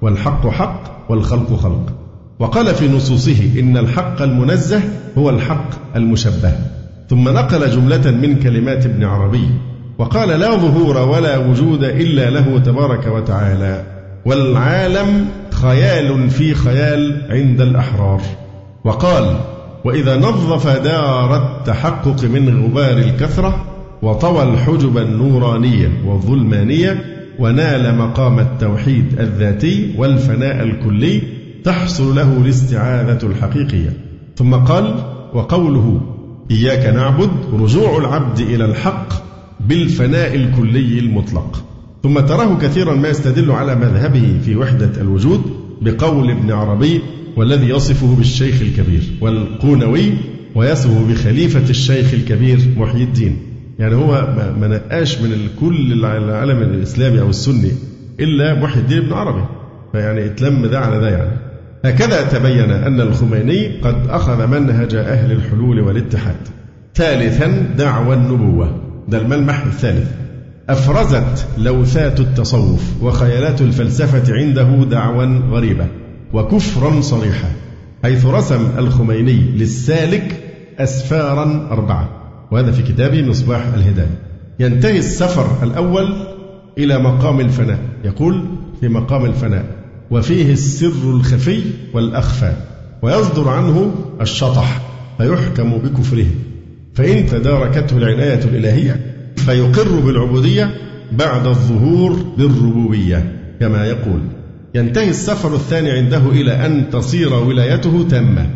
والحق 0.01 0.47
حق 0.47 1.05
والخلق 1.09 1.55
خلق. 1.55 1.93
وقال 2.39 2.75
في 2.75 2.87
نصوصه 2.87 3.59
إن 3.59 3.77
الحق 3.77 4.21
المنزه 4.21 4.81
هو 5.17 5.29
الحق 5.29 5.95
المشبه. 5.95 6.53
ثم 7.09 7.29
نقل 7.29 7.69
جملة 7.71 8.11
من 8.11 8.39
كلمات 8.39 8.85
ابن 8.85 9.03
عربي 9.03 9.47
وقال 9.97 10.29
لا 10.29 10.55
ظهور 10.55 10.97
ولا 10.97 11.37
وجود 11.37 11.83
إلا 11.83 12.29
له 12.29 12.59
تبارك 12.59 13.07
وتعالى 13.07 13.83
والعالم 14.25 15.25
خيال 15.51 16.29
في 16.29 16.53
خيال 16.53 17.21
عند 17.29 17.61
الأحرار. 17.61 18.21
وقال 18.83 19.37
وإذا 19.85 20.17
نظف 20.17 20.67
دار 20.67 21.37
التحقق 21.37 22.23
من 22.23 22.63
غبار 22.63 22.97
الكثرة 22.97 23.70
وطوى 24.01 24.43
الحجب 24.43 24.97
النورانية 24.97 26.01
والظلمانية 26.05 27.05
ونال 27.39 27.97
مقام 27.97 28.39
التوحيد 28.39 29.19
الذاتي 29.19 29.93
والفناء 29.97 30.63
الكلي 30.63 31.21
تحصل 31.63 32.15
له 32.15 32.37
الاستعاذة 32.37 33.25
الحقيقية. 33.25 33.93
ثم 34.35 34.55
قال 34.55 34.95
وقوله 35.33 36.01
إياك 36.51 36.95
نعبد 36.95 37.29
رجوع 37.53 37.97
العبد 37.97 38.39
إلى 38.39 38.65
الحق 38.65 39.07
بالفناء 39.67 40.35
الكلي 40.35 40.99
المطلق. 40.99 41.63
ثم 42.03 42.19
تراه 42.19 42.57
كثيرا 42.57 42.95
ما 42.95 43.09
يستدل 43.09 43.51
على 43.51 43.75
مذهبه 43.75 44.39
في 44.45 44.55
وحدة 44.55 45.01
الوجود 45.01 45.41
بقول 45.81 46.31
ابن 46.31 46.51
عربي 46.51 47.01
والذي 47.37 47.69
يصفه 47.69 48.15
بالشيخ 48.15 48.61
الكبير 48.61 49.03
والقونوي 49.21 50.13
ويصفه 50.55 51.05
بخليفة 51.09 51.69
الشيخ 51.69 52.13
الكبير 52.13 52.59
محيي 52.77 53.03
الدين. 53.03 53.50
يعني 53.81 53.95
هو 53.95 54.27
ما 54.59 54.67
نقاش 54.67 55.21
من 55.21 55.47
كل 55.59 56.05
العالم 56.05 56.61
الإسلامي 56.61 57.21
أو 57.21 57.29
السني 57.29 57.71
إلا 58.19 58.53
محي 58.53 58.79
الدين 58.79 58.97
ابن 58.97 59.13
عربي. 59.13 59.45
فيعني 59.91 60.25
اتلم 60.25 60.65
ده 60.65 60.79
على 60.79 60.99
ده 60.99 61.09
يعني. 61.09 61.31
هكذا 61.85 62.21
تبين 62.21 62.71
أن 62.71 63.01
الخميني 63.01 63.79
قد 63.81 64.07
أخذ 64.09 64.47
منهج 64.47 64.95
أهل 64.95 65.31
الحلول 65.31 65.79
والاتحاد. 65.79 66.35
ثالثا 66.95 67.47
دعوى 67.77 68.15
النبوة. 68.15 68.81
ده 69.07 69.17
الملمح 69.17 69.65
الثالث. 69.65 70.11
أفرزت 70.69 71.47
لوثات 71.57 72.19
التصوف 72.19 73.03
وخيالات 73.03 73.61
الفلسفة 73.61 74.33
عنده 74.35 74.85
دعوى 74.91 75.41
غريبة 75.49 75.87
وكفرا 76.33 77.01
صريحا 77.01 77.51
حيث 78.03 78.25
رسم 78.25 78.67
الخميني 78.77 79.33
للسالك 79.33 80.43
أسفارا 80.79 81.67
أربعة. 81.71 82.20
وهذا 82.51 82.71
في 82.71 82.81
كتابه 82.81 83.21
مصباح 83.21 83.65
الهداية. 83.73 84.17
ينتهي 84.59 84.97
السفر 84.97 85.63
الأول 85.63 86.13
إلى 86.77 86.99
مقام 86.99 87.39
الفناء. 87.39 87.79
يقول 88.05 88.45
في 88.81 88.87
مقام 88.87 89.25
الفناء 89.25 89.65
وفيه 90.11 90.53
السر 90.53 91.11
الخفي 91.15 91.61
والأخفى 91.93 92.53
ويصدر 93.01 93.49
عنه 93.49 93.95
الشطح 94.21 94.81
فيحكم 95.17 95.77
بكفره. 95.77 96.27
فإن 96.93 97.25
تداركته 97.25 97.97
العناية 97.97 98.43
الإلهية 98.43 98.99
فيقر 99.35 99.99
بالعبودية 99.99 100.69
بعد 101.11 101.47
الظهور 101.47 102.13
بالربوبية 102.37 103.39
كما 103.59 103.85
يقول 103.85 104.21
ينتهي 104.75 105.09
السفر 105.09 105.55
الثاني 105.55 105.91
عنده 105.91 106.29
إلى 106.29 106.65
أن 106.65 106.89
تصير 106.89 107.33
ولايته 107.33 108.07
تامة. 108.09 108.49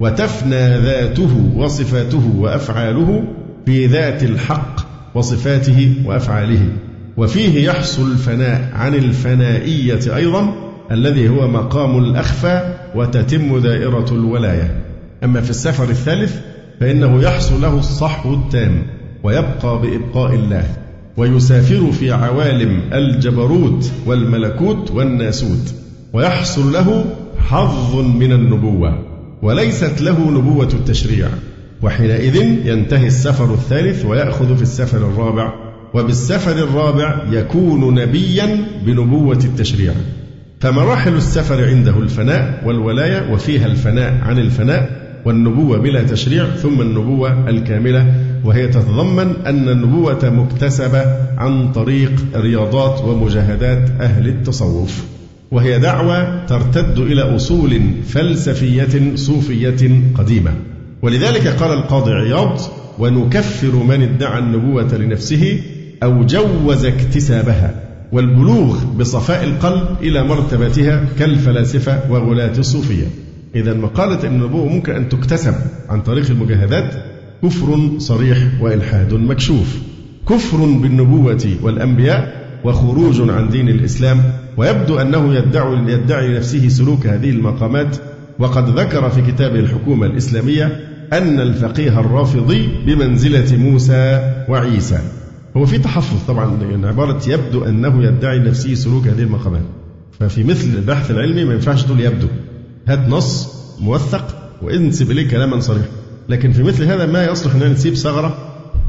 وتفنى 0.00 0.78
ذاته 0.78 1.52
وصفاته 1.56 2.32
وأفعاله 2.38 3.24
في 3.66 3.86
ذات 3.86 4.22
الحق 4.22 4.80
وصفاته 5.14 5.94
وأفعاله. 6.04 6.68
وفيه 7.16 7.66
يحصل 7.66 8.12
الفناء 8.12 8.70
عن 8.74 8.94
الفنائية 8.94 10.16
أيضا 10.16 10.54
الذي 10.90 11.28
هو 11.28 11.48
مقام 11.48 11.98
الأخفى 11.98 12.74
وتتم 12.94 13.58
دائرة 13.58 14.06
الولاية. 14.12 14.76
أما 15.24 15.40
في 15.40 15.50
السفر 15.50 15.84
الثالث 15.84 16.36
فإنه 16.80 17.22
يحصل 17.22 17.62
له 17.62 17.78
الصحو 17.78 18.34
التام 18.34 18.82
ويبقى 19.22 19.80
بإبقاء 19.80 20.34
الله 20.34 20.64
ويسافر 21.16 21.92
في 21.92 22.12
عوالم 22.12 22.80
الجبروت 22.92 23.92
والملكوت 24.06 24.90
والناسوت 24.90 25.74
ويحصل 26.12 26.72
له 26.72 27.04
حظ 27.38 27.96
من 27.96 28.32
النبوة. 28.32 29.09
وليست 29.42 30.00
له 30.00 30.30
نبوة 30.30 30.68
التشريع 30.74 31.28
وحينئذ 31.82 32.36
ينتهي 32.66 33.06
السفر 33.06 33.54
الثالث 33.54 34.04
ويأخذ 34.04 34.56
في 34.56 34.62
السفر 34.62 34.98
الرابع 34.98 35.52
وبالسفر 35.94 36.52
الرابع 36.52 37.22
يكون 37.30 37.94
نبيا 37.94 38.64
بنبوة 38.86 39.38
التشريع. 39.44 39.92
فمراحل 40.60 41.14
السفر 41.14 41.64
عنده 41.64 41.98
الفناء 41.98 42.62
والولاية 42.66 43.32
وفيها 43.32 43.66
الفناء 43.66 44.18
عن 44.22 44.38
الفناء 44.38 45.00
والنبوة 45.24 45.78
بلا 45.78 46.02
تشريع 46.02 46.50
ثم 46.50 46.80
النبوة 46.80 47.48
الكاملة 47.48 48.14
وهي 48.44 48.68
تتضمن 48.68 49.32
أن 49.46 49.68
النبوة 49.68 50.30
مكتسبة 50.30 51.04
عن 51.38 51.72
طريق 51.72 52.12
رياضات 52.34 53.04
ومجاهدات 53.04 53.90
أهل 54.00 54.28
التصوف. 54.28 55.04
وهي 55.50 55.78
دعوة 55.78 56.46
ترتد 56.46 56.98
إلى 56.98 57.22
أصول 57.36 57.80
فلسفية 58.08 59.14
صوفية 59.14 60.00
قديمة. 60.14 60.54
ولذلك 61.02 61.46
قال 61.48 61.78
القاضي 61.78 62.12
عياض 62.12 62.60
ونكفر 62.98 63.76
من 63.76 64.02
ادعى 64.02 64.38
النبوة 64.38 64.94
لنفسه 64.96 65.60
أو 66.02 66.24
جوز 66.24 66.84
اكتسابها 66.84 67.74
والبلوغ 68.12 68.84
بصفاء 68.84 69.44
القلب 69.44 69.84
إلى 70.02 70.24
مرتبتها 70.24 71.04
كالفلاسفة 71.18 72.12
وغلاة 72.12 72.58
الصوفية. 72.58 73.06
إذا 73.54 73.74
مقالة 73.74 74.24
النبوة 74.24 74.68
ممكن 74.68 74.92
أن 74.92 75.08
تكتسب 75.08 75.54
عن 75.88 76.00
طريق 76.00 76.30
المجاهدات 76.30 76.94
كفر 77.42 77.90
صريح 77.98 78.38
وإلحاد 78.60 79.14
مكشوف. 79.14 79.78
كفر 80.28 80.56
بالنبوة 80.56 81.56
والأنبياء 81.62 82.39
وخروج 82.64 83.30
عن 83.30 83.48
دين 83.48 83.68
الإسلام 83.68 84.22
ويبدو 84.56 84.98
أنه 84.98 85.34
يدعي, 85.34 85.92
يدعي 85.92 86.28
لنفسه 86.28 86.68
سلوك 86.68 87.06
هذه 87.06 87.30
المقامات 87.30 87.96
وقد 88.38 88.78
ذكر 88.78 89.10
في 89.10 89.32
كتابه 89.32 89.60
الحكومة 89.60 90.06
الإسلامية 90.06 90.80
أن 91.12 91.40
الفقيه 91.40 92.00
الرافضي 92.00 92.68
بمنزلة 92.86 93.56
موسى 93.56 94.32
وعيسى. 94.48 94.98
هو 95.56 95.66
في 95.66 95.78
تحفظ 95.78 96.16
طبعا 96.28 96.62
يعني 96.62 96.86
عبارة 96.86 97.20
يبدو 97.28 97.64
أنه 97.64 98.04
يدعي 98.04 98.38
لنفسه 98.38 98.74
سلوك 98.74 99.06
هذه 99.06 99.22
المقامات. 99.22 99.62
ففي 100.20 100.44
مثل 100.44 100.68
البحث 100.78 101.10
العلمي 101.10 101.44
ما 101.44 101.54
ينفعش 101.54 101.82
تقول 101.82 102.00
يبدو. 102.00 102.26
هات 102.88 103.08
نص 103.08 103.48
موثق 103.80 104.36
وانسب 104.62 105.10
إليه 105.10 105.28
كلاما 105.28 105.60
صريحا. 105.60 105.88
لكن 106.28 106.52
في 106.52 106.62
مثل 106.62 106.84
هذا 106.84 107.06
ما 107.06 107.24
يصلح 107.24 107.54
أن 107.54 107.72
نسيب 107.72 107.94
ثغرة 107.94 108.36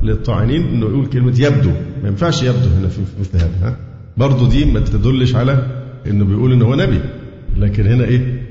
للطاعنين 0.04 0.62
أنه 0.62 0.86
يقول 0.86 1.06
كلمة 1.06 1.34
يبدو. 1.40 1.72
ما 2.04 2.10
ينفعش 2.10 2.44
يبدو 2.44 2.70
هنا 2.80 2.88
في 2.88 3.02
مثل 3.20 3.38
هذا 3.38 3.52
ها؟ 3.64 3.78
برضه 4.18 4.50
دي 4.50 4.66
ما 4.66 4.80
تدلش 4.80 5.36
على 5.36 5.68
أنه 6.08 6.26
بيقول 6.26 6.54
أنه 6.54 6.66
هو 6.66 6.76
نبي. 6.76 7.00
لكن 7.58 7.88
هنا 7.88 8.04
إيه؟ 8.04 8.42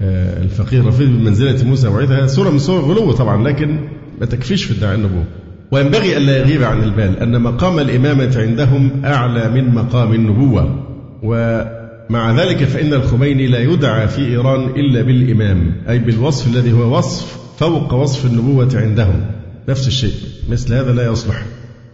آه 0.00 0.42
الفقيه 0.42 0.80
الرفيق 0.80 1.06
بمنزلة 1.08 1.64
موسى 1.64 1.88
وعيدها 1.88 2.26
سورة 2.26 2.50
من 2.50 2.58
سور 2.58 2.80
الغلو 2.80 3.12
طبعا 3.12 3.48
لكن 3.48 3.78
ما 4.20 4.26
تكفيش 4.26 4.64
في 4.64 4.78
ادعاء 4.78 4.94
النبوة. 4.94 5.24
وينبغي 5.70 6.16
ألا 6.16 6.38
يغيب 6.38 6.62
عن 6.62 6.82
البال 6.82 7.18
أن 7.18 7.40
مقام 7.40 7.78
الإمامة 7.78 8.34
عندهم 8.36 8.90
أعلى 9.04 9.50
من 9.50 9.74
مقام 9.74 10.12
النبوة. 10.12 10.86
و 11.22 11.62
مع 12.10 12.32
ذلك 12.32 12.64
فإن 12.64 12.94
الخميني 12.94 13.46
لا 13.46 13.58
يدعى 13.58 14.08
في 14.08 14.26
إيران 14.26 14.64
إلا 14.64 15.02
بالإمام 15.02 15.72
أي 15.88 15.98
بالوصف 15.98 16.54
الذي 16.56 16.72
هو 16.72 16.98
وصف 16.98 17.38
فوق 17.58 17.94
وصف 17.94 18.26
النبوة 18.26 18.70
عندهم. 18.74 19.20
نفس 19.68 19.88
الشيء 19.88 20.14
مثل 20.50 20.74
هذا 20.74 20.92
لا 20.92 21.06
يصلح. 21.06 21.42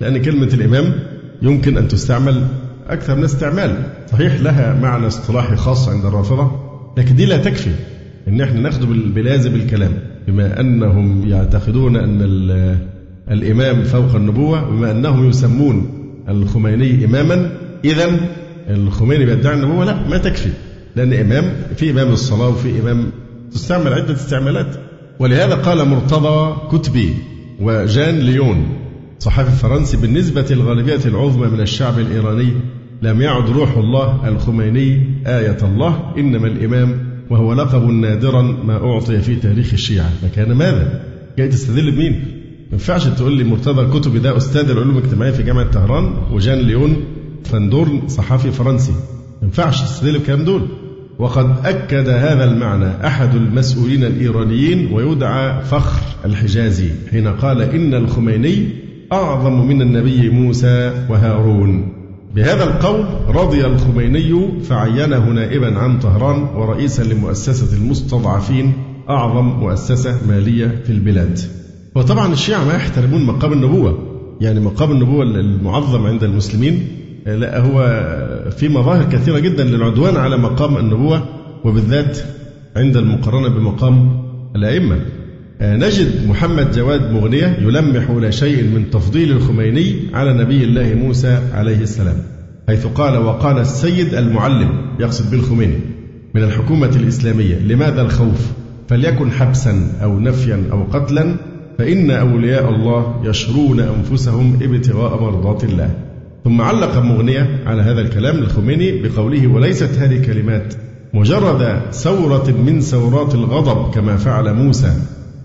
لأن 0.00 0.22
كلمة 0.22 0.46
الإمام 0.46 0.92
يمكن 1.42 1.76
أن 1.78 1.88
تستعمل 1.88 2.46
أكثر 2.88 3.16
من 3.16 3.24
استعمال. 3.24 3.82
صحيح 4.12 4.40
لها 4.40 4.80
معنى 4.82 5.06
اصطلاحي 5.06 5.56
خاص 5.56 5.88
عند 5.88 6.04
الرافضة 6.04 6.50
لكن 6.98 7.16
دي 7.16 7.26
لا 7.26 7.36
تكفي 7.36 7.70
إن 8.28 8.40
إحنا 8.40 8.60
ناخده 8.60 8.86
بلازم 8.86 9.54
الكلام 9.54 9.92
بما 10.28 10.60
أنهم 10.60 11.28
يعتقدون 11.28 11.96
أن 11.96 12.22
الإمام 13.30 13.82
فوق 13.82 14.14
النبوة 14.14 14.70
بما 14.70 14.90
أنهم 14.90 15.28
يسمون 15.28 15.90
الخميني 16.28 17.04
إماما 17.04 17.50
اذا 17.84 18.10
الخميني 18.70 19.24
بيدعي 19.24 19.54
النبوة 19.54 19.84
لا 19.84 20.08
ما 20.08 20.18
تكفي 20.18 20.50
لأن 20.96 21.12
إمام 21.12 21.52
في 21.76 21.90
إمام 21.90 22.12
الصلاة 22.12 22.48
وفي 22.48 22.80
إمام 22.80 23.10
تستعمل 23.52 23.92
عدة 23.92 24.14
استعمالات. 24.14 24.76
ولهذا 25.18 25.54
قال 25.54 25.88
مرتضى 25.88 26.56
كتبي 26.72 27.14
وجان 27.60 28.18
ليون 28.18 28.66
صحافي 29.18 29.50
فرنسي 29.50 29.96
بالنسبة 29.96 30.44
للغالبية 30.50 31.00
العظمى 31.06 31.46
من 31.48 31.60
الشعب 31.60 31.98
الإيراني 31.98 32.52
لم 33.02 33.20
يعد 33.20 33.50
روح 33.50 33.76
الله 33.76 34.28
الخميني 34.28 35.02
آية 35.26 35.56
الله 35.62 36.12
إنما 36.18 36.46
الإمام 36.46 37.06
وهو 37.30 37.52
لقب 37.52 37.88
نادرا 37.90 38.42
ما 38.42 38.74
أعطي 38.76 39.18
في 39.20 39.36
تاريخ 39.36 39.72
الشيعة 39.72 40.10
فكان 40.22 40.52
ماذا؟ 40.52 41.02
جاي 41.38 41.48
تستدل 41.48 41.90
بمين؟ 41.90 42.12
ما 42.12 42.72
ينفعش 42.72 43.06
تقول 43.06 43.36
لي 43.36 43.44
مرتضى 43.44 43.98
كتبي 44.00 44.18
ده 44.18 44.36
أستاذ 44.36 44.70
العلوم 44.70 44.98
الاجتماعية 44.98 45.32
في 45.32 45.42
جامعة 45.42 45.70
طهران 45.70 46.12
وجان 46.32 46.58
ليون 46.58 46.96
فاندور 47.44 48.02
صحفي 48.06 48.50
فرنسي 48.50 48.92
ما 48.92 48.98
ينفعش 49.42 49.82
تستدل 49.82 50.12
بالكلام 50.12 50.44
دول 50.44 50.68
وقد 51.18 51.66
أكد 51.66 52.08
هذا 52.08 52.44
المعنى 52.44 53.06
أحد 53.06 53.34
المسؤولين 53.34 54.04
الإيرانيين 54.04 54.92
ويدعى 54.92 55.62
فخر 55.64 56.00
الحجازي 56.24 56.88
حين 57.10 57.28
قال 57.28 57.62
إن 57.62 57.94
الخميني 57.94 58.68
أعظم 59.12 59.66
من 59.68 59.82
النبي 59.82 60.30
موسى 60.30 61.06
وهارون. 61.10 61.92
بهذا 62.34 62.64
القول 62.64 63.04
رضي 63.28 63.66
الخميني 63.66 64.60
فعينه 64.62 65.30
نائبا 65.30 65.78
عن 65.78 65.98
طهران 65.98 66.42
ورئيسا 66.56 67.02
لمؤسسة 67.02 67.76
المستضعفين 67.76 68.72
أعظم 69.08 69.44
مؤسسة 69.44 70.18
مالية 70.28 70.82
في 70.84 70.90
البلاد. 70.92 71.38
وطبعا 71.94 72.32
الشيعة 72.32 72.64
ما 72.64 72.74
يحترمون 72.74 73.24
مقام 73.24 73.52
النبوة. 73.52 73.98
يعني 74.40 74.60
مقام 74.60 74.90
النبوة 74.90 75.22
المعظم 75.22 76.06
عند 76.06 76.24
المسلمين 76.24 76.88
لا 77.26 77.60
هو 77.60 77.78
في 78.50 78.68
مظاهر 78.68 79.04
كثيرة 79.04 79.38
جدا 79.38 79.64
للعدوان 79.64 80.16
على 80.16 80.36
مقام 80.36 80.76
النبوة 80.76 81.22
وبالذات 81.64 82.18
عند 82.76 82.96
المقارنة 82.96 83.48
بمقام 83.48 84.22
الأئمة. 84.56 85.00
نجد 85.60 86.28
محمد 86.28 86.70
جواد 86.70 87.12
مغنية 87.12 87.56
يلمح 87.60 88.10
إلى 88.10 88.32
شيء 88.32 88.62
من 88.62 88.90
تفضيل 88.90 89.32
الخميني 89.32 89.96
على 90.14 90.32
نبي 90.32 90.64
الله 90.64 90.94
موسى 90.94 91.40
عليه 91.54 91.80
السلام 91.80 92.16
حيث 92.68 92.86
قال 92.86 93.18
وقال 93.18 93.58
السيد 93.58 94.14
المعلم 94.14 94.68
يقصد 95.00 95.30
بالخميني 95.30 95.78
من 96.34 96.42
الحكومة 96.42 96.90
الإسلامية 96.96 97.58
لماذا 97.58 98.02
الخوف؟ 98.02 98.52
فليكن 98.88 99.30
حبسا 99.30 99.92
أو 100.02 100.20
نفيا 100.20 100.64
أو 100.72 100.82
قتلا 100.82 101.36
فإن 101.78 102.10
أولياء 102.10 102.70
الله 102.70 103.22
يشرون 103.24 103.80
أنفسهم 103.80 104.58
ابتغاء 104.62 105.22
مرضات 105.22 105.64
الله. 105.64 105.90
ثم 106.44 106.60
علق 106.60 106.98
مغنية 106.98 107.62
على 107.66 107.82
هذا 107.82 108.00
الكلام 108.00 108.38
الخميني 108.38 109.02
بقوله 109.02 109.46
وليست 109.46 109.98
هذه 109.98 110.26
كلمات 110.26 110.74
مجرد 111.14 111.80
ثورة 111.92 112.50
من 112.66 112.80
ثورات 112.80 113.34
الغضب 113.34 113.94
كما 113.94 114.16
فعل 114.16 114.54
موسى 114.54 114.92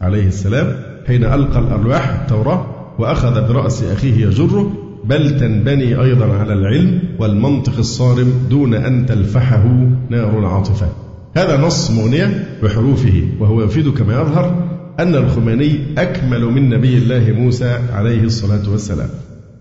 عليه 0.01 0.27
السلام 0.27 0.75
حين 1.07 1.23
ألقى 1.23 1.59
الألواح 1.59 2.21
التوراة 2.21 2.65
وأخذ 2.99 3.47
برأس 3.47 3.83
أخيه 3.83 4.25
يجره 4.25 4.71
بل 5.05 5.39
تنبني 5.39 6.01
أيضا 6.01 6.25
على 6.25 6.53
العلم 6.53 6.99
والمنطق 7.19 7.77
الصارم 7.77 8.33
دون 8.49 8.73
أن 8.73 9.05
تلفحه 9.05 9.63
نار 10.09 10.39
العاطفة. 10.39 10.87
هذا 11.35 11.61
نص 11.61 11.91
مغنية 11.91 12.57
بحروفه 12.63 13.23
وهو 13.39 13.63
يفيد 13.63 13.89
كما 13.89 14.13
يظهر 14.13 14.63
أن 14.99 15.15
الخميني 15.15 15.79
أكمل 15.97 16.45
من 16.45 16.69
نبي 16.69 16.97
الله 16.97 17.33
موسى 17.37 17.79
عليه 17.93 18.23
الصلاة 18.23 18.71
والسلام 18.71 19.09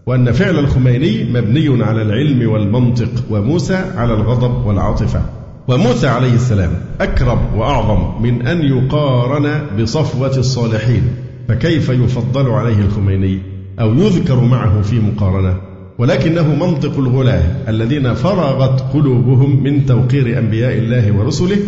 وأن 0.06 0.32
فعل 0.32 0.58
الخميني 0.58 1.32
مبني 1.32 1.84
على 1.84 2.02
العلم 2.02 2.50
والمنطق 2.50 3.10
وموسى 3.30 3.74
على 3.74 4.14
الغضب 4.14 4.66
والعاطفة. 4.66 5.39
وموسى 5.70 6.06
عليه 6.06 6.34
السلام 6.34 6.70
أكرم 7.00 7.38
وأعظم 7.56 8.22
من 8.22 8.46
أن 8.46 8.62
يقارن 8.62 9.60
بصفوة 9.78 10.36
الصالحين 10.36 11.02
فكيف 11.48 11.88
يفضل 11.88 12.50
عليه 12.50 12.78
الخميني 12.78 13.38
أو 13.80 13.94
يذكر 13.94 14.40
معه 14.40 14.82
في 14.82 15.00
مقارنة؟ 15.00 15.56
ولكنه 15.98 16.54
منطق 16.54 16.98
الغلاة 16.98 17.42
الذين 17.68 18.14
فرغت 18.14 18.80
قلوبهم 18.80 19.62
من 19.62 19.86
توقير 19.86 20.38
أنبياء 20.38 20.78
الله 20.78 21.12
ورسله 21.12 21.58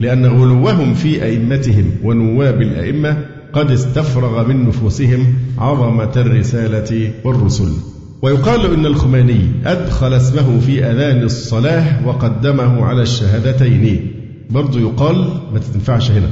لأن 0.00 0.26
غلوهم 0.26 0.94
في 0.94 1.24
أئمتهم 1.24 1.90
ونواب 2.04 2.62
الأئمة 2.62 3.16
قد 3.52 3.70
استفرغ 3.70 4.48
من 4.48 4.68
نفوسهم 4.68 5.34
عظمة 5.58 6.12
الرسالة 6.16 7.10
والرسل. 7.24 7.95
ويقال 8.22 8.74
إن 8.74 8.86
الخميني 8.86 9.40
أدخل 9.66 10.14
اسمه 10.14 10.60
في 10.60 10.84
أذان 10.84 11.22
الصلاة 11.22 12.06
وقدمه 12.08 12.84
على 12.84 13.02
الشهادتين. 13.02 14.12
برضو 14.50 14.78
يقال 14.78 15.16
ما 15.52 15.58
تنفعش 15.58 16.10
هنا 16.10 16.28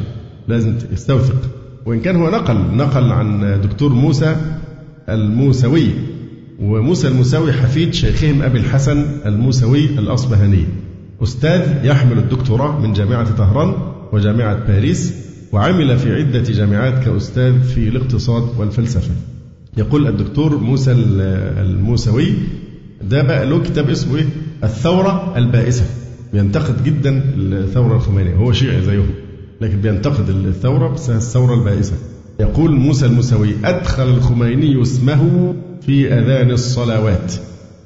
لازم 0.48 0.78
تستوثق 0.78 1.50
وإن 1.86 2.00
كان 2.00 2.16
هو 2.16 2.30
نقل 2.30 2.76
نقل 2.76 3.12
عن 3.12 3.60
دكتور 3.62 3.92
موسى 3.92 4.36
الموسوي 5.08 5.86
وموسى 6.60 7.08
الموسوي 7.08 7.52
حفيد 7.52 7.94
شيخهم 7.94 8.42
أبي 8.42 8.58
الحسن 8.58 9.06
الموسوي 9.26 9.84
الأصبهاني. 9.84 10.64
أستاذ 11.22 11.84
يحمل 11.84 12.18
الدكتوراه 12.18 12.80
من 12.80 12.92
جامعة 12.92 13.36
طهران 13.36 13.74
وجامعة 14.12 14.66
باريس 14.66 15.14
وعمل 15.52 15.98
في 15.98 16.14
عدة 16.14 16.42
جامعات 16.42 17.04
كأستاذ 17.04 17.62
في 17.62 17.88
الاقتصاد 17.88 18.48
والفلسفة. 18.58 19.10
يقول 19.76 20.06
الدكتور 20.08 20.56
موسى 20.58 20.92
الموسوي 20.92 22.32
ده 23.02 23.22
بقى 23.22 23.46
له 23.46 23.62
كتاب 23.62 23.90
اسمه 23.90 24.16
إيه؟ 24.16 24.26
الثورة 24.64 25.34
البائسة. 25.36 25.84
بينتقد 26.32 26.84
جدا 26.84 27.22
الثورة 27.36 27.96
الخمينية 27.96 28.34
هو 28.34 28.52
شيعي 28.52 28.82
زيهم 28.82 29.10
لكن 29.60 29.80
بينتقد 29.80 30.28
الثورة 30.28 30.88
بس 30.88 31.10
الثورة 31.10 31.54
البائسة. 31.54 31.92
يقول 32.40 32.70
موسى 32.70 33.06
الموسوي 33.06 33.54
أدخل 33.64 34.08
الخميني 34.08 34.82
اسمه 34.82 35.54
في 35.86 36.14
أذان 36.14 36.50
الصلوات 36.50 37.34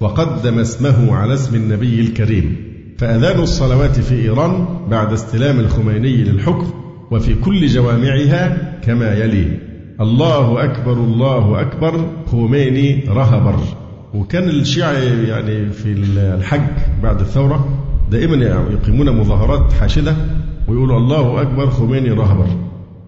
وقدم 0.01 0.59
اسمه 0.59 1.15
على 1.17 1.35
اسم 1.35 1.55
النبي 1.55 2.01
الكريم. 2.01 2.57
فأذان 2.99 3.41
الصلوات 3.41 4.01
في 4.01 4.15
إيران 4.15 4.67
بعد 4.91 5.13
استلام 5.13 5.61
الخميني 5.61 6.17
للحكم 6.17 6.71
وفي 7.11 7.35
كل 7.35 7.67
جوامعها 7.67 8.73
كما 8.85 9.15
يلي. 9.15 9.68
الله 10.01 10.65
أكبر 10.65 10.93
الله 10.93 11.61
أكبر 11.61 12.07
خميني 12.33 13.05
رهبر. 13.09 13.57
وكان 14.15 14.49
الشيعة 14.49 14.93
يعني 15.29 15.71
في 15.71 15.93
الحج 15.93 16.61
بعد 17.03 17.21
الثورة 17.21 17.69
دائما 18.11 18.45
يقيمون 18.73 19.17
مظاهرات 19.17 19.73
حاشدة 19.73 20.17
ويقولوا 20.69 20.99
الله 20.99 21.43
أكبر 21.43 21.71
خميني 21.71 22.11
رهبر. 22.11 22.47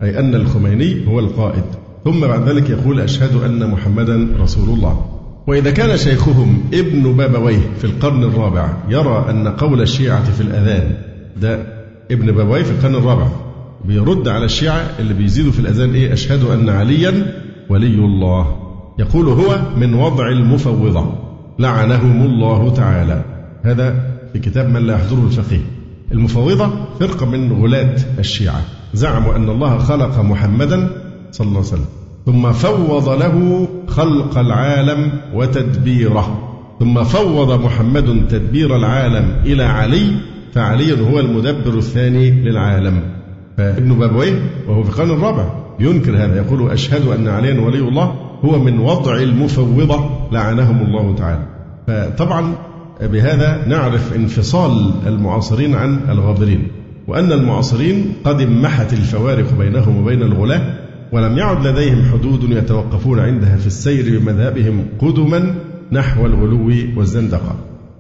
أي 0.03 0.19
أن 0.19 0.35
الخميني 0.35 1.07
هو 1.09 1.21
القائد. 1.21 1.65
ثم 2.05 2.21
بعد 2.21 2.49
ذلك 2.49 2.71
يقول 2.71 3.01
أشهد 3.01 3.43
أن 3.45 3.71
محمدا 3.71 4.29
رسول 4.41 4.69
الله. 4.69 5.07
وإذا 5.47 5.71
كان 5.71 5.97
شيخهم 5.97 6.63
ابن 6.75 7.13
بابويه 7.17 7.61
في 7.79 7.85
القرن 7.85 8.23
الرابع 8.25 8.69
يرى 8.89 9.27
أن 9.31 9.49
قول 9.49 9.83
الشيعة 9.83 10.25
في 10.25 10.41
الأذان 10.41 10.95
ده 11.37 11.59
ابن 12.11 12.33
بابويه 12.33 12.63
في 12.63 12.71
القرن 12.71 12.95
الرابع. 12.95 13.27
بيرد 13.85 14.29
على 14.29 14.45
الشيعة 14.45 14.91
اللي 14.99 15.15
بيزيدوا 15.15 15.53
في 15.53 15.59
الأذان 15.59 15.95
إيه؟ 15.95 16.13
أشهد 16.13 16.45
أن 16.45 16.69
عليا 16.69 17.43
ولي 17.69 17.95
الله. 17.95 18.57
يقول 18.99 19.29
هو 19.29 19.59
من 19.77 19.95
وضع 19.95 20.29
المفوضة. 20.29 21.13
لعنهم 21.59 22.23
الله 22.23 22.71
تعالى. 22.71 23.25
هذا 23.63 24.11
في 24.33 24.39
كتاب 24.39 24.69
من 24.69 24.87
لا 24.87 24.95
يحضره 24.95 25.27
الفقيه. 25.27 25.61
المفوضة 26.13 26.71
فرقة 27.01 27.27
من 27.27 27.63
غلاة 27.63 27.97
الشيعة. 28.19 28.61
زعموا 28.95 29.37
أن 29.37 29.49
الله 29.49 29.79
خلق 29.79 30.21
محمدا 30.21 30.89
صلى 31.33 31.47
الله 31.47 31.59
عليه 31.59 31.69
وسلم. 31.69 31.87
ثم 32.27 32.53
فوض 32.53 33.09
له 33.09 33.69
خلق 33.87 34.39
العالم 34.39 35.13
وتدبيره. 35.35 36.57
ثم 36.81 37.05
فوض 37.05 37.65
محمد 37.65 38.27
تدبير 38.29 38.77
العالم 38.77 39.37
إلى 39.45 39.63
علي 39.63 40.11
فعلي 40.55 41.01
هو 41.01 41.21
المدبر 41.21 41.79
الثاني 41.79 42.31
للعالم. 42.31 43.03
فابن 43.57 43.95
بابويه 43.99 44.43
وهو 44.69 44.83
في 44.83 44.91
القرن 44.91 45.11
الرابع. 45.11 45.51
ينكر 45.81 46.17
هذا 46.17 46.37
يقول 46.37 46.71
أشهد 46.71 47.07
أن 47.09 47.29
عليا 47.29 47.61
ولي 47.61 47.79
الله 47.79 48.15
هو 48.45 48.59
من 48.59 48.79
وضع 48.79 49.17
المفوضة 49.17 50.11
لعنهم 50.33 50.87
الله 50.87 51.15
تعالى. 51.15 51.47
فطبعا 51.87 52.55
بهذا 53.03 53.69
نعرف 53.69 54.17
انفصال 54.17 54.93
المعاصرين 55.07 55.75
عن 55.75 56.01
الغابرين 56.09 56.69
وأن 57.09 57.33
المعاصرين 57.33 58.13
قد 58.25 58.41
امحت 58.41 58.93
الفوارق 58.93 59.59
بينهم 59.59 60.03
وبين 60.03 60.23
الغلاة 60.23 60.75
ولم 61.13 61.39
يعد 61.39 61.67
لديهم 61.67 62.05
حدود 62.13 62.51
يتوقفون 62.51 63.19
عندها 63.19 63.57
في 63.57 63.67
السير 63.67 64.19
بمذهبهم 64.19 64.87
قدما 64.99 65.55
نحو 65.93 66.27
الغلو 66.27 66.73
والزندقة. 66.97 67.55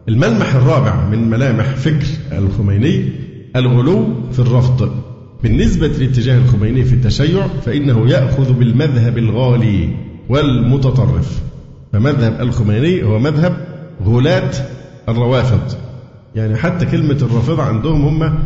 الملمح 0.08 0.54
الرابع 0.54 1.08
من 1.08 1.30
ملامح 1.30 1.64
فكر 1.64 2.06
الخميني 2.38 3.12
الغلو 3.56 4.04
في 4.32 4.38
الرفض. 4.38 4.90
بالنسبة 5.42 5.86
لاتجاه 5.86 6.38
الخميني 6.38 6.84
في 6.84 6.92
التشيع 6.94 7.46
فإنه 7.46 8.10
يأخذ 8.10 8.52
بالمذهب 8.52 9.18
الغالي 9.18 9.88
والمتطرف. 10.28 11.40
فمذهب 11.92 12.40
الخميني 12.40 13.02
هو 13.02 13.18
مذهب 13.18 13.56
غلاة 14.04 14.50
الروافض. 15.08 15.74
يعني 16.34 16.56
حتى 16.56 16.86
كلمة 16.86 17.18
الرافضة 17.22 17.62
عندهم 17.62 18.02
هم 18.22 18.38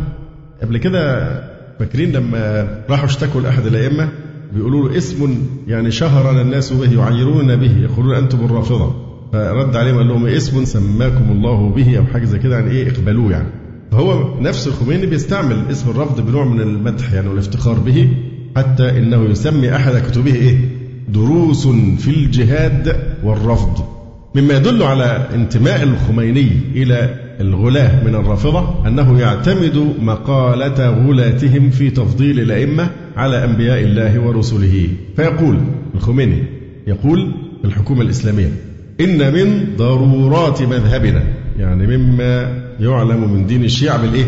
قبل 0.61 0.77
كده 0.77 1.25
فاكرين 1.79 2.11
لما 2.11 2.67
راحوا 2.89 3.05
اشتكوا 3.05 3.41
لأحد 3.41 3.65
الأئمة 3.65 4.09
بيقولوا 4.53 4.89
له 4.89 4.97
اسم 4.97 5.37
يعني 5.67 5.91
شهرنا 5.91 6.41
الناس 6.41 6.73
به 6.73 7.01
يعيرون 7.01 7.55
به 7.55 7.77
يقولون 7.83 8.15
أنتم 8.15 8.45
الرافضة. 8.45 8.95
فرد 9.33 9.75
عليهم 9.75 9.97
قال 9.97 10.07
لهم 10.07 10.25
اسم 10.25 10.65
سماكم 10.65 11.31
الله 11.31 11.69
به 11.69 11.97
أو 11.97 12.03
حاجة 12.05 12.25
زي 12.25 12.39
كده 12.39 12.55
يعني 12.59 12.71
إيه 12.71 12.91
اقبلوه 12.91 13.31
يعني. 13.31 13.47
فهو 13.95 14.39
نفس 14.41 14.67
الخميني 14.67 15.05
بيستعمل 15.05 15.57
اسم 15.71 15.89
الرفض 15.89 16.25
بنوع 16.25 16.45
من 16.45 16.61
المدح 16.61 17.13
يعني 17.13 17.27
والافتخار 17.27 17.79
به 17.79 18.09
حتى 18.55 18.89
إنه 18.89 19.25
يسمي 19.25 19.75
أحد 19.75 19.93
كتبه 19.93 20.35
إيه؟ 20.35 20.57
دروس 21.09 21.67
في 21.67 22.07
الجهاد 22.07 22.95
والرفض 23.23 23.85
مما 24.35 24.53
يدل 24.53 24.83
على 24.83 25.27
انتماء 25.33 25.83
الخميني 25.83 26.49
إلى 26.75 27.15
الغلاة 27.41 28.03
من 28.05 28.15
الرافضة 28.15 28.87
أنه 28.87 29.19
يعتمد 29.19 29.93
مقالة 30.01 30.89
غلاتهم 30.89 31.69
في 31.69 31.89
تفضيل 31.89 32.39
الأئمة 32.39 32.89
على 33.17 33.43
أنبياء 33.43 33.79
الله 33.79 34.19
ورسله 34.19 34.87
فيقول 35.15 35.57
الخميني 35.95 36.43
يقول 36.87 37.31
الحكومة 37.65 38.01
الإسلامية 38.01 38.49
إن 39.01 39.33
من 39.33 39.75
ضرورات 39.77 40.61
مذهبنا 40.61 41.23
يعني 41.59 41.97
مما 41.97 42.64
يعلم 42.79 43.33
من 43.33 43.47
دين 43.47 43.63
الشيعة 43.63 44.01
بالإيه؟ 44.01 44.25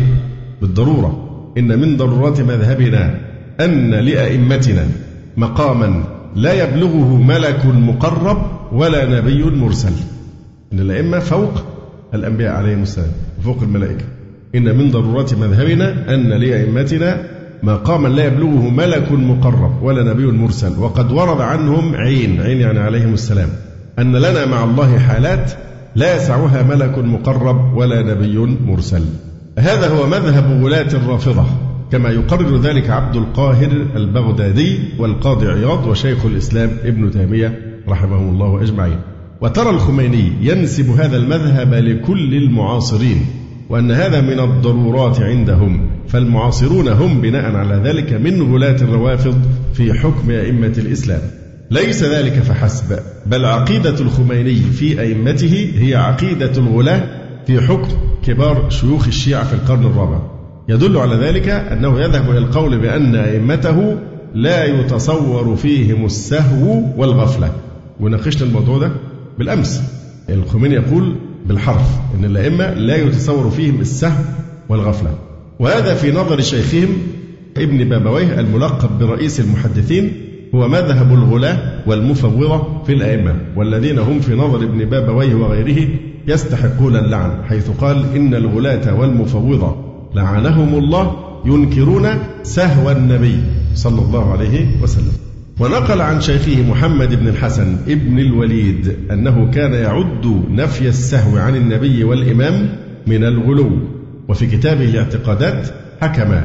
بالضرورة. 0.60 1.24
إن 1.58 1.78
من 1.78 1.96
ضرورات 1.96 2.40
مذهبنا 2.40 3.20
أن 3.60 3.90
لأئمتنا 3.90 4.86
مقاما 5.36 6.04
لا 6.36 6.64
يبلغه 6.64 7.16
ملك 7.16 7.66
مقرب 7.66 8.38
ولا 8.72 9.20
نبي 9.20 9.44
مرسل 9.44 9.92
إن 10.72 10.80
الأئمة 10.80 11.18
فوق 11.18 11.52
الأنبياء 12.14 12.52
عليهم 12.52 12.82
السلام 12.82 13.10
وفوق 13.38 13.62
الملائكة. 13.62 14.04
إن 14.54 14.76
من 14.76 14.90
ضرورات 14.90 15.34
مذهبنا 15.34 16.14
أن 16.14 16.28
لأئمتنا 16.28 17.22
مقاما 17.62 18.08
لا 18.08 18.26
يبلغه 18.26 18.70
ملك 18.70 19.12
مقرب 19.12 19.82
ولا 19.82 20.02
نبي 20.02 20.26
مرسل 20.26 20.78
وقد 20.78 21.12
ورد 21.12 21.40
عنهم 21.40 21.94
عين 21.94 22.40
عين 22.40 22.60
يعني 22.60 22.78
عليهم 22.78 23.14
السلام. 23.14 23.48
أن 23.98 24.16
لنا 24.16 24.46
مع 24.46 24.64
الله 24.64 24.98
حالات 24.98 25.52
لا 25.94 26.16
يسعها 26.16 26.62
ملك 26.62 26.98
مقرب 26.98 27.76
ولا 27.76 28.02
نبي 28.02 28.38
مرسل. 28.66 29.02
هذا 29.58 29.88
هو 29.88 30.06
مذهب 30.06 30.62
ولاة 30.62 30.92
الرافضة 30.92 31.44
كما 31.92 32.08
يقرر 32.08 32.56
ذلك 32.60 32.90
عبد 32.90 33.16
القاهر 33.16 33.86
البغدادي 33.96 34.78
والقاضي 34.98 35.46
عياض 35.46 35.86
وشيخ 35.86 36.26
الإسلام 36.26 36.70
ابن 36.84 37.10
تيمية 37.10 37.58
رحمه 37.88 38.18
الله 38.18 38.62
أجمعين. 38.62 38.98
وترى 39.40 39.70
الخميني 39.70 40.32
ينسب 40.40 40.90
هذا 40.90 41.16
المذهب 41.16 41.74
لكل 41.74 42.34
المعاصرين 42.34 43.26
وأن 43.68 43.90
هذا 43.90 44.20
من 44.20 44.40
الضرورات 44.40 45.20
عندهم 45.20 45.90
فالمعاصرون 46.08 46.88
هم 46.88 47.20
بناء 47.20 47.56
على 47.56 47.74
ذلك 47.74 48.12
من 48.12 48.52
غلاة 48.54 48.76
الروافض 48.82 49.36
في 49.74 49.94
حكم 49.94 50.30
أئمة 50.30 50.72
الإسلام. 50.78 51.20
ليس 51.70 52.04
ذلك 52.04 52.32
فحسب 52.32 52.98
بل 53.26 53.44
عقيدة 53.44 54.00
الخميني 54.00 54.54
في 54.54 55.00
أئمته 55.00 55.72
هي 55.78 55.94
عقيدة 55.94 56.52
الغلاة 56.56 57.02
في 57.46 57.60
حكم 57.60 57.88
كبار 58.26 58.70
شيوخ 58.70 59.06
الشيعة 59.06 59.44
في 59.44 59.52
القرن 59.52 59.86
الرابع. 59.86 60.18
يدل 60.68 60.96
على 60.96 61.14
ذلك 61.14 61.48
أنه 61.48 62.00
يذهب 62.00 62.30
إلى 62.30 62.38
القول 62.38 62.78
بأن 62.78 63.14
أئمته 63.14 63.96
لا 64.34 64.64
يتصور 64.64 65.56
فيهم 65.56 66.04
السهو 66.04 66.82
والغفلة. 66.96 67.52
وناقشنا 68.00 68.46
الموضوع 68.46 68.78
ده 68.78 68.92
بالأمس. 69.38 69.82
الخميني 70.30 70.74
يقول 70.74 71.16
بالحرف 71.46 71.88
أن 72.18 72.24
الأئمة 72.24 72.74
لا 72.74 72.96
يتصور 72.96 73.50
فيهم 73.50 73.80
السهو 73.80 74.24
والغفلة. 74.68 75.10
وهذا 75.58 75.94
في 75.94 76.12
نظر 76.12 76.40
شيخهم 76.40 76.88
ابن 77.56 77.88
بابويه 77.88 78.40
الملقب 78.40 78.98
برئيس 78.98 79.40
المحدثين 79.40 80.27
هو 80.54 80.68
مذهب 80.68 81.12
الغلاة 81.12 81.58
والمفوضة 81.86 82.82
في 82.86 82.92
الأئمة 82.92 83.34
والذين 83.56 83.98
هم 83.98 84.20
في 84.20 84.34
نظر 84.34 84.62
ابن 84.62 84.84
بابويه 84.84 85.34
وغيره 85.34 85.88
يستحقون 86.28 86.96
اللعن 86.96 87.44
حيث 87.44 87.70
قال 87.70 88.04
إن 88.16 88.34
الغلاة 88.34 88.94
والمفوضة 89.00 89.76
لعنهم 90.14 90.78
الله 90.78 91.16
ينكرون 91.44 92.08
سهو 92.42 92.90
النبي 92.90 93.38
صلى 93.74 94.02
الله 94.02 94.32
عليه 94.32 94.66
وسلم. 94.82 95.12
ونقل 95.60 96.00
عن 96.00 96.20
شيخه 96.20 96.70
محمد 96.70 97.14
بن 97.20 97.28
الحسن 97.28 97.76
ابن 97.88 98.18
الوليد 98.18 98.96
أنه 99.10 99.50
كان 99.50 99.72
يعد 99.72 100.42
نفي 100.50 100.88
السهو 100.88 101.36
عن 101.36 101.56
النبي 101.56 102.04
والإمام 102.04 102.68
من 103.06 103.24
الغلو 103.24 103.70
وفي 104.28 104.46
كتابه 104.46 104.84
الاعتقادات 104.84 105.68
حكم 106.00 106.40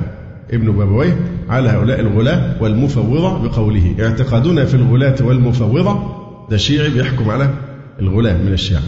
ابن 0.51 0.71
بابويه 0.71 1.19
على 1.49 1.69
هؤلاء 1.69 1.99
الغلاة 1.99 2.63
والمفوضة 2.63 3.47
بقوله. 3.47 3.95
اعتقادنا 3.99 4.65
في 4.65 4.73
الغلاة 4.73 5.15
والمفوضة؟ 5.21 5.99
ده 6.49 6.57
شيعي 6.57 6.89
بيحكم 6.89 7.29
على 7.29 7.49
الغلاة 7.99 8.37
من 8.37 8.53
الشيعة. 8.53 8.81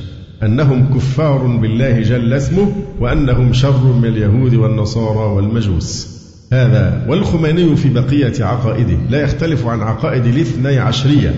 أنهم 0.43 0.93
كفار 0.95 1.37
بالله 1.37 2.01
جل 2.01 2.33
اسمه 2.33 2.71
وأنهم 2.99 3.53
شر 3.53 3.93
من 3.93 4.05
اليهود 4.05 4.55
والنصارى 4.55 5.33
والمجوس. 5.35 6.15
هذا 6.53 7.05
والخميني 7.09 7.75
في 7.75 7.89
بقية 7.89 8.43
عقائده. 8.45 8.97
لا 9.09 9.21
يختلف 9.21 9.67
عن 9.67 9.81
عقائد 9.81 10.25
الاثني 10.25 10.79
عشرية. 10.79 11.35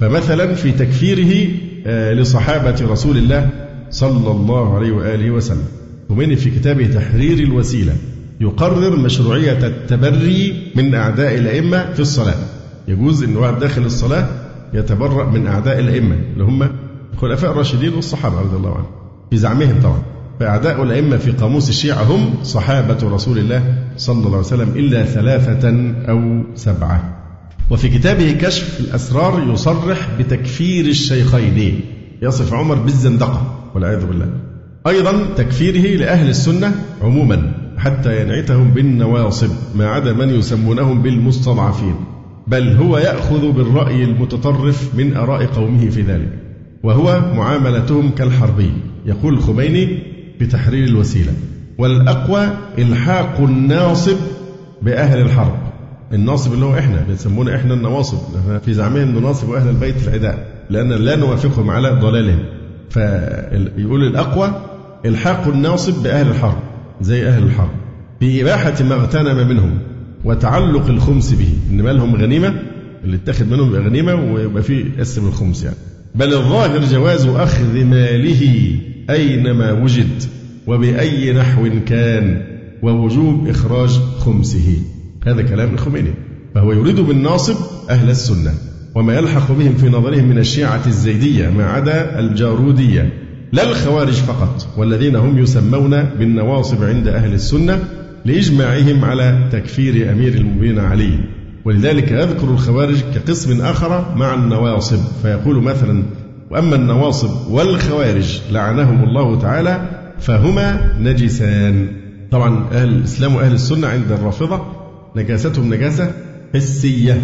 فمثلا 0.00 0.54
في 0.54 0.72
تكفيره 0.72 1.48
آه، 1.86 2.12
لصحابة 2.12 2.76
رسول 2.90 3.16
الله 3.16 3.48
صلى 3.90 4.30
الله 4.30 4.76
عليه 4.76 4.92
وآله 4.92 5.30
وسلم. 5.30 5.64
خميني 6.08 6.36
في 6.36 6.50
كتابه 6.50 6.86
تحرير 6.86 7.38
الوسيلة. 7.38 7.92
يقرر 8.40 8.96
مشروعية 8.96 9.66
التبري 9.66 10.72
من 10.74 10.94
أعداء 10.94 11.34
الأئمة 11.34 11.92
في 11.92 12.00
الصلاة. 12.00 12.34
يجوز 12.88 13.22
أن 13.22 13.36
واحد 13.36 13.58
داخل 13.58 13.82
الصلاة 13.82 14.26
يتبرأ 14.74 15.30
من 15.30 15.46
أعداء 15.46 15.78
الأئمة 15.78 16.16
اللي 16.32 16.44
هم 16.44 16.68
الخلفاء 17.14 17.50
الراشدين 17.50 17.94
والصحابة 17.94 18.40
رضي 18.40 18.56
الله 18.56 18.70
عنهم 18.70 18.90
في 19.30 19.36
زعمهم 19.36 19.80
طبعا. 19.82 20.02
فأعداء 20.40 20.82
الأئمة 20.82 21.16
في 21.16 21.30
قاموس 21.30 21.68
الشيعة 21.68 22.02
هم 22.02 22.34
صحابة 22.42 22.98
رسول 23.02 23.38
الله 23.38 23.74
صلى 23.96 24.16
الله 24.16 24.28
عليه 24.28 24.38
وسلم 24.38 24.68
إلا 24.76 25.04
ثلاثة 25.04 25.94
أو 26.08 26.42
سبعة. 26.54 27.20
وفي 27.70 27.88
كتابه 27.88 28.32
كشف 28.32 28.80
الأسرار 28.80 29.52
يصرح 29.52 30.08
بتكفير 30.18 30.84
الشيخين. 30.84 31.80
يصف 32.22 32.54
عمر 32.54 32.74
بالزندقة 32.74 33.70
والعياذ 33.74 34.06
بالله. 34.06 34.28
أيضا 34.86 35.26
تكفيره 35.36 35.98
لأهل 35.98 36.28
السنة 36.28 36.72
عموما. 37.02 37.63
حتى 37.78 38.22
ينعتهم 38.22 38.68
بالنواصب 38.70 39.50
ما 39.74 39.88
عدا 39.88 40.12
من 40.12 40.30
يسمونهم 40.30 41.02
بالمستضعفين 41.02 41.94
بل 42.46 42.76
هو 42.76 42.98
يأخذ 42.98 43.52
بالرأي 43.52 44.04
المتطرف 44.04 44.94
من 44.94 45.16
آراء 45.16 45.46
قومه 45.46 45.90
في 45.90 46.02
ذلك 46.02 46.32
وهو 46.82 47.20
معاملتهم 47.36 48.10
كالحربي 48.10 48.72
يقول 49.06 49.34
الخميني 49.34 49.98
في 50.38 50.46
تحرير 50.46 50.84
الوسيلة 50.88 51.32
والأقوى 51.78 52.48
إلحاق 52.78 53.40
الناصب 53.40 54.16
بأهل 54.82 55.20
الحرب. 55.20 55.56
الناصب 56.12 56.52
اللي 56.52 56.64
هو 56.64 56.78
إحنا 56.78 57.04
بنسمونا 57.08 57.56
إحنا 57.56 57.74
النواصب 57.74 58.18
في 58.64 58.74
زعمهم 58.74 59.18
نناصب 59.18 59.52
أهل 59.52 59.68
البيت 59.68 60.08
العداء 60.08 60.46
لأن 60.70 60.92
لا 60.92 61.16
نوافقهم 61.16 61.70
على 61.70 61.90
ضلالهم. 61.90 62.44
فيقول 62.90 64.06
الأقوى 64.06 64.60
إلحاق 65.06 65.48
الناصب 65.48 66.02
بأهل 66.02 66.28
الحرب. 66.28 66.58
زي 67.00 67.28
أهل 67.28 67.42
الحرب 67.42 67.70
في 68.20 68.42
إباحة 68.42 68.82
ما 68.84 68.94
اغتنم 68.94 69.48
منهم 69.48 69.78
وتعلق 70.24 70.86
الخمس 70.88 71.32
به 71.32 71.48
إن 71.70 71.82
مالهم 71.82 72.16
غنيمة 72.16 72.54
اللي 73.04 73.16
اتخذ 73.16 73.44
منهم 73.44 73.68
يبقى 73.68 73.80
غنيمة 73.82 74.14
ويبقى 74.14 74.62
فيه 74.62 74.84
قسم 74.98 75.28
الخمس 75.28 75.64
يعني. 75.64 75.76
بل 76.14 76.34
الظاهر 76.34 76.84
جواز 76.84 77.26
أخذ 77.26 77.84
ماله 77.84 78.76
أينما 79.10 79.72
وجد 79.72 80.22
وبأي 80.66 81.32
نحو 81.32 81.68
كان 81.86 82.42
ووجوب 82.82 83.48
إخراج 83.48 83.90
خمسه. 84.18 84.76
هذا 85.26 85.42
كلام 85.42 85.74
الخميني. 85.74 86.14
فهو 86.54 86.72
يريد 86.72 87.00
بالناصب 87.00 87.56
أهل 87.90 88.10
السنة 88.10 88.52
وما 88.94 89.14
يلحق 89.14 89.52
بهم 89.52 89.74
في 89.74 89.88
نظرهم 89.88 90.24
من 90.28 90.38
الشيعة 90.38 90.86
الزيدية 90.86 91.50
ما 91.50 91.64
عدا 91.64 92.18
الجارودية. 92.20 93.12
لا 93.54 93.62
الخوارج 93.62 94.12
فقط 94.12 94.66
والذين 94.76 95.16
هم 95.16 95.38
يسمون 95.38 96.02
بالنواصب 96.02 96.84
عند 96.84 97.08
أهل 97.08 97.34
السنة 97.34 97.84
لإجماعهم 98.24 99.04
على 99.04 99.48
تكفير 99.52 100.12
أمير 100.12 100.34
المؤمنين 100.34 100.78
علي. 100.78 101.18
ولذلك 101.64 102.10
يذكر 102.10 102.50
الخوارج 102.50 103.00
كقسم 103.14 103.60
آخر 103.60 104.14
مع 104.16 104.34
النواصب 104.34 104.98
فيقول 105.22 105.62
مثلا 105.62 106.02
وأما 106.50 106.76
النواصب 106.76 107.50
والخوارج 107.50 108.40
لعنهم 108.52 109.04
الله 109.04 109.38
تعالى 109.38 109.88
فهما 110.18 110.92
نجسان. 111.00 111.88
طبعا 112.30 112.66
أهل 112.72 112.88
الإسلام 112.88 113.34
وأهل 113.34 113.52
السنة 113.52 113.88
عند 113.88 114.12
الرافضة 114.12 114.62
نجاستهم 115.16 115.74
نجاسة 115.74 116.10
حسية 116.54 117.20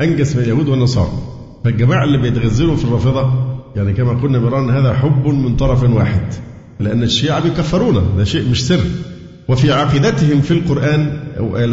أنجس 0.00 0.36
من 0.36 0.42
اليهود 0.42 0.68
والنصارى. 0.68 1.12
فالجماعة 1.64 2.04
اللي 2.04 2.18
بيتغزلوا 2.18 2.76
في 2.76 2.84
الرافضة 2.84 3.45
يعني 3.76 3.92
كما 3.92 4.12
قلنا 4.12 4.38
مرارا 4.38 4.80
هذا 4.80 4.92
حب 4.92 5.26
من 5.26 5.56
طرف 5.56 5.82
واحد 5.82 6.20
لأن 6.80 7.02
الشيعة 7.02 7.40
بيكفرونا 7.42 8.02
ده 8.18 8.24
شيء 8.24 8.50
مش 8.50 8.66
سر. 8.66 8.80
وفي 9.48 9.72
عقيدتهم 9.72 10.40
في 10.40 10.50
القرآن 10.50 11.18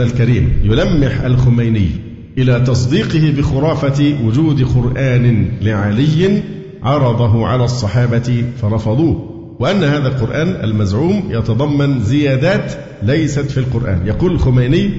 الكريم 0.02 0.50
يلمح 0.64 1.22
الخميني 1.22 1.90
إلى 2.38 2.60
تصديقه 2.60 3.34
بخرافة 3.38 4.16
وجود 4.26 4.64
قرآن 4.64 5.48
لعلي 5.62 6.44
عرضه 6.84 7.48
على 7.48 7.64
الصحابة 7.64 8.44
فرفضوه 8.62 9.30
وأن 9.60 9.84
هذا 9.84 10.08
القرآن 10.08 10.48
المزعوم 10.64 11.24
يتضمن 11.30 12.00
زيادات 12.04 12.74
ليست 13.04 13.52
في 13.52 13.58
القرآن. 13.58 14.08
يقول 14.08 14.32
الخميني 14.32 14.90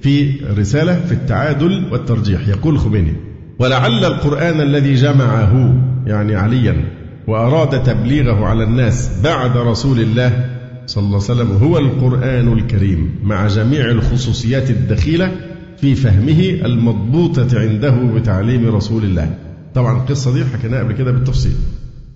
في 0.00 0.30
رسالة 0.58 1.00
في 1.00 1.12
التعادل 1.12 1.84
والترجيح 1.92 2.48
يقول 2.48 2.74
الخميني 2.74 3.12
ولعل 3.58 4.04
القرآن 4.04 4.60
الذي 4.60 4.94
جمعه 4.94 5.74
يعني 6.06 6.36
عليا 6.36 6.84
وأراد 7.26 7.82
تبليغه 7.82 8.44
على 8.46 8.64
الناس 8.64 9.10
بعد 9.24 9.56
رسول 9.56 10.00
الله 10.00 10.50
صلى 10.86 11.04
الله 11.04 11.22
عليه 11.22 11.40
وسلم 11.40 11.52
هو 11.52 11.78
القرآن 11.78 12.52
الكريم 12.52 13.14
مع 13.22 13.46
جميع 13.46 13.90
الخصوصيات 13.90 14.70
الدخيلة 14.70 15.32
في 15.80 15.94
فهمه 15.94 16.60
المضبوطة 16.64 17.60
عنده 17.60 17.90
بتعليم 17.90 18.74
رسول 18.76 19.04
الله. 19.04 19.38
طبعا 19.74 19.96
القصة 19.96 20.34
دي 20.34 20.44
حكيناها 20.44 20.80
قبل 20.82 20.92
كده 20.92 21.12
بالتفصيل. 21.12 21.52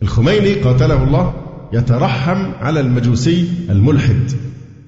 الخميني 0.03 0.53
قاتله 0.55 1.03
الله 1.05 1.34
يترحم 1.72 2.51
على 2.61 2.80
المجوسي 2.80 3.49
الملحد 3.70 4.30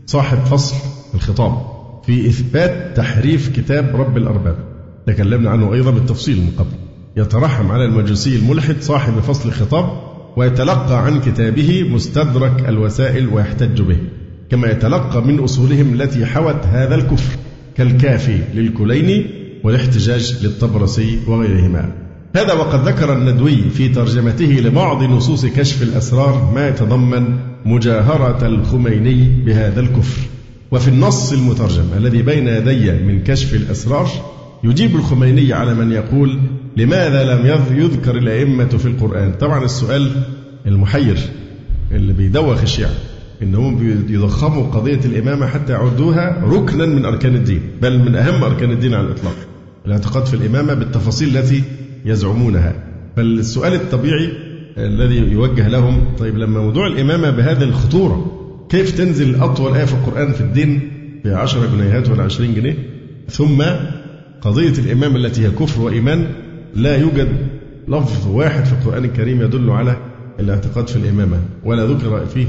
صاحب 0.07 0.39
فصل 0.39 0.77
الخطاب 1.15 1.63
في 2.07 2.27
إثبات 2.27 2.97
تحريف 2.97 3.57
كتاب 3.57 3.97
رب 3.97 4.17
الأرباب. 4.17 4.70
تكلمنا 5.07 5.51
عنه 5.51 5.75
أيضا 5.75 5.91
بالتفصيل 5.91 6.37
من 6.37 6.51
قبل. 6.59 6.77
يترحم 7.17 7.71
على 7.73 7.85
المجوسي 7.85 8.37
الملحد 8.37 8.77
صاحب 8.81 9.21
فصل 9.21 9.49
الخطاب 9.49 10.11
ويتلقى 10.37 11.05
عن 11.07 11.21
كتابه 11.21 11.83
مستدرك 11.91 12.69
الوسائل 12.69 13.29
ويحتج 13.29 13.83
به 13.83 13.97
كما 14.51 14.71
يتلقى 14.71 15.23
من 15.23 15.39
أصولهم 15.39 15.95
التي 15.95 16.27
حوت 16.27 16.67
هذا 16.67 16.95
الكفر 16.95 17.39
كالكافي 17.77 18.41
للكليني 18.55 19.27
والاحتجاج 19.65 20.39
للطبرسي 20.43 21.19
وغيرهما. 21.27 21.93
هذا 22.37 22.53
وقد 22.53 22.89
ذكر 22.89 23.13
الندوي 23.13 23.71
في 23.71 23.89
ترجمته 23.89 24.61
لبعض 24.65 25.03
نصوص 25.03 25.47
كشف 25.47 25.83
الأسرار 25.83 26.53
ما 26.55 26.69
يتضمن 26.69 27.39
مجاهرة 27.65 28.47
الخميني 28.47 29.45
بهذا 29.45 29.81
الكفر. 29.81 30.23
وفي 30.71 30.89
النص 30.89 31.33
المترجم 31.33 31.85
الذي 31.97 32.23
بين 32.23 32.49
يدي 32.49 32.93
من 32.93 33.25
كشف 33.25 33.55
الأسرار 33.55 34.09
يجيب 34.65 34.97
الخميني 34.97 35.53
على 35.53 35.75
من 35.75 35.93
يقول 35.93 36.39
لماذا 36.77 37.35
لم 37.35 37.47
يذكر 37.71 38.17
الأئمة 38.17 38.69
في 38.69 38.87
القرآن 38.87 39.33
طبعا 39.33 39.65
السؤال 39.65 40.11
المحير 40.67 41.19
اللي 41.93 42.13
بيدوخ 42.13 42.63
الشيعة 42.63 42.91
إنهم 43.43 43.77
بيضخموا 44.07 44.67
قضية 44.67 45.01
الإمامة 45.05 45.47
حتى 45.47 45.73
يعدوها 45.73 46.45
ركنا 46.45 46.87
من 46.87 47.05
أركان 47.05 47.35
الدين، 47.35 47.61
بل 47.83 47.99
من 47.99 48.15
أهم 48.15 48.45
أركان 48.45 48.71
الدين 48.71 48.95
على 48.95 49.07
الإطلاق. 49.07 49.37
الاعتقاد 49.87 50.27
في 50.27 50.35
الإمامة 50.35 50.75
بالتفاصيل 50.75 51.37
التي 51.39 51.63
يزعمونها. 52.05 52.75
فالسؤال 53.17 53.75
الطبيعي 53.75 54.33
الذي 54.79 55.17
يوجه 55.17 55.69
لهم 55.69 56.05
طيب 56.19 56.37
لما 56.39 56.61
موضوع 56.61 56.87
الإمامة 56.87 57.31
بهذه 57.31 57.63
الخطورة 57.63 58.41
كيف 58.69 58.99
تنزل 58.99 59.35
اطول 59.35 59.75
آية 59.75 59.85
في 59.85 59.93
القرآن 59.93 60.33
في 60.33 60.41
الدين 60.41 60.91
ب 61.25 61.29
10 61.29 61.67
جنيهات 61.67 62.09
ولا 62.09 62.23
20 62.23 62.55
جنيه؟ 62.55 62.77
ثم 63.29 63.63
قضية 64.43 64.73
الامامه 64.79 65.17
التي 65.17 65.47
هي 65.47 65.51
كفر 65.51 65.81
وإيمان 65.83 66.27
لا 66.75 66.97
يوجد 66.97 67.29
لفظ 67.89 68.27
واحد 68.29 68.65
في 68.65 68.73
القرآن 68.73 69.05
الكريم 69.05 69.43
يدل 69.43 69.71
على 69.71 69.97
الاعتقاد 70.41 70.89
في 70.89 70.97
الإمامة 70.97 71.39
ولا 71.65 71.87
ذكر 71.87 72.27
فيه 72.27 72.47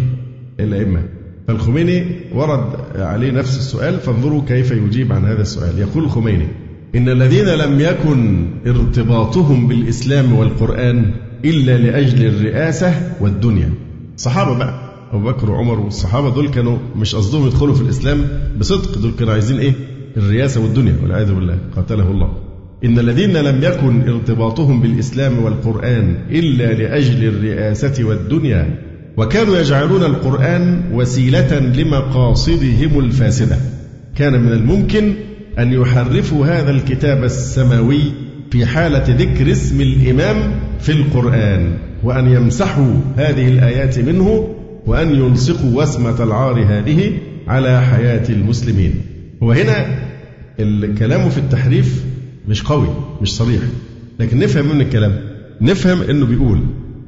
الأئمة 0.60 1.04
فالخميني 1.48 2.06
ورد 2.34 2.64
عليه 2.96 3.32
نفس 3.32 3.58
السؤال 3.58 4.00
فانظروا 4.00 4.42
كيف 4.48 4.72
يجيب 4.72 5.14
عن 5.14 5.26
هذا 5.26 5.42
السؤال. 5.42 5.80
يقول 5.80 6.04
الخميني 6.04 6.48
إن 6.96 7.10
الذين 7.10 7.46
لم 7.46 7.80
يكن 7.80 8.48
ارتباطهم 8.68 9.68
بالإسلام 9.68 10.34
والقرآن 10.34 11.12
إلا 11.46 11.78
لأجل 11.78 12.26
الرئاسة 12.28 12.94
والدنيا. 13.22 13.70
صحابة 14.18 14.58
بقى 14.58 14.92
أبو 15.14 15.26
بكر 15.32 15.52
وعمر 15.52 15.80
والصحابة 15.80 16.30
دول 16.36 16.50
كانوا 16.50 16.78
مش 16.96 17.16
قصدهم 17.16 17.48
يدخلوا 17.48 17.76
في 17.76 17.82
الإسلام 17.82 18.26
بصدق 18.60 18.98
دول 18.98 19.12
كانوا 19.20 19.34
عايزين 19.34 19.60
إيه؟ 19.60 19.74
الرئاسة 20.18 20.62
والدنيا 20.62 20.96
والعياذ 21.04 21.34
بالله 21.34 21.58
قاتله 21.76 22.12
الله. 22.12 22.30
إن 22.86 23.00
الذين 23.00 23.38
لم 23.38 23.64
يكن 23.64 24.10
ارتباطهم 24.10 24.82
بالإسلام 24.82 25.44
والقرآن 25.44 26.16
إلا 26.32 26.74
لأجل 26.74 27.28
الرئاسة 27.28 28.04
والدنيا 28.04 28.78
وكانوا 29.18 29.58
يجعلون 29.58 30.04
القرآن 30.04 30.84
وسيلة 30.94 31.60
لمقاصدهم 31.60 33.00
الفاسدة. 33.00 33.58
كان 34.16 34.42
من 34.42 34.52
الممكن 34.52 35.14
أن 35.60 35.74
يحرفوا 35.74 36.46
هذا 36.46 36.72
الكتاب 36.72 37.24
السماوي 37.24 38.02
في 38.52 38.66
حالة 38.66 39.16
ذكر 39.16 39.52
اسم 39.52 39.82
الإمام 39.82 40.60
في 40.80 40.92
القرآن 40.92 41.74
وأن 42.04 42.28
يمسحوا 42.28 42.94
هذه 43.18 43.48
الآيات 43.48 44.00
منه 44.00 44.56
وأن 44.86 45.16
يلصقوا 45.16 45.82
وسمة 45.82 46.24
العار 46.24 46.66
هذه 46.68 47.12
على 47.48 47.82
حياة 47.82 48.30
المسلمين. 48.30 49.11
وهنا 49.42 50.00
الكلام 50.60 51.30
في 51.30 51.38
التحريف 51.38 52.04
مش 52.48 52.64
قوي 52.64 52.88
مش 53.22 53.36
صريح. 53.36 53.62
لكن 54.20 54.40
نفهم 54.40 54.76
من 54.76 54.82
الكلام 54.82 55.22
نفهم 55.62 56.02
إنه 56.02 56.26
بيقول 56.26 56.62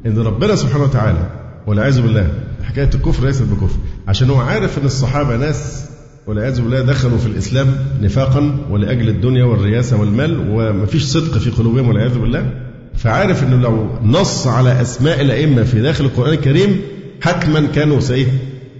إن 0.05 0.17
ربنا 0.17 0.55
سبحانه 0.55 0.83
وتعالى 0.83 1.29
والعياذ 1.67 2.01
بالله 2.01 2.33
حكاية 2.63 2.89
الكفر 2.95 3.25
ليست 3.25 3.41
بكفر. 3.43 3.77
عشان 4.07 4.29
هو 4.29 4.39
عارف 4.39 4.77
إن 4.77 4.85
الصحابة 4.85 5.37
ناس 5.37 5.85
والعياذ 6.27 6.61
بالله 6.61 6.81
دخلوا 6.81 7.17
في 7.17 7.25
الإسلام 7.25 7.67
نفاقا 8.01 8.57
ولأجل 8.69 9.09
الدنيا 9.09 9.43
والرياسه 9.43 9.99
والمال 9.99 10.47
ومفيش 10.49 11.03
صدق 11.03 11.37
في 11.37 11.49
قلوبهم 11.49 11.87
والعياذ 11.87 12.19
بالله. 12.19 12.51
فعارف 12.95 13.43
إنه 13.43 13.55
لو 13.55 13.89
نص 14.03 14.47
على 14.47 14.81
أسماء 14.81 15.21
الأئمة 15.21 15.63
في 15.63 15.81
داخل 15.81 16.05
القرآن 16.05 16.33
الكريم 16.33 16.81
حتما 17.21 17.67
كانوا 17.67 17.99
سيه 17.99 18.27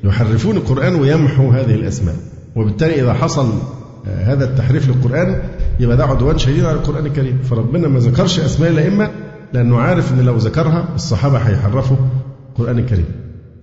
يحرفون 0.03 0.57
القرآن 0.57 0.95
ويمحوا 0.95 1.53
هذه 1.53 1.75
الأسماء. 1.75 2.15
وبالتالي 2.55 3.01
إذا 3.01 3.13
حصل 3.13 3.49
هذا 4.05 4.45
التحريف 4.45 4.87
للقرآن 4.87 5.41
يبقى 5.79 5.97
ده 5.97 6.05
عدوان 6.05 6.37
شديد 6.37 6.65
على 6.65 6.77
القرآن 6.77 7.05
الكريم. 7.05 7.39
فربنا 7.43 7.87
ما 7.87 7.99
ذكرش 7.99 8.39
أسماء 8.39 8.69
الأئمة 8.69 9.09
لأنه 9.53 9.79
عارف 9.79 10.13
إن 10.13 10.25
لو 10.25 10.37
ذكرها 10.37 10.87
الصحابة 10.95 11.37
هيحرفوا 11.37 11.97
القرآن 12.49 12.79
الكريم. 12.79 13.05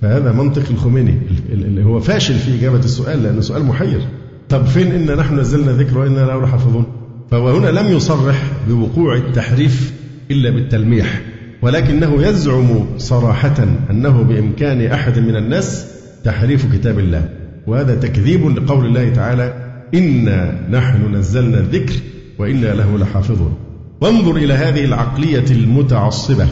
فهذا 0.02 0.32
منطق 0.32 0.62
الخميني 0.70 1.18
اللي 1.52 1.84
هو 1.84 2.00
فاشل 2.00 2.34
في 2.34 2.54
إجابة 2.58 2.78
السؤال 2.78 3.22
لأنه 3.22 3.40
سؤال 3.40 3.64
محير. 3.64 4.00
طب 4.48 4.64
فين 4.64 4.92
إن 4.92 5.16
نحن 5.16 5.38
نزلنا 5.38 5.72
ذكر 5.72 5.98
وإنا 5.98 6.20
له 6.20 6.42
لحافظون 6.42 6.84
فهو 7.30 7.50
هنا 7.50 7.68
لم 7.68 7.86
يصرح 7.96 8.42
بوقوع 8.68 9.16
التحريف 9.16 9.92
إلا 10.30 10.50
بالتلميح 10.50 11.22
ولكنه 11.62 12.22
يزعم 12.22 12.84
صراحة 12.98 13.56
أنه 13.90 14.22
بإمكان 14.22 14.86
أحد 14.86 15.18
من 15.18 15.36
الناس 15.36 15.86
تحريف 16.24 16.72
كتاب 16.72 16.98
الله. 16.98 17.28
وهذا 17.66 17.94
تكذيب 17.94 18.46
لقول 18.46 18.86
الله 18.86 19.08
تعالى 19.08 19.54
إنا 19.94 20.68
نحن 20.70 21.14
نزلنا 21.14 21.58
الذكر 21.58 21.94
وإنا 22.38 22.74
له 22.74 22.98
لحافظون. 22.98 23.54
وانظر 24.00 24.36
إلى 24.36 24.54
هذه 24.54 24.84
العقلية 24.84 25.44
المتعصبة 25.50 26.46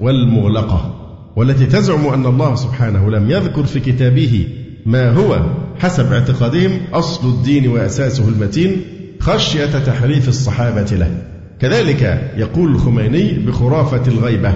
والمغلقة 0.00 0.98
والتي 1.36 1.66
تزعم 1.66 2.06
أن 2.06 2.26
الله 2.26 2.54
سبحانه 2.54 3.10
لم 3.10 3.30
يذكر 3.30 3.64
في 3.64 3.80
كتابه 3.80 4.46
ما 4.86 5.10
هو 5.10 5.46
حسب 5.78 6.12
اعتقادهم 6.12 6.70
أصل 6.92 7.28
الدين 7.28 7.68
وأساسه 7.68 8.28
المتين 8.28 8.80
خشية 9.20 9.66
تحريف 9.66 10.28
الصحابة 10.28 10.96
له. 10.96 11.22
كذلك 11.60 12.32
يقول 12.36 12.70
الخميني 12.74 13.32
بخرافة 13.32 14.02
الغيبة 14.08 14.54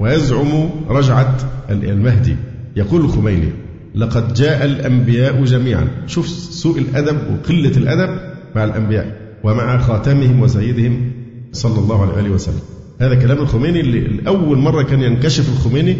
ويزعم 0.00 0.70
رجعة 0.88 1.36
المهدي 1.70 2.36
يقول 2.76 3.00
الخميني 3.00 3.52
لقد 3.98 4.34
جاء 4.34 4.64
الأنبياء 4.64 5.44
جميعا 5.44 5.88
شوف 6.06 6.28
سوء 6.28 6.78
الأدب 6.78 7.16
وقلة 7.32 7.76
الأدب 7.76 8.20
مع 8.56 8.64
الأنبياء 8.64 9.16
ومع 9.44 9.78
خاتمهم 9.78 10.40
وسيدهم 10.42 11.10
صلى 11.52 11.78
الله 11.78 12.16
عليه 12.16 12.30
وسلم 12.30 12.60
هذا 13.00 13.14
كلام 13.14 13.38
الخميني 13.38 13.80
اللي 13.80 14.26
أول 14.26 14.58
مرة 14.58 14.82
كان 14.82 15.00
ينكشف 15.00 15.48
الخميني 15.52 15.96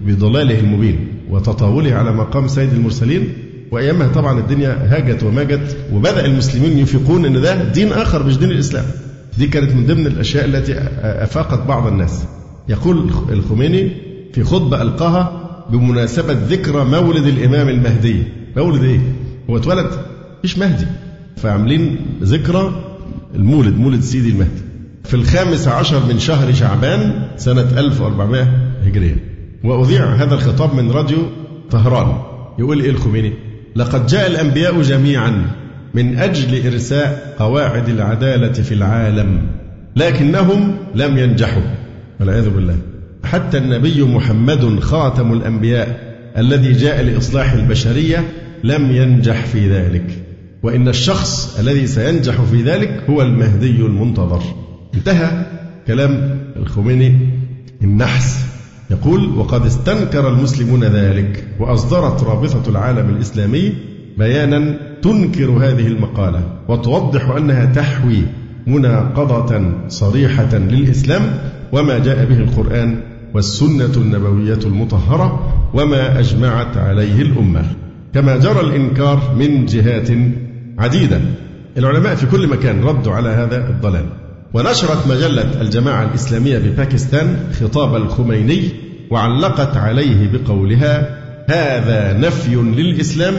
بضلاله 0.00 0.60
المبين 0.60 1.08
وتطاوله 1.30 1.94
على 1.94 2.12
مقام 2.12 2.48
سيد 2.48 2.72
المرسلين 2.72 3.28
وأيامها 3.70 4.08
طبعا 4.08 4.38
الدنيا 4.40 4.78
هاجت 4.96 5.22
وماجت 5.22 5.76
وبدأ 5.92 6.24
المسلمين 6.26 6.78
يفيقون 6.78 7.24
إن 7.24 7.40
ده 7.40 7.64
دين 7.64 7.92
آخر 7.92 8.26
مش 8.26 8.38
دين 8.38 8.50
الإسلام. 8.50 8.84
دي 9.38 9.46
كانت 9.46 9.72
من 9.72 9.86
ضمن 9.86 10.06
الأشياء 10.06 10.44
التي 10.44 10.74
أفاقت 11.02 11.66
بعض 11.66 11.86
الناس. 11.86 12.24
يقول 12.68 13.10
الخميني 13.30 13.90
في 14.32 14.44
خطبة 14.44 14.82
ألقاها 14.82 15.39
بمناسبة 15.72 16.32
ذكرى 16.32 16.84
مولد 16.84 17.26
الإمام 17.26 17.68
المهدي. 17.68 18.22
مولد 18.56 18.84
إيه؟ 18.84 19.00
هو 19.50 19.56
اتولد 19.56 19.90
مفيش 20.38 20.58
مهدي. 20.58 20.86
فعاملين 21.36 21.96
ذكرى 22.22 22.84
المولد 23.34 23.76
مولد 23.76 24.00
سيدي 24.00 24.30
المهدي. 24.30 24.60
في 25.04 25.14
الخامس 25.14 25.68
عشر 25.68 26.06
من 26.06 26.18
شهر 26.18 26.52
شعبان 26.52 27.28
سنة 27.36 27.78
1400 27.78 28.42
هجرية 28.86 29.16
وأذيع 29.64 30.14
هذا 30.14 30.34
الخطاب 30.34 30.74
من 30.74 30.90
راديو 30.90 31.18
طهران 31.70 32.16
يقول 32.58 32.80
إيه 32.80 32.90
الخميني 32.90 33.32
لقد 33.76 34.06
جاء 34.06 34.26
الأنبياء 34.26 34.82
جميعا 34.82 35.50
من 35.94 36.18
أجل 36.18 36.66
إرساء 36.66 37.34
قواعد 37.38 37.88
العدالة 37.88 38.52
في 38.52 38.74
العالم 38.74 39.42
لكنهم 39.96 40.76
لم 40.94 41.18
ينجحوا 41.18 41.62
والعياذ 42.20 42.50
بالله 42.50 42.76
حتى 43.24 43.58
النبي 43.58 44.02
محمد 44.02 44.80
خاتم 44.80 45.32
الأنبياء 45.32 46.10
الذي 46.38 46.72
جاء 46.72 47.02
لإصلاح 47.02 47.52
البشرية 47.52 48.24
لم 48.64 48.90
ينجح 48.90 49.46
في 49.46 49.70
ذلك. 49.70 50.22
وإن 50.62 50.88
الشخص 50.88 51.58
الذي 51.58 51.86
سينجح 51.86 52.42
في 52.42 52.62
ذلك 52.62 53.04
هو 53.10 53.22
المهدي 53.22 53.80
المنتظر. 53.80 54.42
انتهى 54.94 55.46
كلام 55.86 56.38
الخميني 56.56 57.16
النحس 57.82 58.44
يقول 58.90 59.38
وقد 59.38 59.66
استنكر 59.66 60.28
المسلمون 60.28 60.84
ذلك 60.84 61.44
وأصدرت 61.58 62.22
رابطة 62.22 62.70
العالم 62.70 63.08
الإسلامي 63.08 63.72
بيانا 64.18 64.76
تنكر 65.02 65.50
هذه 65.50 65.86
المقالة 65.86 66.42
وتوضح 66.68 67.30
أنها 67.30 67.64
تحوي 67.64 68.22
مناقضة 68.66 69.72
صريحة 69.88 70.54
للإسلام 70.56 71.22
وما 71.72 71.98
جاء 71.98 72.24
به 72.24 72.38
القرآن 72.38 73.00
والسنة 73.34 73.92
النبوية 73.96 74.58
المطهرة 74.66 75.52
وما 75.74 76.18
أجمعت 76.18 76.76
عليه 76.76 77.22
الأمة. 77.22 77.64
كما 78.14 78.36
جرى 78.36 78.60
الإنكار 78.60 79.34
من 79.38 79.66
جهات 79.66 80.08
عديدة. 80.78 81.20
العلماء 81.78 82.14
في 82.14 82.26
كل 82.26 82.48
مكان 82.48 82.84
ردوا 82.84 83.12
على 83.12 83.28
هذا 83.28 83.68
الضلال. 83.68 84.04
ونشرت 84.54 85.06
مجلة 85.06 85.60
الجماعة 85.60 86.04
الإسلامية 86.04 86.58
بباكستان 86.58 87.36
خطاب 87.60 87.96
الخميني 87.96 88.62
وعلقت 89.10 89.76
عليه 89.76 90.30
بقولها 90.32 91.20
هذا 91.48 92.18
نفي 92.18 92.54
للإسلام 92.54 93.34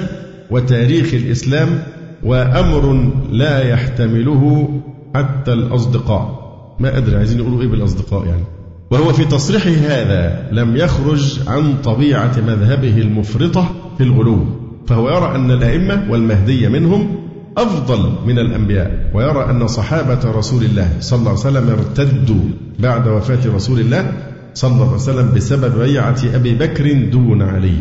وتاريخ 0.52 1.14
الإسلام 1.14 1.84
وأمر 2.24 3.12
لا 3.32 3.70
يحتمله 3.70 4.70
حتى 5.16 5.54
الأصدقاء. 5.54 6.42
ما 6.80 6.98
أدري 6.98 7.16
عايزين 7.18 7.40
يقولوا 7.40 7.62
إيه 7.62 7.68
بالأصدقاء 7.68 8.26
يعني؟ 8.26 8.44
وهو 8.92 9.14
في 9.14 9.26
تصريحه 9.26 9.70
هذا 9.70 10.48
لم 10.52 10.76
يخرج 10.78 11.40
عن 11.48 11.78
طبيعة 11.84 12.34
مذهبه 12.48 12.98
المفرطة 12.98 13.72
في 13.98 14.04
الغلو 14.04 14.46
فهو 14.88 15.10
يرى 15.10 15.36
أن 15.36 15.52
الأئمة 15.52 16.06
والمهدي 16.10 16.70
منهم 16.70 17.16
أفضل 17.58 18.14
من 18.26 18.40
الأنبياء 18.40 19.12
ويرى 19.14 19.50
أن 19.50 19.68
صحابة 19.68 20.32
رسول 20.32 20.64
الله 20.64 20.90
صلى 21.00 21.20
الله 21.20 21.30
عليه 21.30 21.40
وسلم 21.40 21.70
ارتدوا 21.70 22.44
بعد 22.80 23.08
وفاة 23.08 23.56
رسول 23.56 23.80
الله 23.80 24.12
صلى 24.54 24.72
الله 24.72 24.86
عليه 24.86 24.96
وسلم 24.96 25.32
بسبب 25.36 25.80
بيعة 25.80 26.18
أبي 26.36 26.54
بكر 26.54 26.94
دون 26.94 27.42
علي. 27.42 27.76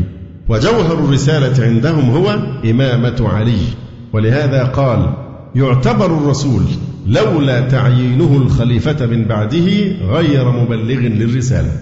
وجوهر 0.49 0.93
الرسالة 1.05 1.65
عندهم 1.65 2.11
هو 2.11 2.39
إمامة 2.71 3.29
علي 3.29 3.61
ولهذا 4.13 4.65
قال 4.65 5.15
يعتبر 5.55 6.07
الرسول 6.07 6.63
لولا 7.11 7.61
تعيينه 7.61 8.37
الخليفة 8.37 9.07
من 9.07 9.25
بعده 9.25 9.69
غير 10.09 10.51
مبلغ 10.51 10.99
للرسالة. 10.99 11.73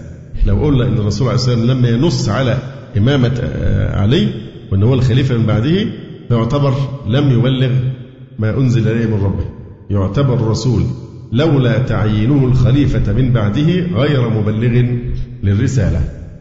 لو 0.47 0.65
قلنا 0.65 0.85
أن 0.89 0.99
الرسول 0.99 1.29
عليه 1.29 1.39
والسلام 1.39 1.67
لما 1.67 1.89
ينص 1.89 2.29
على 2.29 2.59
إمامة 2.97 3.41
آه، 3.43 4.01
علي 4.01 4.29
وأن 4.73 4.83
هو 4.83 4.95
الخليفة 4.95 5.37
من 5.37 5.47
بعده 5.47 5.87
فيعتبر 6.29 6.75
لم 7.07 7.31
يبلغ 7.31 7.71
ما 8.39 8.59
أنزل 8.59 8.89
إليه 8.89 9.07
من 9.07 9.25
ربه. 9.25 9.45
يعتبر 9.91 10.35
الرسول 10.35 10.83
لولا 11.33 11.79
تعيينه 11.79 12.45
الخليفة 12.45 13.13
من 13.13 13.33
بعده 13.33 13.81
غير 13.95 14.29
مبلغ 14.29 14.85
للرسالة. 15.43 16.01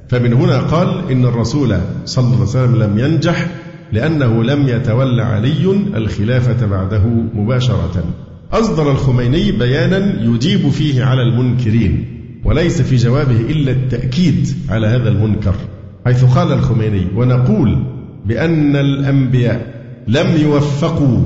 فمن 0.10 0.34
هنا 0.34 0.60
قال 0.60 1.12
إن 1.12 1.26
الرسول 1.26 1.78
صلى 2.06 2.26
الله 2.26 2.36
عليه 2.36 2.44
وسلم 2.44 2.76
لم 2.84 3.00
ينجح 3.00 3.48
لأنه 3.94 4.44
لم 4.44 4.68
يتولى 4.68 5.22
علي 5.24 5.72
الخلافة 5.96 6.66
بعده 6.66 7.04
مباشرة. 7.34 8.04
أصدر 8.52 8.91
الخميني 8.91 9.52
بيانا 9.52 10.24
يجيب 10.24 10.70
فيه 10.70 11.04
على 11.04 11.22
المنكرين 11.22 12.06
وليس 12.45 12.82
في 12.82 12.95
جوابه 12.95 13.41
إلا 13.41 13.72
التأكيد 13.72 14.48
على 14.70 14.88
هذا 14.88 15.10
المنكر. 15.10 15.56
حيث 16.06 16.24
قال 16.24 16.52
الخميني 16.52 17.08
ونقول 17.16 17.84
بأن 18.26 18.76
الأنبياء 18.76 19.78
لم 20.08 20.41
يوفقوا 20.41 21.20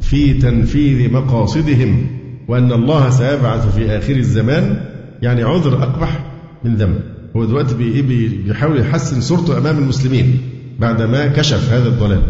في 0.00 0.34
تنفيذ 0.34 1.12
مقاصدهم 1.12 2.06
وأن 2.48 2.72
الله 2.72 3.10
سيبعث 3.10 3.74
في 3.76 3.98
آخر 3.98 4.16
الزمان 4.16 4.80
يعني 5.22 5.42
عذر 5.42 5.82
أقبح 5.82 6.24
من 6.64 6.74
ذنب. 6.76 7.00
هو 7.36 7.44
دلوقتي 7.44 8.02
بيحاول 8.02 8.80
يحسن 8.80 9.20
صورته 9.20 9.58
أمام 9.58 9.78
المسلمين 9.78 10.38
بعدما 10.78 11.26
كشف 11.26 11.72
هذا 11.72 11.88
الضلال. 11.88 12.22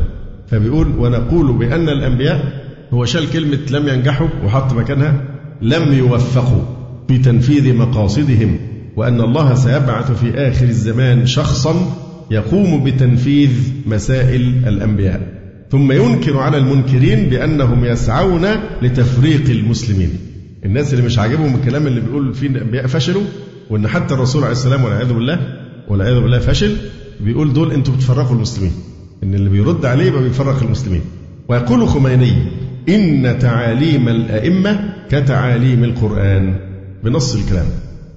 فبيقول 0.49 0.86
ونقول 0.99 1.53
بأن 1.53 1.88
الأنبياء 1.88 2.70
هو 2.95 3.05
شال 3.05 3.30
كلمة 3.30 3.59
لم 3.70 3.88
ينجحوا 3.88 4.28
وحط 4.45 4.72
مكانها 4.72 5.24
لم 5.62 5.93
يوفقوا 5.93 6.62
في 7.09 7.18
تنفيذ 7.18 7.74
مقاصدهم 7.74 8.57
وأن 8.97 9.20
الله 9.20 9.55
سيبعث 9.55 10.12
في 10.12 10.34
آخر 10.34 10.64
الزمان 10.64 11.26
شخصا 11.26 11.97
يقوم 12.30 12.84
بتنفيذ 12.84 13.51
مسائل 13.86 14.41
الأنبياء. 14.66 15.41
ثم 15.70 15.93
ينكر 15.93 16.38
على 16.38 16.57
المنكرين 16.59 17.28
بأنهم 17.28 17.84
يسعون 17.84 18.47
لتفريق 18.82 19.51
المسلمين. 19.51 20.11
الناس 20.64 20.93
اللي 20.95 21.05
مش 21.05 21.18
عاجبهم 21.18 21.55
الكلام 21.55 21.86
اللي 21.86 22.01
بيقول 22.01 22.34
فيه 22.34 22.47
الأنبياء 22.47 22.86
فشلوا 22.86 23.22
وأن 23.70 23.88
حتى 23.88 24.14
الرسول 24.14 24.43
عليه 24.43 24.53
السلام 24.53 24.84
والعياذ 24.84 25.12
بالله 25.12 25.38
والعياذ 25.88 26.20
بالله 26.20 26.38
فشل 26.38 26.76
بيقول 27.20 27.53
دول 27.53 27.72
أنتم 27.72 27.93
بتفرقوا 27.93 28.36
المسلمين. 28.36 28.72
إن 29.22 29.34
اللي 29.34 29.51
بيرد 29.51 29.84
عليه 29.86 30.05
يبقى 30.05 30.22
بيفرق 30.22 30.62
المسلمين. 30.62 31.01
ويقول 31.49 31.88
خميني 31.88 32.32
إن 32.89 33.39
تعاليم 33.41 34.09
الأئمة 34.09 34.95
كتعاليم 35.11 35.85
القرآن 35.85 36.55
بنص 37.05 37.35
الكلام. 37.35 37.66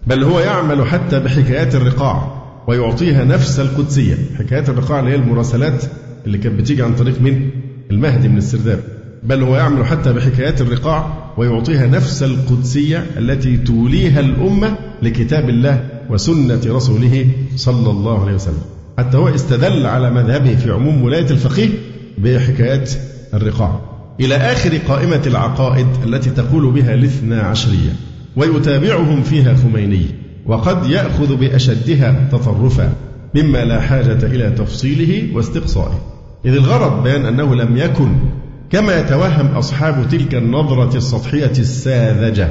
بل 0.07 0.23
هو 0.23 0.39
يعمل 0.39 0.85
حتى 0.85 1.19
بحكايات 1.19 1.75
الرقاع 1.75 2.43
ويعطيها 2.67 3.23
نفس 3.25 3.59
القدسية. 3.59 4.15
حكايات 4.39 4.69
الرقاع 4.69 4.99
اللي 4.99 5.11
هي 5.11 5.15
المراسلات 5.15 5.83
اللي 6.25 6.37
كانت 6.37 6.59
بتيجي 6.59 6.83
عن 6.83 6.95
طريق 6.95 7.21
من 7.21 7.49
المهدي 7.91 8.27
من 8.27 8.37
السرداب. 8.37 8.79
بل 9.23 9.43
هو 9.43 9.55
يعمل 9.55 9.85
حتى 9.85 10.13
بحكايات 10.13 10.61
الرقاع 10.61 11.33
ويعطيها 11.37 11.87
نفس 11.87 12.23
القدسية 12.23 13.05
التي 13.17 13.57
توليها 13.57 14.19
الأمة 14.19 14.77
لكتاب 15.01 15.49
الله 15.49 15.89
وسنة 16.09 16.61
رسوله 16.67 17.27
صلى 17.55 17.89
الله 17.89 18.21
عليه 18.21 18.33
وسلم. 18.33 18.61
حتى 18.97 19.17
هو 19.17 19.29
استدل 19.29 19.85
على 19.85 20.11
مذهبه 20.11 20.55
في 20.55 20.71
عموم 20.71 21.03
ولاية 21.03 21.29
الفقيه 21.29 21.69
بحكايات 22.17 22.91
الرقاع. 23.33 23.92
إلى 24.19 24.35
آخر 24.35 24.77
قائمة 24.77 25.21
العقائد 25.27 25.87
التي 26.05 26.29
تقول 26.29 26.71
بها 26.71 26.93
الاثنا 26.93 27.41
عشرية 27.41 27.95
ويتابعهم 28.35 29.23
فيها 29.23 29.55
خميني 29.55 30.05
وقد 30.45 30.89
يأخذ 30.89 31.35
بأشدها 31.35 32.29
تطرفا 32.31 32.93
مما 33.35 33.65
لا 33.65 33.81
حاجة 33.81 34.25
إلى 34.25 34.49
تفصيله 34.49 35.35
واستقصائه. 35.35 36.01
إذ 36.45 36.53
الغرض 36.53 37.03
بيان 37.03 37.25
أنه 37.25 37.55
لم 37.55 37.77
يكن 37.77 38.15
كما 38.69 38.99
يتوهم 38.99 39.45
أصحاب 39.47 40.07
تلك 40.11 40.35
النظرة 40.35 40.97
السطحية 40.97 41.51
الساذجة. 41.59 42.47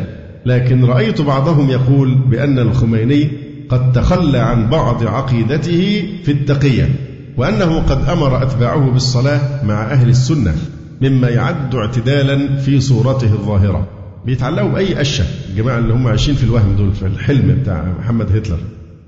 لكن 0.47 0.85
رأيت 0.85 1.21
بعضهم 1.21 1.71
يقول 1.71 2.15
بأن 2.15 2.59
الخميني 2.59 3.31
قد 3.69 3.93
تخلى 3.93 4.39
عن 4.39 4.71
بعض 4.71 5.07
عقيدته 5.07 6.05
في 6.25 6.33
التقية 6.33 6.91
وأنه 7.37 7.79
قد 7.79 8.09
أمر 8.09 8.43
أتباعه 8.43 8.91
بالصلاة 8.91 9.65
مع 9.65 9.83
أهل 9.83 10.09
السنة. 10.09 10.55
مما 11.03 11.29
يعد 11.29 11.75
اعتدالا 11.75 12.57
في 12.57 12.81
صورته 12.81 13.33
الظاهرة. 13.33 13.89
بيتعلقوا 14.27 14.69
بأي 14.69 15.01
أشة 15.01 15.25
الجماعة 15.51 15.79
اللي 15.79 15.95
هم 15.95 16.07
عايشين 16.07 16.35
في 16.35 16.45
الوهم 16.45 16.77
دول 16.77 16.93
في 16.93 17.07
الحلم 17.07 17.59
بتاع 17.63 17.95
محمد 18.01 18.37
هتلر. 18.37 18.59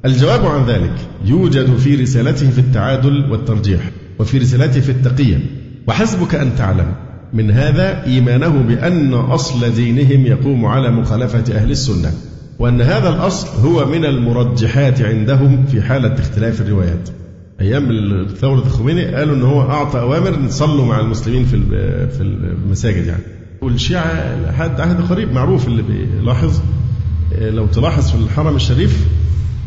الجواب 0.04 0.46
عن 0.46 0.66
ذلك 0.66 0.94
يوجد 1.24 1.76
في 1.76 1.94
رسالته 1.94 2.50
في 2.50 2.58
التعادل 2.58 3.30
والترجيح 3.30 3.80
وفي 4.18 4.38
رسالته 4.38 4.80
في 4.80 4.88
التقية. 4.88 5.38
وحسبك 5.86 6.34
أن 6.34 6.56
تعلم 6.56 6.86
من 7.32 7.50
هذا 7.50 8.04
إيمانه 8.06 8.48
بأن 8.48 9.14
أصل 9.14 9.74
دينهم 9.74 10.26
يقوم 10.26 10.66
على 10.66 10.90
مخالفة 10.90 11.56
أهل 11.56 11.70
السنة 11.70 12.12
وأن 12.58 12.80
هذا 12.80 13.08
الأصل 13.08 13.68
هو 13.68 13.86
من 13.86 14.04
المرجحات 14.04 15.02
عندهم 15.02 15.64
في 15.66 15.82
حالة 15.82 16.14
اختلاف 16.14 16.60
الروايات. 16.60 17.08
أيام 17.60 17.88
ثورة 18.40 18.58
الخميني 18.58 19.04
قالوا 19.14 19.36
أن 19.36 19.42
هو 19.42 19.62
أعطى 19.62 20.00
أوامر 20.00 20.38
نصلوا 20.38 20.84
مع 20.84 21.00
المسلمين 21.00 21.44
في 21.44 21.56
في 22.10 22.20
المساجد 22.20 23.06
يعني. 23.06 23.22
والشيعة 23.62 24.36
لحد 24.50 24.80
عهد 24.80 25.00
قريب 25.08 25.32
معروف 25.32 25.68
اللي 25.68 25.82
بيلاحظ 25.82 26.60
لو 27.40 27.66
تلاحظ 27.66 28.10
في 28.10 28.14
الحرم 28.14 28.56
الشريف 28.56 29.06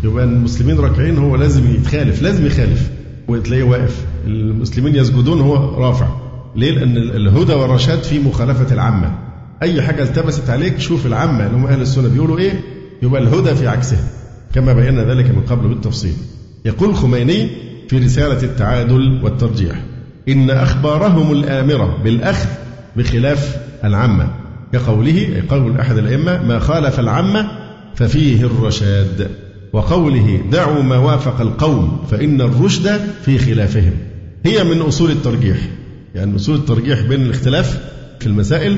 يبقى 0.04 0.24
المسلمين 0.24 0.80
راكعين 0.80 1.18
هو 1.18 1.36
لازم 1.36 1.72
يتخالف 1.72 2.22
لازم 2.22 2.46
يخالف. 2.46 2.90
وتلاقيه 3.28 3.64
واقف. 3.64 4.06
المسلمين 4.28 4.96
يسجدون 4.96 5.42
هو 5.42 5.56
رافع. 5.84 6.08
ليه؟ 6.56 6.72
لأن 6.72 6.98
الهدى 6.98 7.54
والرشاد 7.54 8.04
في 8.04 8.20
مخالفة 8.20 8.74
العامة. 8.74 9.18
أي 9.64 9.82
حاجة 9.82 10.04
التبست 10.04 10.50
عليك 10.50 10.80
شوف 10.80 11.06
العامة 11.06 11.46
اللي 11.48 11.58
هم 11.58 11.66
أهل 11.68 11.82
السنة 11.82 12.08
بيقولوا 12.10 12.38
إيه 12.38 12.62
يبقى 13.04 13.22
الهدى 13.22 13.56
في 13.56 13.68
عكسها. 13.68 14.08
كما 14.54 14.74
بينا 14.74 15.04
ذلك 15.04 15.26
من 15.30 15.42
قبل 15.42 15.68
بالتفصيل. 15.68 16.14
يقول 16.66 16.96
خميني 16.96 17.50
في 17.88 17.98
رسالة 17.98 18.44
التعادل 18.44 19.20
والترجيح. 19.24 19.84
إن 20.30 20.50
أخبارهم 20.50 21.32
الآمرة 21.32 21.98
بالأخذ 22.04 22.50
بخلاف 22.96 23.58
العامة. 23.84 24.34
كقوله 24.74 25.44
قول 25.50 25.80
أحد 25.80 25.98
الأئمة 25.98 26.44
ما 26.44 26.60
خالف 26.60 27.00
العامة 27.00 27.48
ففيه 27.96 28.46
الرشاد. 28.46 29.30
وقوله 29.74 30.42
دعوا 30.52 30.84
ما 30.84 30.98
وافق 30.98 31.42
القوم 31.42 32.06
فإن 32.12 32.42
الرشد 32.42 33.02
في 33.26 33.38
خلافهم. 33.38 33.94
هي 34.46 34.64
من 34.64 34.82
أصول 34.82 35.12
الترجيح. 35.12 35.58
يعني 36.16 36.36
أصول 36.36 36.56
الترجيح 36.56 37.02
بين 37.02 37.22
الاختلاف 37.22 37.80
في 38.20 38.28
المسائل. 38.28 38.78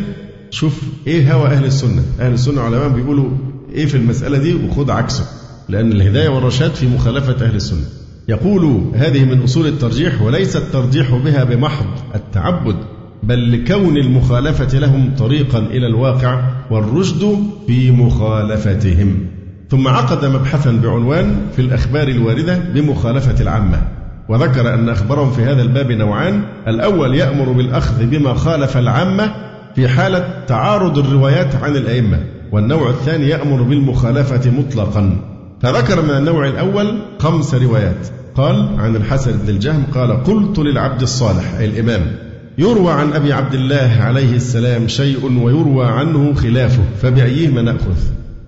شوف 0.51 0.82
إيه 1.07 1.34
هوى 1.34 1.47
أهل 1.47 1.66
السنة. 1.66 2.03
أهل 2.20 2.34
السنة 2.34 2.62
علماء 2.62 2.89
بيقولوا 2.89 3.30
إيه 3.76 3.86
في 3.86 3.97
المسألة 3.97 4.38
دي 4.38 4.53
وخد 4.53 4.89
عكسه. 4.89 5.26
لأن 5.70 5.91
الهداية 5.91 6.30
والرشاد 6.30 6.72
في 6.76 6.88
مخالفة 6.88 7.45
أهل 7.45 7.55
السنة. 7.55 7.86
يقول 8.30 8.91
هذه 8.95 9.25
من 9.25 9.41
أصول 9.41 9.67
الترجيح 9.67 10.21
وليس 10.21 10.55
الترجيح 10.55 11.15
بها 11.15 11.43
بمحض 11.43 11.86
التعبد 12.15 12.75
بل 13.23 13.51
لكون 13.51 13.97
المخالفة 13.97 14.80
لهم 14.80 15.15
طريقا 15.17 15.59
إلى 15.59 15.88
الواقع 15.88 16.43
والرشد 16.71 17.43
في 17.67 17.91
مخالفتهم. 17.91 19.25
ثم 19.69 19.88
عقد 19.88 20.25
مبحثا 20.25 20.71
بعنوان 20.71 21.36
في 21.55 21.61
الأخبار 21.61 22.07
الواردة 22.07 22.57
بمخالفة 22.57 23.41
العامة 23.41 23.82
وذكر 24.30 24.73
أن 24.73 24.89
أخبارهم 24.89 25.32
في 25.32 25.43
هذا 25.43 25.61
الباب 25.61 25.91
نوعان 25.91 26.41
الأول 26.67 27.15
يأمر 27.15 27.51
بالأخذ 27.51 28.05
بما 28.05 28.34
خالف 28.34 28.77
العامة 28.77 29.32
في 29.75 29.88
حالة 29.88 30.43
تعارض 30.47 30.97
الروايات 30.97 31.55
عن 31.55 31.75
الأئمة 31.75 32.19
والنوع 32.51 32.89
الثاني 32.89 33.30
يأمر 33.30 33.61
بالمخالفة 33.61 34.51
مطلقا. 34.51 35.15
فذكر 35.61 36.01
من 36.01 36.09
النوع 36.09 36.47
الأول 36.47 36.97
خمس 37.19 37.55
روايات. 37.55 38.18
قال 38.36 38.75
عن 38.77 38.95
الحسن 38.95 39.32
بن 39.32 39.49
الجهم 39.49 39.84
قال 39.93 40.23
قلت 40.23 40.59
للعبد 40.59 41.01
الصالح 41.01 41.53
أي 41.53 41.65
الإمام 41.65 42.15
يروى 42.57 42.91
عن 42.91 43.13
أبي 43.13 43.34
عبد 43.34 43.53
الله 43.53 43.97
عليه 43.99 44.36
السلام 44.36 44.88
شيء 44.88 45.41
ويروى 45.43 45.86
عنه 45.86 46.34
خلافه 46.34 46.84
فبأيهما 47.01 47.61
نأخذ؟ 47.61 47.97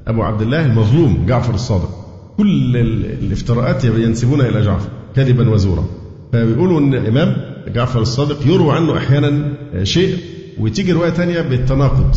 أبو 0.08 0.24
عبد 0.24 0.42
الله 0.42 0.66
المظلوم 0.66 1.26
جعفر 1.28 1.54
الصادق. 1.54 1.90
كل 2.38 2.78
الافتراءات 2.78 3.86
ينسبونها 3.86 4.50
إلى 4.50 4.62
جعفر 4.62 4.90
كذبا 5.16 5.50
وزورا. 5.50 5.86
فبيقولوا 6.34 6.80
أن 6.80 6.94
الإمام 6.94 7.36
جعفر 7.76 8.02
الصادق 8.02 8.48
يروى 8.48 8.76
عنه 8.76 8.98
أحيانا 8.98 9.54
شيء 9.84 10.18
وتيجي 10.60 10.92
رواية 10.92 11.12
ثانية 11.12 11.42
بالتناقض. 11.42 12.16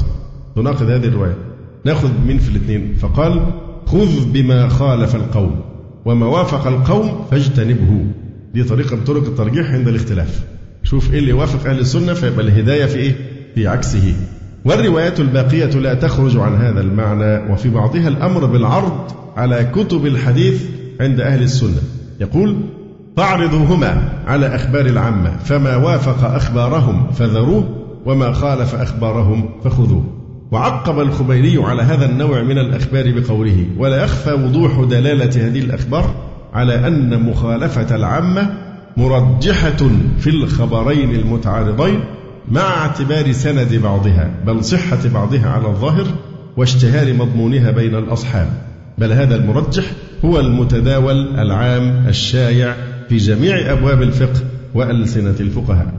تناقض 0.57 0.91
هذه 0.91 1.07
الرواية. 1.07 1.37
نأخذ 1.85 2.11
مين 2.27 2.39
في 2.39 2.49
الاثنين. 2.49 2.95
فقال 3.01 3.47
خذ 3.87 4.33
بما 4.33 4.69
خالف 4.69 5.17
القوم 5.17 5.61
وما 6.05 6.27
وافق 6.27 6.67
القوم 6.67 7.25
فاجتنبه. 7.31 8.05
دي 8.55 8.65
طريقة 8.65 8.97
من 8.97 9.05
طرق 9.05 9.25
الترجيح 9.27 9.73
عند 9.73 9.89
الاختلاف. 9.89 10.45
شوف 10.83 11.13
إيه 11.13 11.19
اللي 11.19 11.31
يوافق 11.31 11.71
أهل 11.71 11.79
السنة 11.79 12.15
فيبقى 12.15 12.41
الهداية 12.45 12.87
في 12.87 12.99
إيه؟ 12.99 13.15
في 13.55 13.67
عكسه. 13.67 14.15
والروايات 14.65 15.21
الباقية 15.21 15.67
لا 15.67 15.95
تخرج 15.95 16.37
عن 16.37 16.55
هذا 16.55 16.81
المعنى 16.81 17.53
وفي 17.53 17.71
بعضها 17.71 18.09
الأمر 18.09 18.47
بالعرض 18.47 19.11
على 19.37 19.65
كتب 19.75 20.07
الحديث 20.07 20.63
عند 21.01 21.21
أهل 21.21 21.43
السنة. 21.43 21.83
يقول 22.21 22.57
فاعرضوهما 23.17 24.09
على 24.27 24.55
أخبار 24.55 24.87
العامة 24.87 25.37
فما 25.37 25.77
وافق 25.77 26.25
أخبارهم 26.25 27.11
فذروه 27.13 27.69
وما 28.07 28.33
خالف 28.33 28.75
أخبارهم 28.75 29.51
فخذوه. 29.65 30.05
وعقب 30.51 31.01
الخبيري 31.01 31.65
على 31.65 31.83
هذا 31.83 32.11
النوع 32.11 32.43
من 32.43 32.59
الأخبار 32.59 33.21
بقوله 33.21 33.67
ولا 33.79 34.05
يخفى 34.05 34.33
وضوح 34.33 34.81
دلالة 34.91 35.47
هذه 35.47 35.61
الأخبار 35.61 36.15
على 36.53 36.87
أن 36.87 37.23
مخالفة 37.23 37.97
العامة 37.97 38.51
مرجحة 38.97 39.89
في 40.19 40.31
الخبرين 40.31 41.15
المتعارضين 41.15 42.01
مع 42.49 42.61
اعتبار 42.61 43.33
سند 43.33 43.75
بعضها 43.75 44.31
بل 44.47 44.65
صحة 44.65 45.09
بعضها 45.15 45.49
على 45.51 45.67
الظاهر 45.67 46.07
واشتهار 46.57 47.13
مضمونها 47.13 47.71
بين 47.71 47.95
الأصحاب. 47.95 48.49
بل 48.99 49.13
هذا 49.13 49.37
المرجح 49.37 49.85
هو 50.25 50.41
المتداول 50.41 51.39
العام 51.39 52.05
الشايع 52.09 52.75
في 53.09 53.17
جميع 53.17 53.73
أبواب 53.73 54.03
الفقه 54.03 54.41
وألسنة 54.75 55.35
الفقهاء. 55.41 55.95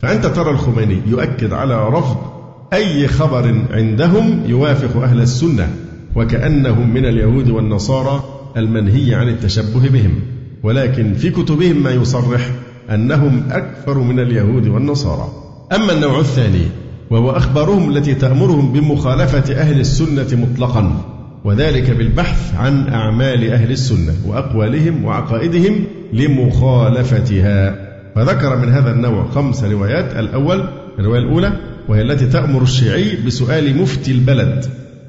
فأنت 0.00 0.26
ترى 0.26 0.50
الخميني 0.50 1.00
يؤكد 1.06 1.52
على 1.52 1.88
رفض 1.88 2.37
أي 2.72 3.08
خبر 3.08 3.64
عندهم 3.70 4.42
يوافق 4.46 5.02
أهل 5.02 5.20
السنة 5.20 5.68
وكأنهم 6.14 6.94
من 6.94 7.06
اليهود 7.06 7.50
والنصارى 7.50 8.24
المنهي 8.56 9.14
عن 9.14 9.28
التشبه 9.28 9.88
بهم. 9.88 10.14
ولكن 10.62 11.14
في 11.14 11.30
كتبهم 11.30 11.82
ما 11.82 11.90
يصرح 11.90 12.50
أنهم 12.90 13.42
أكثر 13.50 13.98
من 13.98 14.20
اليهود 14.20 14.68
والنصارى. 14.68 15.28
أما 15.72 15.92
النوع 15.92 16.20
الثاني 16.20 16.66
وهو 17.10 17.30
أخبارهم 17.30 17.90
التي 17.90 18.14
تأمرهم 18.14 18.72
بمخالفة 18.72 19.54
أهل 19.54 19.80
السنة 19.80 20.26
مطلقا 20.32 21.04
وذلك 21.44 21.90
بالبحث 21.90 22.54
عن 22.54 22.88
أعمال 22.88 23.50
أهل 23.50 23.70
السنة 23.70 24.14
وأقوالهم 24.26 25.04
وعقائدهم 25.04 25.84
لمخالفتها. 26.12 27.88
فذكر 28.14 28.56
من 28.56 28.68
هذا 28.68 28.90
النوع 28.90 29.26
خمس 29.34 29.64
روايات. 29.64 30.16
الأول 30.16 30.68
الرواية 30.98 31.20
الأولى 31.20 31.52
وهي 31.88 32.02
التي 32.02 32.26
تأمر 32.26 32.62
الشيعي 32.62 33.16
بسؤال 33.26 33.76
مفتي 33.76 34.12
البلد. 34.12 34.64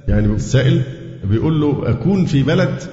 يعني 0.07 0.35
السائل 0.35 0.81
بيقول 1.23 1.61
له 1.61 1.89
أكون 1.89 2.25
في 2.25 2.43
بلد 2.43 2.83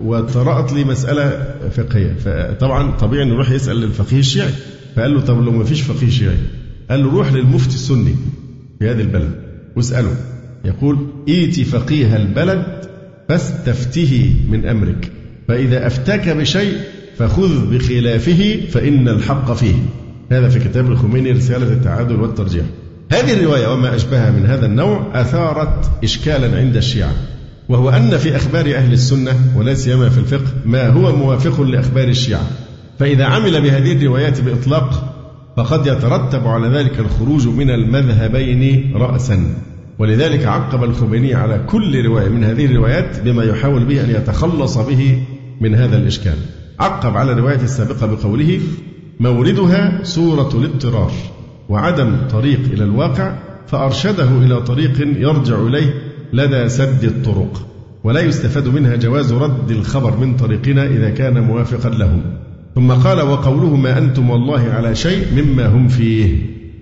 وطرأت 0.00 0.72
لي 0.72 0.84
مسألة 0.84 1.54
فقهية. 1.76 2.14
فطبعا 2.14 2.90
طبيعي 2.90 3.22
إنه 3.22 3.34
يروح 3.34 3.50
يسأل 3.50 3.84
الفقيه 3.84 4.18
الشيعي. 4.18 4.52
فقال 4.96 5.14
له 5.14 5.20
طب 5.20 5.44
لو 5.44 5.52
ما 5.52 5.64
فيش 5.64 5.80
فقيه 5.80 6.10
شيعي. 6.10 6.36
قال 6.90 7.04
له 7.04 7.10
روح 7.10 7.32
للمفتي 7.32 7.74
السني 7.74 8.14
في 8.78 8.90
هذه 8.90 9.00
البلد 9.00 9.30
واسأله. 9.76 10.16
يقول 10.64 11.06
ائتي 11.28 11.64
فقيه 11.64 12.16
البلد 12.16 12.64
فاستفته 13.28 14.36
من 14.50 14.66
أمرك. 14.66 15.10
فإذا 15.48 15.86
أفتاك 15.86 16.28
بشيء 16.28 16.78
فخذ 17.18 17.74
بخلافه 17.74 18.60
فإن 18.70 19.08
الحق 19.08 19.52
فيه. 19.52 19.74
هذا 20.30 20.48
في 20.48 20.58
كتاب 20.68 20.90
الخميني 20.90 21.30
رسالة 21.32 21.72
التعادل 21.72 22.20
والترجيح. 22.20 22.64
هذه 23.12 23.32
الرواية 23.32 23.72
وما 23.72 23.94
أشبهها 23.94 24.30
من 24.30 24.46
هذا 24.46 24.66
النوع 24.66 25.20
أثارت 25.20 25.90
إشكالا 26.04 26.58
عند 26.58 26.76
الشيعة 26.76 27.12
وهو 27.68 27.90
أن 27.90 28.18
في 28.18 28.36
أخبار 28.36 28.74
أهل 28.74 28.92
السنة 28.92 29.32
ولا 29.56 29.74
سيما 29.74 30.08
في 30.08 30.18
الفقه 30.18 30.52
ما 30.64 30.88
هو 30.88 31.16
موافق 31.16 31.60
لأخبار 31.60 32.08
الشيعة 32.08 32.46
فإذا 32.98 33.24
عمل 33.24 33.62
بهذه 33.62 33.92
الروايات 33.92 34.40
بإطلاق 34.40 35.14
فقد 35.56 35.86
يترتب 35.86 36.46
على 36.46 36.68
ذلك 36.68 36.98
الخروج 36.98 37.48
من 37.48 37.70
المذهبين 37.70 38.92
رأسا 38.96 39.54
ولذلك 39.98 40.46
عقب 40.46 40.84
الخميني 40.84 41.34
على 41.34 41.60
كل 41.66 42.04
رواية 42.04 42.28
من 42.28 42.44
هذه 42.44 42.66
الروايات 42.66 43.20
بما 43.20 43.44
يحاول 43.44 43.84
به 43.84 44.04
أن 44.04 44.10
يتخلص 44.10 44.78
به 44.78 45.22
من 45.60 45.74
هذا 45.74 45.96
الإشكال. 45.96 46.36
عقب 46.80 47.16
على 47.16 47.32
الرواية 47.32 47.62
السابقة 47.62 48.06
بقوله 48.06 48.60
موردها 49.20 50.00
صورة 50.02 50.50
الاضطرار. 50.54 51.12
وعدم 51.68 52.16
طريق 52.30 52.60
إلى 52.72 52.84
الواقع 52.84 53.34
فأرشده 53.66 54.28
إلى 54.28 54.60
طريق 54.60 55.00
يرجع 55.00 55.66
إليه 55.66 55.94
لدى 56.32 56.68
سد 56.68 57.04
الطرق 57.04 57.66
ولا 58.04 58.20
يستفاد 58.20 58.68
منها 58.68 58.96
جواز 58.96 59.32
رد 59.32 59.70
الخبر 59.70 60.16
من 60.16 60.36
طريقنا 60.36 60.86
إذا 60.86 61.10
كان 61.10 61.40
موافقا 61.40 61.90
له. 61.90 62.20
ثم 62.74 62.92
قال 62.92 63.20
وقوله 63.20 63.76
ما 63.76 63.98
أنتم 63.98 64.30
والله 64.30 64.60
على 64.60 64.94
شيء 64.94 65.26
مما 65.36 65.66
هم 65.66 65.88
فيه 65.88 66.38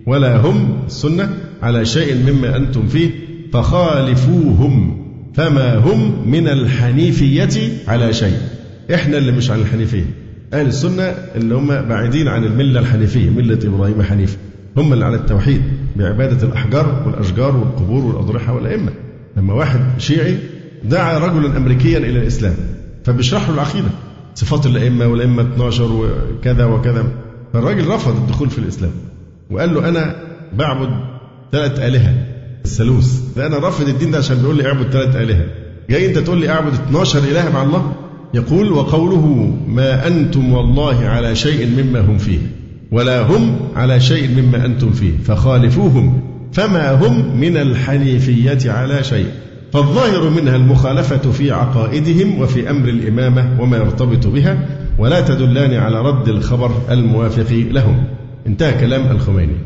ولا 0.06 0.36
هم 0.36 0.78
السنة 0.86 1.30
على 1.62 1.84
شيء 1.84 2.32
مما 2.32 2.56
أنتم 2.56 2.86
فيه 2.86 3.10
فخالفوهم 3.52 5.02
فما 5.34 5.76
هم 5.76 6.30
من 6.30 6.48
الحنيفية 6.48 7.72
على 7.88 8.12
شيء. 8.12 8.38
إحنا 8.94 9.18
اللي 9.18 9.32
مش 9.32 9.50
على 9.50 9.62
الحنيفية. 9.62 10.04
أهل 10.52 10.66
السنة 10.66 11.02
اللي 11.34 11.54
هم 11.54 11.66
بعيدين 11.66 12.28
عن 12.28 12.44
الملة 12.44 12.80
الحنيفية 12.80 13.30
ملة 13.30 13.58
إبراهيم 13.64 14.02
حنيف 14.02 14.36
هم 14.76 14.92
اللي 14.92 15.04
على 15.04 15.16
التوحيد 15.16 15.62
بعبادة 15.96 16.46
الأحجار 16.46 17.02
والأشجار 17.06 17.56
والقبور 17.56 18.04
والأضرحة 18.04 18.54
والأئمة. 18.54 18.92
لما 19.36 19.54
واحد 19.54 19.80
شيعي 19.98 20.38
دعا 20.84 21.18
رجلا 21.18 21.56
أمريكيا 21.56 21.98
إلى 21.98 22.18
الإسلام 22.18 22.54
فبيشرح 23.04 23.48
له 23.48 23.54
العقيدة. 23.54 23.88
صفات 24.34 24.66
الأئمة 24.66 25.06
والأئمة 25.06 25.42
12 25.42 25.92
وكذا 25.92 26.64
وكذا. 26.64 27.06
فالراجل 27.52 27.88
رفض 27.88 28.16
الدخول 28.16 28.50
في 28.50 28.58
الإسلام 28.58 28.90
وقال 29.50 29.74
له 29.74 29.88
أنا 29.88 30.16
بعبد 30.52 30.90
ثلاث 31.52 31.80
آلهة 31.80 32.14
الثالوث. 32.64 33.34
فأنا 33.36 33.58
رافض 33.58 33.88
الدين 33.88 34.10
ده 34.10 34.18
عشان 34.18 34.36
بيقول 34.36 34.56
لي 34.56 34.66
اعبد 34.66 34.90
ثلاث 34.90 35.16
آلهة. 35.16 35.46
جاي 35.90 36.06
أنت 36.06 36.18
تقول 36.18 36.40
لي 36.40 36.48
اعبد 36.48 36.72
12 36.72 37.18
إله 37.18 37.50
مع 37.52 37.62
الله؟ 37.62 37.92
يقول 38.34 38.72
وقوله 38.72 39.26
ما 39.68 40.06
أنتم 40.06 40.52
والله 40.52 41.06
على 41.06 41.34
شيء 41.34 41.66
مما 41.66 42.00
هم 42.00 42.18
فيه. 42.18 42.38
ولا 42.92 43.20
هم 43.20 43.56
على 43.76 44.00
شيء 44.00 44.28
مما 44.42 44.66
أنتم 44.66 44.90
فيه 44.90 45.12
فخالفوهم 45.24 46.20
فما 46.52 46.92
هم 46.92 47.40
من 47.40 47.56
الحنيفية 47.56 48.70
على 48.72 49.04
شيء. 49.04 49.26
فالظاهر 49.72 50.30
منها 50.30 50.56
المخالفة 50.56 51.30
في 51.30 51.50
عقائدهم 51.50 52.40
وفي 52.40 52.70
أمر 52.70 52.88
الإمامة 52.88 53.60
وما 53.62 53.76
يرتبط 53.76 54.26
بها 54.26 54.58
ولا 54.98 55.20
تدلان 55.20 55.74
على 55.74 56.00
رد 56.02 56.28
الخبر 56.28 56.70
الموافق 56.90 57.66
لهم. 57.70 58.04
انتهى 58.46 58.72
كلام 58.72 59.10
الخميني. 59.10 59.56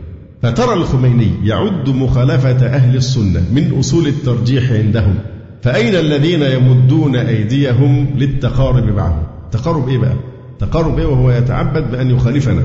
فترى 0.42 0.74
الخميني 0.74 1.30
يعد 1.44 1.88
مخالفة 1.88 2.66
أهل 2.66 2.96
السنة 2.96 3.42
من 3.52 3.78
أصول 3.78 4.06
الترجيح 4.06 4.72
عندهم. 4.72 5.14
فأين 5.62 5.94
الذين 5.94 6.42
يمدون 6.42 7.16
أيديهم 7.16 8.06
للتقارب 8.16 8.96
معه 8.96 9.26
تقارب 9.52 9.88
إيه 9.88 9.98
بقى؟ 9.98 10.16
تقارب 10.60 10.98
إيه 10.98 11.06
وهو 11.06 11.30
يتعبد 11.30 11.90
بأن 11.90 12.10
يخالفنا 12.10 12.62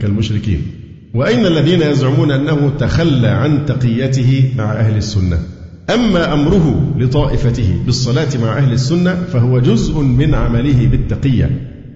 كالمشركين. 0.00 0.62
وأين 1.14 1.46
الذين 1.46 1.82
يزعمون 1.82 2.30
أنه 2.30 2.72
تخلى 2.78 3.28
عن 3.28 3.66
تقيته 3.66 4.50
مع 4.58 4.72
أهل 4.72 4.96
السنة؟ 4.96 5.38
أما 5.94 6.32
أمره 6.34 6.94
لطائفته 6.98 7.76
بالصلاة 7.86 8.28
مع 8.42 8.58
أهل 8.58 8.72
السنة 8.72 9.14
فهو 9.14 9.58
جزء 9.58 10.00
من 10.00 10.34
عمله 10.34 10.86
بالتقية 10.86 11.50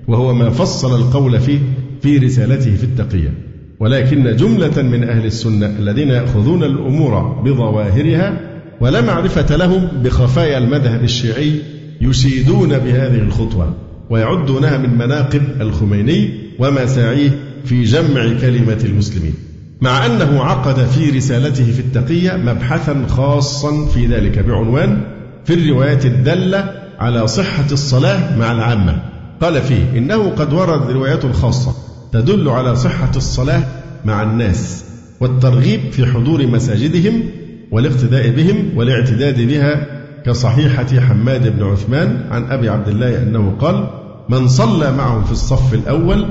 وهو 0.09 0.35
ما 0.35 0.51
فصل 0.51 1.01
القول 1.01 1.41
فيه 1.41 1.59
في 2.03 2.19
رسالته 2.19 2.77
في 2.77 2.85
التقية. 2.85 3.33
ولكن 3.81 4.37
جملة 4.37 4.83
من 4.83 5.05
أهل 5.05 5.27
السنة 5.27 5.67
الذين 5.67 6.09
يأخذون 6.09 6.65
الأمور 6.65 7.43
بظواهرها 7.45 8.41
ولا 8.81 9.01
معرفة 9.01 9.57
لهم 9.57 9.89
بخفايا 10.03 10.59
المذهب 10.59 11.05
الشيعي 11.05 11.53
يشيدون 12.01 12.69
بهذه 12.69 13.19
الخطوة. 13.19 13.75
ويعدونها 14.11 14.79
من 14.79 14.99
مناقب 14.99 15.43
الخميني 15.61 16.31
ومساعيه 16.59 17.31
في 17.65 17.85
جمع 17.85 18.41
كلمة 18.41 18.79
المسلمين 18.85 19.35
مع 19.81 20.07
أنه 20.07 20.45
عقد 20.45 20.85
في 20.85 21.11
رسالته 21.11 21.73
في 21.73 21.81
التقية 21.81 22.37
مبحثا 22.37 23.07
خاصا 23.09 23.87
في 23.87 24.07
ذلك 24.07 24.39
بعنوان 24.39 25.03
في 25.45 25.55
الروايات 25.55 26.07
الدالة 26.07 26.73
على 26.99 27.27
صحة 27.27 27.67
الصلاة 27.73 28.39
مع 28.39 28.53
العامة 28.53 29.03
قال 29.41 29.63
فيه 29.63 29.99
إنه 29.99 30.29
قد 30.31 30.53
ورد 30.53 30.91
روايات 30.91 31.27
خاصة 31.27 31.75
تدل 32.13 32.49
على 32.49 32.77
صحة 32.77 33.11
الصلاة 33.17 33.63
مع 34.05 34.23
الناس 34.23 34.85
والترغيب 35.21 35.81
في 35.93 36.07
حضور 36.07 36.47
مساجدهم 36.47 37.23
والاقتداء 37.71 38.31
بهم 38.31 38.71
والاعتداد 38.77 39.41
بها 39.41 39.98
كصحيحة 40.27 41.01
حماد 41.01 41.57
بن 41.57 41.63
عثمان 41.63 42.27
عن 42.31 42.45
أبي 42.45 42.69
عبد 42.69 42.89
الله 42.89 43.23
أنه 43.23 43.55
قال 43.61 43.89
من 44.29 44.49
صلى 44.49 44.93
معهم 44.93 45.25
في 45.25 45.33
الصف 45.33 45.75
الأول 45.75 46.27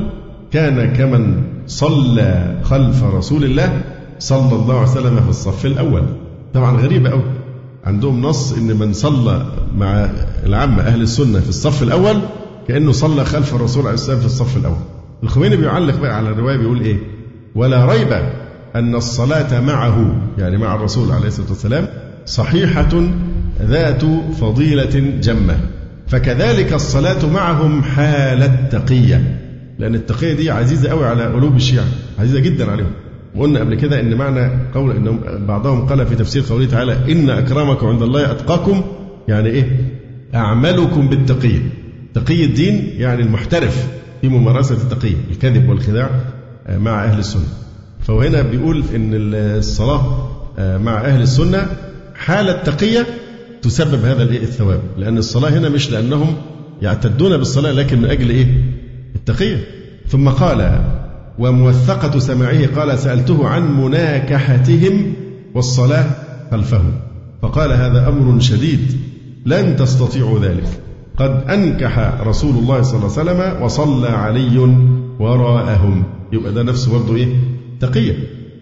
كان 0.51 0.93
كمن 0.93 1.43
صلى 1.67 2.57
خلف 2.63 3.03
رسول 3.03 3.43
الله 3.43 3.81
صلى 4.19 4.55
الله 4.55 4.73
عليه 4.79 4.91
وسلم 4.91 5.21
في 5.21 5.29
الصف 5.29 5.65
الأول. 5.65 6.03
طبعا 6.53 6.77
غريبة 6.77 7.09
أوي. 7.11 7.23
عندهم 7.85 8.21
نص 8.21 8.53
إن 8.53 8.79
من 8.79 8.93
صلى 8.93 9.45
مع 9.77 10.09
العامة 10.45 10.81
أهل 10.81 11.01
السنة 11.01 11.39
في 11.39 11.49
الصف 11.49 11.83
الأول 11.83 12.15
كأنه 12.67 12.91
صلى 12.91 13.25
خلف 13.25 13.55
الرسول 13.55 13.83
عليه 13.83 13.93
السلام 13.93 14.19
في 14.19 14.25
الصف 14.25 14.57
الأول. 14.57 14.77
الخميني 15.23 15.55
بيعلق 15.57 15.99
بقى 15.99 16.17
على 16.17 16.29
الرواية 16.29 16.57
بيقول 16.57 16.81
إيه؟ 16.81 16.97
ولا 17.55 17.85
ريب 17.85 18.07
أن 18.75 18.95
الصلاة 18.95 19.59
معه 19.61 20.15
يعني 20.37 20.57
مع 20.57 20.75
الرسول 20.75 21.11
عليه 21.11 21.27
الصلاة 21.27 21.49
والسلام 21.49 21.87
صحيحة 22.25 22.89
ذات 23.61 24.05
فضيلة 24.41 25.13
جمة 25.21 25.57
فكذلك 26.07 26.73
الصلاة 26.73 27.25
معهم 27.33 27.83
حال 27.83 28.43
التقية 28.43 29.41
لأن 29.79 29.95
التقية 29.95 30.33
دي 30.33 30.51
عزيزة 30.51 30.89
قوي 30.89 31.05
على 31.05 31.23
قلوب 31.25 31.55
الشيعة 31.55 31.85
عزيزة 32.19 32.39
جدا 32.39 32.71
عليهم 32.71 32.91
وقلنا 33.35 33.59
قبل 33.59 33.75
كده 33.75 33.99
إن 33.99 34.15
معنى 34.15 34.51
قول 34.75 34.95
ان 34.95 35.19
بعضهم 35.47 35.85
قال 35.85 36.07
في 36.07 36.15
تفسير 36.15 36.43
قوله 36.49 36.65
تعالى 36.65 37.11
إن 37.11 37.29
أكرمكم 37.29 37.87
عند 37.87 38.01
الله 38.01 38.31
أتقاكم 38.31 38.81
يعني 39.27 39.49
إيه؟ 39.49 39.65
أعملكم 40.35 41.09
بالتقية. 41.09 41.59
تقي 42.13 42.45
الدين 42.45 42.89
يعني 42.97 43.21
المحترف 43.21 43.87
في 44.21 44.27
ممارسة 44.27 44.75
التقية، 44.75 45.15
الكذب 45.31 45.69
والخداع 45.69 46.09
آه، 46.67 46.77
مع 46.77 47.03
أهل 47.03 47.19
السنة. 47.19 47.47
فهو 47.99 48.21
هنا 48.21 48.41
بيقول 48.41 48.83
إن 48.95 49.11
الصلاة 49.13 50.27
آه، 50.59 50.77
مع 50.77 50.97
أهل 51.01 51.21
السنة 51.21 51.67
حال 52.15 52.49
التقية 52.49 53.05
تسبب 53.67 54.05
هذا 54.05 54.23
الثواب، 54.23 54.81
لأن 54.97 55.17
الصلاة 55.17 55.49
هنا 55.49 55.69
مش 55.69 55.91
لأنهم 55.91 56.35
يعتدون 56.81 57.37
بالصلاة 57.37 57.71
لكن 57.71 58.01
من 58.01 58.05
أجل 58.05 58.29
إيه؟ 58.29 58.47
التقية. 59.15 59.67
ثم 60.07 60.29
قال 60.29 60.81
وموثقة 61.39 62.19
سماعه 62.19 62.65
قال 62.75 62.99
سألته 62.99 63.47
عن 63.47 63.81
مناكحتهم 63.81 65.13
والصلاة 65.55 66.05
خلفهم 66.51 66.91
فقال 67.41 67.71
هذا 67.71 68.07
أمر 68.07 68.39
شديد 68.39 68.79
لن 69.45 69.75
تستطيعوا 69.75 70.39
ذلك. 70.39 70.67
قد 71.17 71.43
أنكح 71.49 72.21
رسول 72.21 72.55
الله 72.55 72.81
صلى 72.81 72.99
الله 72.99 73.19
عليه 73.19 73.31
وسلم 73.31 73.63
وصلى 73.63 74.09
علي 74.09 74.57
وراءهم. 75.19 76.03
يبقى 76.33 76.53
ده 76.53 76.63
نفسه 76.63 76.91
برضه 76.91 77.15
إيه؟ 77.15 77.27
تقية. 77.79 78.15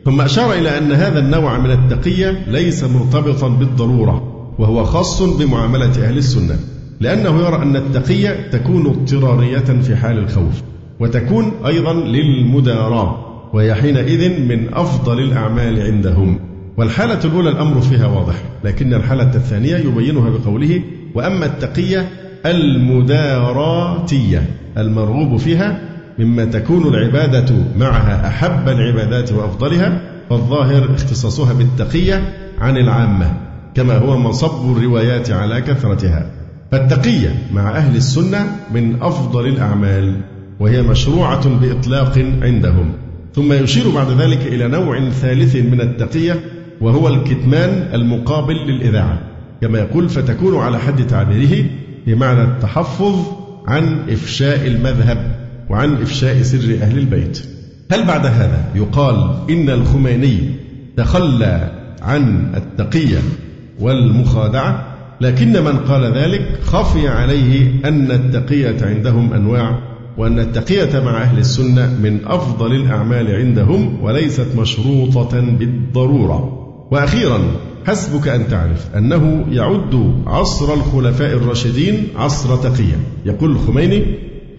ثم 0.06 0.22
أشار 0.22 0.54
إلى 0.54 0.78
أن 0.78 0.92
هذا 0.92 1.20
النوع 1.20 1.58
من 1.60 1.72
التقية 1.72 2.46
ليس 2.48 2.84
مرتبطا 2.84 3.48
بالضرورة. 3.48 4.35
وهو 4.60 4.84
خاص 4.84 5.22
بمعاملة 5.22 6.08
أهل 6.08 6.18
السنة 6.18 6.60
لأنه 7.00 7.40
يرى 7.40 7.56
أن 7.56 7.76
التقية 7.76 8.50
تكون 8.52 8.86
اضطرارية 8.88 9.82
في 9.82 9.96
حال 9.96 10.18
الخوف 10.18 10.62
وتكون 11.00 11.52
أيضا 11.66 11.94
للمداراة 11.94 13.26
وهي 13.54 13.74
حينئذ 13.74 14.42
من 14.42 14.74
أفضل 14.74 15.20
الأعمال 15.20 15.82
عندهم. 15.82 16.40
والحالة 16.78 17.20
الأولى 17.26 17.50
الأمر 17.50 17.82
فيها 17.82 18.08
واضح 18.08 18.36
لكن 18.64 18.94
الحالة 18.94 19.36
الثانية 19.36 19.78
يبينها 19.78 20.30
بقوله 20.30 20.82
وأما 21.16 21.46
التقية 21.46 22.10
المداراتية 22.46 24.44
المرغوب 24.78 25.38
فيها 25.38 25.80
مما 26.20 26.46
تكون 26.46 26.88
العبادة 26.88 27.56
معها 27.78 28.28
أحب 28.28 28.70
العبادات 28.70 29.32
وأفضلها 29.32 30.02
فالظاهر 30.30 30.96
اختصاصها 30.96 31.54
بالتقية 31.54 32.34
عن 32.60 32.78
العامة. 32.78 33.45
كما 33.76 33.98
هو 33.98 34.18
مصب 34.18 34.78
الروايات 34.78 35.32
على 35.32 35.62
كثرتها. 35.62 36.32
فالتقية 36.72 37.36
مع 37.54 37.78
أهل 37.78 37.96
السنة 37.96 38.58
من 38.74 39.02
أفضل 39.02 39.48
الأعمال 39.48 40.22
وهي 40.60 40.82
مشروعة 40.82 41.50
بإطلاق 41.50 42.18
عندهم. 42.42 42.92
ثم 43.36 43.54
يشير 43.54 43.90
بعد 43.90 44.12
ذلك 44.22 44.42
إلى 44.48 44.68
نوع 44.68 45.10
ثالث 45.10 45.56
من 45.56 45.82
التقية 45.82 46.40
وهو 46.82 47.08
الكتمان 47.08 47.90
المقابل 47.94 48.56
للإذاعة. 48.56 49.20
كما 49.62 49.80
يقول 49.80 50.10
فتكون 50.10 50.58
على 50.58 50.80
حد 50.80 51.08
تعبيره 51.08 51.66
بمعنى 52.08 52.44
التحفظ 52.44 53.16
عن 53.68 54.10
إفشاء 54.10 54.68
المذهب 54.68 55.36
وعن 55.70 55.94
إفشاء 55.94 56.42
سر 56.42 56.78
أهل 56.82 56.98
البيت. 56.98 57.46
هل 57.92 58.06
بعد 58.06 58.26
هذا 58.26 58.66
يقال 58.76 59.36
إن 59.50 59.70
الخميني 59.70 60.40
تخلى 60.98 61.72
عن 62.02 62.52
التقية؟ 62.56 63.18
والمخادعة 63.80 64.96
لكن 65.22 65.64
من 65.64 65.78
قال 65.78 66.18
ذلك 66.18 66.60
خفي 66.64 67.08
عليه 67.08 67.72
أن 67.86 68.12
التقية 68.12 68.78
عندهم 68.82 69.34
أنواع 69.34 69.80
وأن 70.18 70.40
التقية 70.40 71.00
مع 71.00 71.22
أهل 71.22 71.38
السنة 71.38 71.98
من 72.04 72.20
أفضل 72.26 72.76
الأعمال 72.76 73.36
عندهم 73.36 74.04
وليست 74.04 74.48
مشروطة 74.58 75.40
بالضرورة. 75.40 76.62
وأخيرا 76.92 77.40
حسبك 77.88 78.28
أن 78.28 78.48
تعرف 78.48 78.96
أنه 78.98 79.46
يعد 79.52 80.14
عصر 80.28 80.74
الخلفاء 80.74 81.34
الراشدين 81.34 82.08
عصر 82.16 82.56
تقية. 82.56 83.00
يقول 83.26 83.52
الخميني 83.52 84.04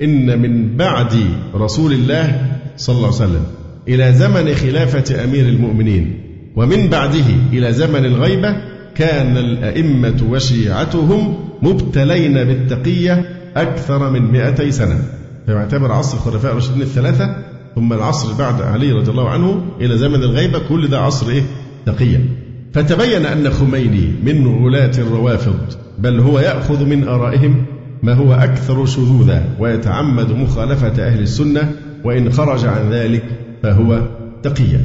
إن 0.02 0.42
من 0.42 0.76
بعد 0.76 1.14
رسول 1.54 1.92
الله 1.92 2.46
صلى 2.76 2.96
الله 2.96 3.06
عليه 3.06 3.16
وسلم 3.16 3.44
إلى 3.88 4.12
زمن 4.12 4.54
خلافة 4.54 5.24
أمير 5.24 5.48
المؤمنين 5.48 6.20
ومن 6.56 6.88
بعده 6.88 7.26
إلى 7.52 7.72
زمن 7.72 8.04
الغيبة 8.04 8.75
كان 8.96 9.36
الأئمة 9.36 10.22
وشيعتهم 10.30 11.34
مبتلين 11.62 12.34
بالتقية 12.44 13.24
أكثر 13.56 14.10
من 14.10 14.22
200 14.32 14.70
سنة. 14.70 14.98
فيعتبر 15.46 15.92
عصر 15.92 16.16
الخلفاء 16.16 16.50
الراشدين 16.50 16.82
الثلاثة 16.82 17.36
ثم 17.74 17.92
العصر 17.92 18.32
بعد 18.32 18.62
علي 18.62 18.92
رضي 18.92 19.10
الله 19.10 19.28
عنه 19.28 19.62
إلى 19.80 19.98
زمن 19.98 20.22
الغيبة 20.22 20.58
كل 20.68 20.88
ده 20.88 20.98
عصر 21.00 21.28
إيه؟ 21.30 21.42
تقية. 21.86 22.24
فتبين 22.72 23.26
أن 23.26 23.50
خميني 23.50 24.12
من 24.24 24.46
غلاة 24.64 24.92
الروافض 24.98 25.58
بل 25.98 26.20
هو 26.20 26.38
يأخذ 26.38 26.84
من 26.86 27.08
آرائهم 27.08 27.64
ما 28.02 28.14
هو 28.14 28.32
أكثر 28.32 28.86
شذوذا 28.86 29.44
ويتعمد 29.58 30.30
مخالفة 30.32 31.06
أهل 31.06 31.20
السنة 31.20 31.72
وإن 32.04 32.32
خرج 32.32 32.66
عن 32.66 32.90
ذلك 32.90 33.24
فهو 33.62 34.00
تقيا 34.42 34.80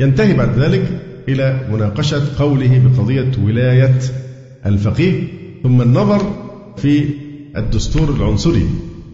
ينتهي 0.00 0.34
بعد 0.34 0.58
ذلك 0.58 1.00
إلى 1.28 1.68
مناقشة 1.72 2.22
قوله 2.38 2.82
بقضية 2.84 3.32
ولاية 3.44 3.98
الفقيه 4.66 5.22
ثم 5.62 5.82
النظر 5.82 6.34
في 6.76 7.04
الدستور 7.56 8.10
العنصري 8.10 8.66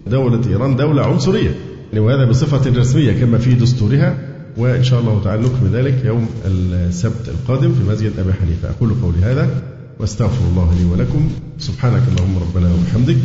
دولة 0.07 0.49
إيران 0.49 0.77
دولة 0.77 1.03
عنصرية. 1.03 1.55
يعني 1.93 2.01
وهذا 2.01 2.25
بصفة 2.25 2.71
رسمية 2.71 3.13
كما 3.13 3.39
في 3.39 3.55
دستورها 3.55 4.19
وإن 4.57 4.85
شاء 4.85 5.01
الله 5.01 5.25
تعالى 5.25 5.43
نكمل 5.43 5.71
ذلك 5.73 6.05
يوم 6.05 6.29
السبت 6.47 7.29
القادم 7.29 7.75
في 7.75 7.91
مسجد 7.91 8.13
أبي 8.19 8.33
حنيفة. 8.33 8.71
أقول 8.71 8.95
قولي 9.03 9.19
هذا 9.19 9.63
واستغفر 10.01 10.49
الله 10.51 10.75
لي 10.79 10.85
ولكم. 10.85 11.31
سبحانك 11.59 12.03
اللهم 12.09 12.39
ربنا 12.39 12.75
وبحمدك. 12.75 13.17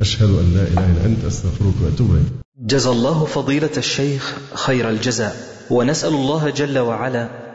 أشهد 0.00 0.28
أن 0.28 0.54
لا 0.54 0.62
إله 0.62 0.92
إلا 0.92 1.06
أنت 1.06 1.24
أستغفرك 1.24 1.74
وأتوب 1.84 2.10
إليك. 2.10 2.26
جزى 2.66 2.90
الله 2.90 3.24
فضيلة 3.24 3.70
الشيخ 3.76 4.36
خير 4.54 4.90
الجزاء 4.90 5.36
ونسأل 5.70 6.14
الله 6.14 6.50
جل 6.50 6.78
وعلا 6.78 7.43